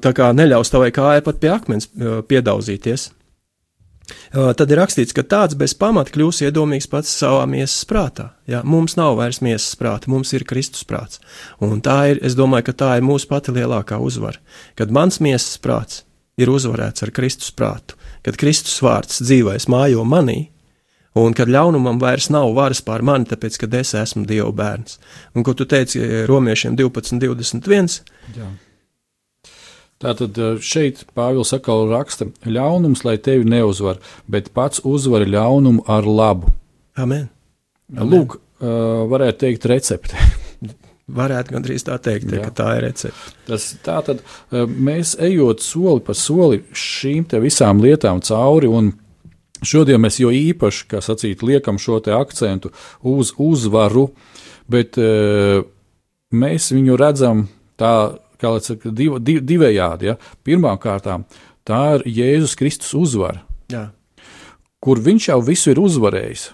Tā 0.00 0.16
kā 0.16 0.32
neļaus 0.32 0.72
tavai 0.72 0.88
kājai 0.96 1.20
pat 1.28 1.44
pie 1.44 1.52
akmens 1.52 1.92
piedauzīties. 2.32 3.10
Tad 4.32 4.72
ir 4.72 4.80
rakstīts, 4.80 5.14
ka 5.16 5.24
tāds 5.24 5.56
bez 5.58 5.74
pamata 5.76 6.12
kļūs 6.14 6.42
iedomīgs 6.46 6.88
pats 6.90 7.12
savā 7.20 7.44
miesas 7.50 7.84
prātā. 7.88 8.30
Ja? 8.48 8.62
Mums 8.64 8.96
nav 8.96 9.18
vairs 9.20 9.42
miesas 9.44 9.76
prāta, 9.78 10.10
mums 10.12 10.32
ir 10.36 10.46
Kristus 10.48 10.86
prāts. 10.88 11.20
Un 11.64 11.82
tā 11.84 11.98
ir, 12.12 12.20
es 12.24 12.36
domāju, 12.38 12.70
ka 12.70 12.76
tā 12.84 12.90
ir 12.98 13.06
mūsu 13.06 13.28
pati 13.30 13.54
lielākā 13.56 14.00
uzvara. 14.00 14.40
Kad 14.80 14.92
mans 14.94 15.20
miesas 15.24 15.58
prāts 15.60 16.04
ir 16.38 16.52
uzvarēts 16.52 17.04
ar 17.04 17.12
Kristus 17.14 17.50
prātu, 17.54 17.98
kad 18.24 18.38
Kristus 18.40 18.78
vārds 18.84 19.20
dzīvais 19.24 19.68
mājo 19.72 20.04
manī, 20.08 20.48
un 21.18 21.34
kad 21.34 21.50
ļaunumam 21.50 21.98
vairs 22.00 22.28
nav 22.30 22.52
varas 22.56 22.80
pār 22.84 23.02
mani, 23.02 23.26
tāpēc, 23.28 23.58
ka 23.58 23.68
es 23.80 23.94
esmu 23.98 24.24
Dieva 24.28 24.52
bērns. 24.54 24.98
Un, 25.34 25.44
ko 25.46 25.54
tu 25.58 25.66
teici 25.68 26.00
romiešiem 26.30 26.78
12, 26.78 27.18
21? 27.24 28.00
Jā. 28.36 28.50
Tātad 29.98 30.36
šeit 30.62 31.02
Pāvils 31.18 31.50
atkal 31.56 31.88
raksta, 31.90 32.28
ļaunums, 32.46 33.02
lai 33.02 33.16
tevi 33.18 33.48
neuzvar, 33.50 33.98
bet 34.30 34.52
pats 34.54 34.84
uzvar 34.86 35.24
ļaunumu 35.26 35.82
ar 35.90 36.06
labu. 36.06 36.52
Amen. 36.94 37.26
Amen. 37.96 38.12
Lūk, 38.12 38.36
varētu 39.10 39.42
teikt, 39.46 39.66
recepte. 39.70 40.28
Varētu 41.18 41.54
gandrīz 41.54 41.86
tā 41.86 41.94
teikt, 42.04 42.28
Jā. 42.36 42.44
ka 42.44 42.52
tā 42.52 42.64
ir 42.76 42.82
recepte. 42.84 43.30
Tas, 43.48 43.70
tā 43.80 43.96
tad 44.04 44.18
mēs 44.68 45.14
ejot 45.24 45.62
soli 45.64 46.02
pa 46.04 46.12
soli 46.12 46.60
šīm 46.76 47.24
visām 47.40 47.80
lietām 47.80 48.20
cauri, 48.20 48.68
un 48.68 48.92
šodien 49.64 50.02
mēs 50.04 50.20
jo 50.20 50.28
īpaši, 50.28 50.84
kā 50.90 51.00
sacīt, 51.00 51.42
liekam 51.42 51.80
šo 51.80 51.96
akcentu 52.12 52.74
uz 53.00 53.32
uzvaru, 53.40 54.10
bet 54.68 55.00
mēs 56.28 56.70
viņu 56.76 57.00
redzam 57.00 57.46
tā 57.80 57.94
kā 58.40 58.54
lai 58.54 58.62
saka, 58.64 58.92
div, 58.94 59.18
div, 59.24 59.42
divējādi. 59.46 60.12
Ja? 60.12 60.16
Pirmkārt, 60.46 61.08
tā 61.68 61.82
ir 61.98 62.06
Jēzus 62.20 62.56
Kristus 62.58 62.94
uzvara, 62.96 63.42
Jā. 63.72 63.88
kur 64.80 65.02
viņš 65.02 65.30
jau 65.32 65.40
visu 65.44 65.74
ir 65.74 65.82
uzvarējis. 65.82 66.50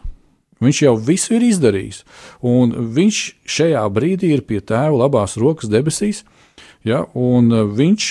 Viņš 0.63 0.81
jau 0.85 0.95
visu 0.97 1.35
ir 1.35 1.43
izdarījis, 1.49 2.05
un 2.47 2.71
viņš 2.95 3.19
šajā 3.51 3.83
brīdī 3.93 4.31
ir 4.37 4.45
pie 4.47 4.61
tēva 4.65 5.03
labās 5.03 5.35
rokas 5.37 5.69
debesīs, 5.69 6.23
ja, 6.87 7.03
un 7.13 7.51
viņš 7.75 8.07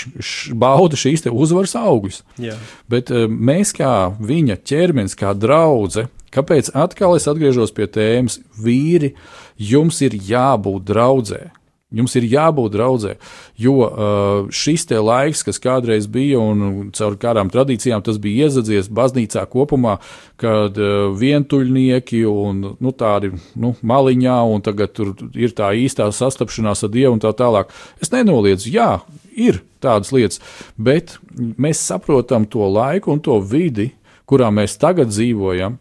bauda 0.59 0.99
šīs 0.99 1.26
uzvaras 1.32 1.74
augļus. 1.80 2.21
Jā. 2.43 2.57
Bet 2.91 3.09
eh, 3.15 3.26
mēs, 3.32 3.71
kā 3.74 4.11
viņa 4.19 4.59
ķermenis, 4.69 5.17
kā 5.17 5.32
draudzene, 5.34 6.11
kāpēc 6.36 6.74
atkal 6.76 7.15
es 7.17 7.30
atgriežos 7.32 7.74
pie 7.74 7.88
tēmas, 7.88 8.41
vīri, 8.59 9.13
jums 9.57 10.03
ir 10.03 10.19
jābūt 10.19 10.86
draudzēji 10.91 11.62
Jums 11.94 12.16
ir 12.18 12.26
jābūt 12.26 12.74
draudzē, 12.74 13.16
jo 13.62 13.76
uh, 13.86 14.48
šis 14.50 14.88
te 14.89 14.98
laiks, 14.98 15.44
kas 15.46 15.62
kādreiz 15.62 16.08
bija 16.10 16.39
un 16.41 16.89
caur 16.96 17.18
kādām 17.22 17.52
tradīcijām 17.54 18.02
tas 18.06 18.18
bija 18.22 18.48
iezadzies 18.48 18.89
baznīcā 18.89 19.46
kopumā, 19.52 20.00
kad 20.41 20.80
uh, 20.82 21.12
vientuļnieki 21.20 22.24
un 22.30 22.64
nu, 22.74 22.94
tādi 22.98 23.34
nu, 23.54 23.76
maliņā, 23.86 24.39
un 24.56 24.66
tagad 24.66 24.96
tur 24.98 25.14
ir 25.38 25.54
tā 25.54 25.70
īstā 25.78 26.10
sastapšanās 26.10 26.82
ar 26.88 26.94
Dievu 26.94 27.14
un 27.14 27.22
tā 27.22 27.34
tālāk. 27.38 27.70
Es 28.02 28.10
nenoliedzu, 28.14 28.74
jā, 28.74 28.89
ir 29.38 29.62
tādas 29.84 30.10
lietas, 30.16 30.41
bet 30.78 31.18
mēs 31.38 31.82
saprotam 31.86 32.50
to 32.50 32.66
laiku 32.74 33.14
un 33.14 33.22
to 33.22 33.38
vidi, 33.38 33.91
kurā 34.30 34.50
mēs 34.54 34.80
tagad 34.82 35.14
dzīvojam, 35.14 35.78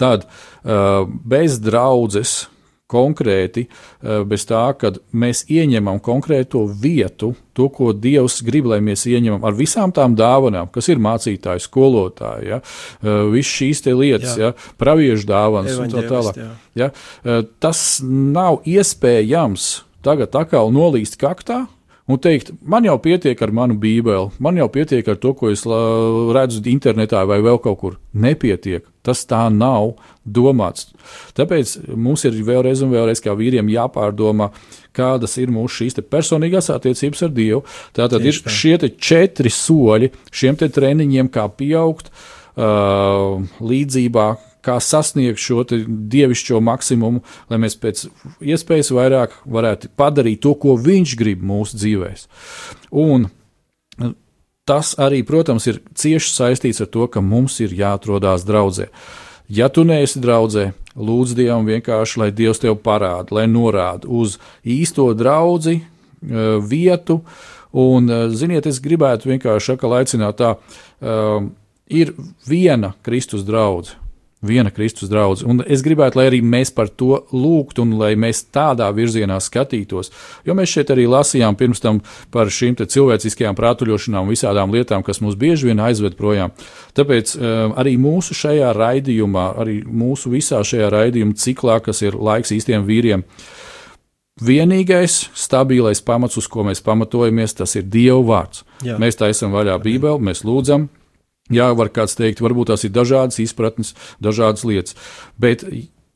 tad 0.00 0.24
uh, 0.26 1.04
bez 1.04 1.60
draudzes 1.60 2.46
konkrēti, 2.90 3.66
eh, 3.66 4.22
bez 4.24 4.46
tā, 4.46 4.62
ka 4.78 4.92
mēs 5.12 5.44
ieņemam 5.50 5.98
konkrēto 6.00 6.64
vietu, 6.70 7.34
to, 7.56 7.68
ko 7.68 7.92
Dievs 7.92 8.42
grib, 8.46 8.68
lai 8.70 8.78
mēs 8.84 9.06
ieņemam 9.10 9.44
ar 9.44 9.56
visām 9.56 9.92
tām 9.92 10.14
dāvanām, 10.16 10.70
kas 10.72 10.88
ir 10.88 11.02
mācītāji, 11.02 11.64
skolotāji, 11.66 12.48
ja, 12.52 12.60
eh, 13.02 13.30
visas 13.32 13.52
šīs 13.52 13.82
lietas, 13.90 14.36
jā. 14.36 14.52
ja, 14.52 14.52
praviešu 14.78 15.26
dāvanas 15.26 15.78
un 15.78 15.90
tā 15.90 16.04
tālāk. 16.06 16.42
Ja, 16.74 16.90
eh, 17.24 17.42
tas 17.60 18.00
nav 18.02 18.62
iespējams 18.64 19.82
tagad 20.02 20.34
atkal 20.38 20.70
nolīst 20.70 21.18
kaktā 21.18 21.66
un 22.06 22.20
teikt, 22.22 22.52
man 22.62 22.86
jau 22.86 22.96
pietiek 23.02 23.40
ar 23.42 23.52
manu 23.54 23.76
bībeli, 23.82 24.30
man 24.42 24.58
jau 24.60 24.68
pietiek 24.72 25.06
ar 25.10 25.18
to, 25.22 25.32
ko 25.34 25.50
es 25.50 25.64
redzu 25.66 26.62
internetā 26.70 27.24
vai 27.28 27.40
vēl 27.44 27.58
kaut 27.62 27.80
kur. 27.80 27.96
Nepietiek. 28.16 28.86
Tas 29.06 29.22
tā 29.28 29.44
nav 29.54 29.94
domāts. 30.22 30.88
Tāpēc 31.38 31.76
mums 31.94 32.24
ir 32.26 32.38
vēlreiz 32.46 32.82
un 32.82 32.94
vēlreiz 32.94 33.22
kā 33.22 33.34
vīriem 33.38 33.70
jāpārdomā, 33.70 34.50
kādas 34.96 35.36
ir 35.38 35.52
mūsu 35.54 35.82
šīs 35.82 36.00
personīgās 36.10 36.72
attiecības 36.74 37.26
ar 37.26 37.34
Dievu. 37.36 37.62
Tātad 37.94 38.24
Tieši 38.24 38.40
ir 38.40 38.46
tā. 38.46 38.56
šie 38.56 38.90
četri 39.10 39.52
soļi 39.52 40.10
šiem 40.32 40.58
treniņiem, 40.58 41.30
kā 41.30 41.46
pieaugt 41.54 42.10
uh, 42.10 43.42
līdzībā, 43.60 44.28
kā 44.66 44.76
sasniegt 44.82 45.40
šo 45.40 45.62
dievišķo 45.70 46.60
maksimumu, 46.64 47.22
lai 47.50 47.60
mēs 47.62 47.78
pēc 47.80 48.06
iespējas 48.42 48.92
vairāk 48.96 49.40
varētu 49.46 49.92
padarīt 49.98 50.42
to, 50.44 50.56
ko 50.58 50.76
viņš 50.80 51.16
grib 51.18 51.44
mūsu 51.46 51.78
dzīvēs. 51.78 52.26
Un 52.96 53.28
tas 54.66 54.94
arī, 54.98 55.22
protams, 55.26 55.68
ir 55.70 55.80
cieši 55.94 56.32
saistīts 56.32 56.82
ar 56.82 56.90
to, 56.90 57.06
ka 57.06 57.22
mums 57.22 57.60
ir 57.62 57.74
jāatrodās 57.76 58.46
draudzē. 58.46 58.90
Ja 59.46 59.68
tu 59.70 59.84
neesi 59.86 60.18
draudzē, 60.18 60.72
lūdz 60.98 61.36
Dievam 61.38 61.68
vienkārši, 61.68 62.18
lai 62.18 62.32
Dievs 62.34 62.58
tev 62.64 62.80
parāda, 62.82 63.30
lai 63.36 63.44
norāda 63.46 64.08
uz 64.10 64.40
īsto 64.66 65.12
draugu 65.14 65.78
vietu. 66.66 67.20
Un, 67.76 68.08
ziniet, 68.32 68.66
es 68.66 68.80
gribētu 68.82 69.30
vienkārši 69.30 69.76
aicināt 69.76 70.40
tā, 70.40 70.56
ir 71.86 72.12
viena 72.48 72.94
Kristus 73.06 73.46
draudzene 73.46 74.05
viena 74.44 74.70
Kristus 74.70 75.08
draudzene. 75.08 75.50
Un 75.50 75.62
es 75.66 75.82
gribētu, 75.84 76.18
lai 76.20 76.26
arī 76.30 76.40
mēs 76.44 76.70
par 76.74 76.90
to 76.92 77.22
lūgtu 77.32 77.84
un 77.86 77.94
lai 78.00 78.12
mēs 78.20 78.44
tādā 78.54 78.88
virzienā 78.94 79.38
skatītos. 79.42 80.12
Jo 80.46 80.56
mēs 80.56 80.74
šeit 80.76 80.92
arī 80.92 81.06
lasījām 81.10 81.56
pirms 81.56 81.82
tam 81.82 82.02
par 82.34 82.52
šīm 82.52 82.76
cilvēciskajām 82.76 83.56
prātuļošanām 83.56 84.26
un 84.26 84.34
visādām 84.34 84.74
lietām, 84.74 85.04
kas 85.06 85.22
mūs 85.24 85.38
bieži 85.40 85.70
vien 85.70 85.80
aizved 85.80 86.18
projām. 86.18 86.52
Tāpēc 86.96 87.36
um, 87.36 87.76
arī 87.80 87.96
mūsu 88.00 88.36
šajā 88.36 88.72
raidījumā, 88.76 89.46
arī 89.62 89.80
mūsu 89.86 90.32
visā 90.34 90.60
šajā 90.64 90.90
raidījuma 90.92 91.38
ciklā, 91.40 91.80
kas 91.84 92.04
ir 92.04 92.18
laiks 92.18 92.54
īstiem 92.56 92.84
vīriem, 92.86 93.24
Vienīgais 94.36 95.30
stabilais 95.32 96.02
pamats, 96.04 96.36
uz 96.36 96.44
ko 96.52 96.60
mēs 96.68 96.82
pamatojamies, 96.84 97.54
tas 97.56 97.72
ir 97.78 97.86
Dieva 97.88 98.20
vārds. 98.20 98.66
Jā. 98.84 98.98
Mēs 99.00 99.16
taisām 99.16 99.54
vaļā 99.56 99.78
Bībeli, 99.80 100.26
mēs 100.28 100.42
lūdzam, 100.44 100.90
Jā, 101.52 101.70
var 101.78 101.92
kāds 101.94 102.16
teikt, 102.18 102.42
varbūt 102.42 102.72
tās 102.72 102.84
ir 102.86 102.94
dažādas 102.94 103.38
izpratnes, 103.42 103.94
dažādas 104.22 104.64
lietas. 104.66 104.96
Bet, 105.38 105.62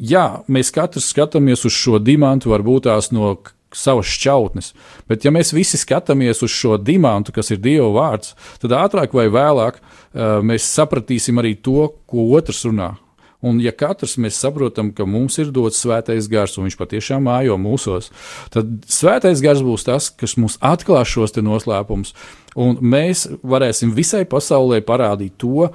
jā, 0.03 0.27
mēs 0.51 0.73
katrs 0.75 1.13
skatāmies 1.13 1.63
uz 1.69 1.77
šo 1.77 2.01
dimantu, 2.03 2.51
varbūt 2.51 2.89
tās 2.89 3.13
no 3.15 3.37
savas 3.77 4.11
šķautnes. 4.11 4.73
Bet, 5.07 5.25
ja 5.25 5.31
mēs 5.35 5.53
visi 5.55 5.79
skatāmies 5.79 6.43
uz 6.43 6.51
šo 6.51 6.75
dimantu, 6.83 7.35
kas 7.37 7.53
ir 7.55 7.63
Dieva 7.63 7.93
vārds, 7.95 8.35
tad 8.63 8.75
ātrāk 8.75 9.15
vai 9.15 9.29
vēlāk 9.31 9.79
mēs 10.43 10.67
sapratīsim 10.75 11.39
arī 11.39 11.55
to, 11.63 11.93
ko 12.11 12.27
otrs 12.35 12.65
runā. 12.67 12.97
Un, 13.41 13.57
ja 13.65 13.73
katrs 13.73 14.19
mēs 14.21 14.37
saprotam, 14.37 14.91
ka 14.93 15.07
mums 15.09 15.39
ir 15.41 15.49
dots 15.55 15.81
svētais 15.81 16.29
gars, 16.29 16.59
un 16.59 16.67
viņš 16.69 16.77
patiešām 16.77 17.25
mājo 17.25 17.57
mūsos, 17.61 18.11
tad 18.53 18.85
svētais 18.85 19.41
gars 19.41 19.63
būs 19.65 19.87
tas, 19.89 20.11
kas 20.13 20.37
mums 20.37 20.59
atklās 20.61 21.09
šos 21.09 21.33
noslēpumus, 21.41 22.13
un 22.61 22.77
mēs 22.85 23.31
varēsim 23.41 23.95
visai 23.97 24.27
pasaulē 24.29 24.83
parādīt 24.85 25.39
to, 25.41 25.71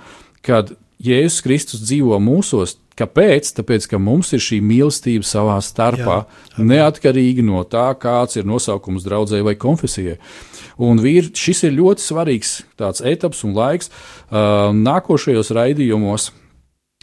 ka 0.46 0.62
Jēzus 1.06 1.42
Kristus 1.44 1.82
dzīvo 1.84 2.20
mūsos. 2.24 2.78
Kāpēc? 2.96 3.50
Tāpēc, 3.58 3.90
ka 3.92 3.98
mums 4.00 4.30
ir 4.32 4.40
šī 4.40 4.62
mīlestība 4.64 5.28
savā 5.28 5.58
starpā, 5.60 6.22
Jā, 6.56 6.64
neatkarīgi 6.70 7.44
no 7.44 7.66
tā, 7.68 7.90
kāds 8.00 8.40
ir 8.40 8.48
nosaukums 8.48 9.04
draudzēji 9.04 9.44
vai 9.44 9.58
konfesijai. 9.60 10.16
Un 10.80 11.02
vīri, 11.04 11.34
šis 11.36 11.66
ir 11.68 11.76
ļoti 11.76 12.04
svarīgs 12.06 12.54
etaps 12.80 13.44
un 13.44 13.52
laiks. 13.58 13.92
Uh, 13.92 14.72
nākošajos 14.76 15.52
raidījumos 15.56 16.30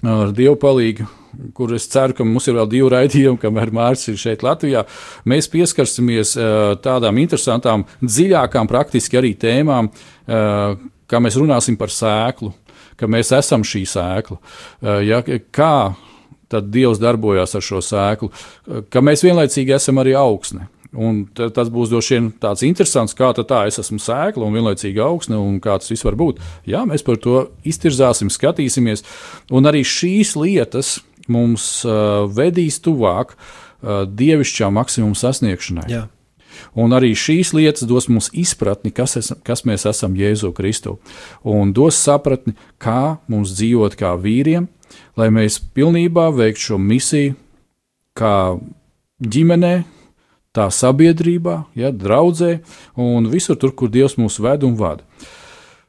ar 0.02 0.32
Dievu 0.34 0.56
palīdzību, 0.60 1.08
kur 1.56 1.72
es 1.72 1.86
ceru, 1.88 2.12
ka 2.16 2.24
mums 2.28 2.44
ir 2.50 2.58
vēl 2.58 2.68
divi 2.68 2.88
raidījumi, 2.92 3.40
kamēr 3.40 3.70
Mārcis 3.72 4.12
ir 4.12 4.18
šeit 4.20 4.42
Latvijā. 4.44 4.82
Mēs 5.28 5.48
pieskarsimies 5.52 6.34
tādām 6.84 7.20
interesantām, 7.22 7.86
dziļākām, 8.04 8.68
praktiski 8.68 9.16
arī 9.20 9.32
tēmām, 9.40 9.88
kā 10.28 11.22
mēs 11.24 11.38
runāsim 11.40 11.78
par 11.80 11.92
sēklu, 11.94 12.52
ka 13.00 13.08
mēs 13.08 13.32
esam 13.38 13.64
šī 13.64 13.86
sēkla. 13.88 14.36
Ja, 15.08 15.22
kā 15.54 15.72
tad 16.52 16.68
Dievs 16.74 17.00
darbojās 17.00 17.56
ar 17.56 17.64
šo 17.64 17.80
sēklu, 17.80 18.28
ka 18.92 19.00
mēs 19.00 19.24
vienlaicīgi 19.24 19.72
esam 19.78 20.02
arī 20.02 20.12
augsne. 20.20 20.68
Un 20.92 21.22
tas 21.32 21.70
būs 21.72 21.88
droši 21.88 22.18
vien 22.18 22.26
tāds 22.36 22.64
interesants, 22.66 23.14
kā 23.16 23.30
tā 23.32 23.62
es 23.64 23.78
esmu 23.80 23.96
sēkla 24.02 24.44
un 24.44 24.56
vienlaicīgi 24.58 25.00
augsne, 25.00 25.38
un 25.40 25.56
kā 25.64 25.78
tas 25.80 25.88
viss 25.88 26.04
var 26.04 26.18
būt. 26.20 26.42
Jā, 26.68 26.82
mēs 26.88 27.04
par 27.06 27.16
to 27.16 27.46
iztirzāsim, 27.64 28.28
skatīsimies, 28.28 29.00
un 29.56 29.68
arī 29.70 29.80
šīs 29.88 30.34
lietas 30.36 30.98
mums 31.32 31.86
uh, 31.86 32.26
vedīs 32.28 32.76
tuvāk 32.84 33.32
uh, 33.32 34.04
dievišķā 34.04 34.68
maksimuma 34.74 35.16
sasniegšanai. 35.16 35.86
Jā. 35.88 36.02
Un 36.76 36.92
arī 36.92 37.14
šīs 37.16 37.54
lietas 37.56 37.86
dos 37.88 38.10
mums 38.12 38.28
izpratni, 38.36 38.92
kas, 38.92 39.16
es, 39.16 39.32
kas 39.46 39.64
mēs 39.68 39.86
esam 39.88 40.12
Jēzu 40.18 40.52
Kristu, 40.56 40.98
un 41.48 41.72
dos 41.72 41.96
sapratni, 41.96 42.52
kā 42.76 43.16
mums 43.32 43.54
dzīvot 43.56 43.96
kā 43.96 44.12
vīriem, 44.20 44.68
lai 45.16 45.30
mēs 45.32 45.56
pilnībā 45.72 46.28
veiktu 46.36 46.68
šo 46.68 46.78
misiju, 46.80 47.36
kā 48.18 48.36
ģimenē, 49.24 49.74
tā 50.56 50.68
sabiedrībā, 50.72 51.62
ja, 51.78 51.90
draudzē 51.92 52.60
un 53.00 53.28
visur 53.32 53.56
tur, 53.56 53.72
kur 53.76 53.90
Dievs 53.92 54.18
mūs 54.20 54.38
ved 54.42 54.66
un 54.68 54.76
vada. 54.76 55.04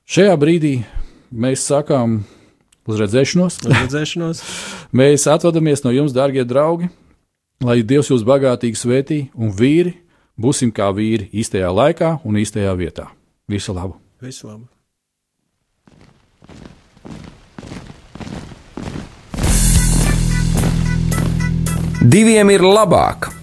Šajā 0.07 0.36
brīdī 0.39 0.74
mēs 1.32 1.66
sakām 1.68 2.22
uz 2.88 2.99
redzēšanos. 2.99 3.59
Uz 3.64 3.72
redzēšanos. 3.72 4.43
mēs 4.99 5.28
atvadamies 5.32 5.84
no 5.86 5.93
jums, 5.95 6.16
darbie 6.16 6.45
draugi, 6.47 6.89
lai 7.64 7.82
Dievs 7.84 8.11
jūs 8.11 8.26
bagātīgi 8.28 8.80
svētī 8.80 9.20
un 9.36 9.51
vīri 9.55 9.97
būsim 10.39 10.72
kā 10.76 10.89
vīri 10.95 11.30
īstajā 11.32 11.72
laikā 11.72 12.18
un 12.24 12.39
īstajā 12.39 12.74
vietā. 12.80 13.09
Visu 13.51 13.76
labu! 13.76 13.99
Visu 14.24 14.47
labu! 14.47 14.68
Diviem 22.03 22.49
ir 22.51 22.64
labāk! 22.68 23.43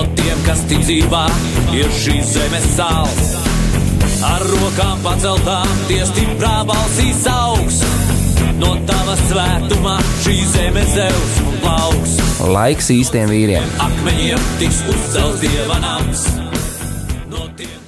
no 0.00 0.06
tiem, 0.16 0.38
kas 0.46 0.62
ticībā 0.70 1.24
ir 1.76 1.90
šīs 1.92 2.32
zemes 2.36 2.66
sāls. 2.76 3.32
Ar 4.24 4.44
rokām 4.48 5.00
paceltām, 5.04 5.68
tie 5.88 6.00
stiprā 6.08 6.60
balsīs 6.68 7.24
augs. 7.30 7.80
No 8.60 8.74
tava 8.88 9.16
svētumā 9.26 9.96
šī 10.24 10.36
zeme 10.52 10.84
zeus 10.94 11.36
un 11.44 11.60
plauks. 11.64 12.16
Laiks 12.56 12.90
īstiem 12.96 13.32
vīriem. 13.32 13.76
Akmeņiem 13.88 14.48
tiks 14.60 14.82
uzcelts 14.94 15.44
dieva 15.44 15.80
nams. 15.84 16.26
No 17.32 17.48
tiem... 17.56 17.79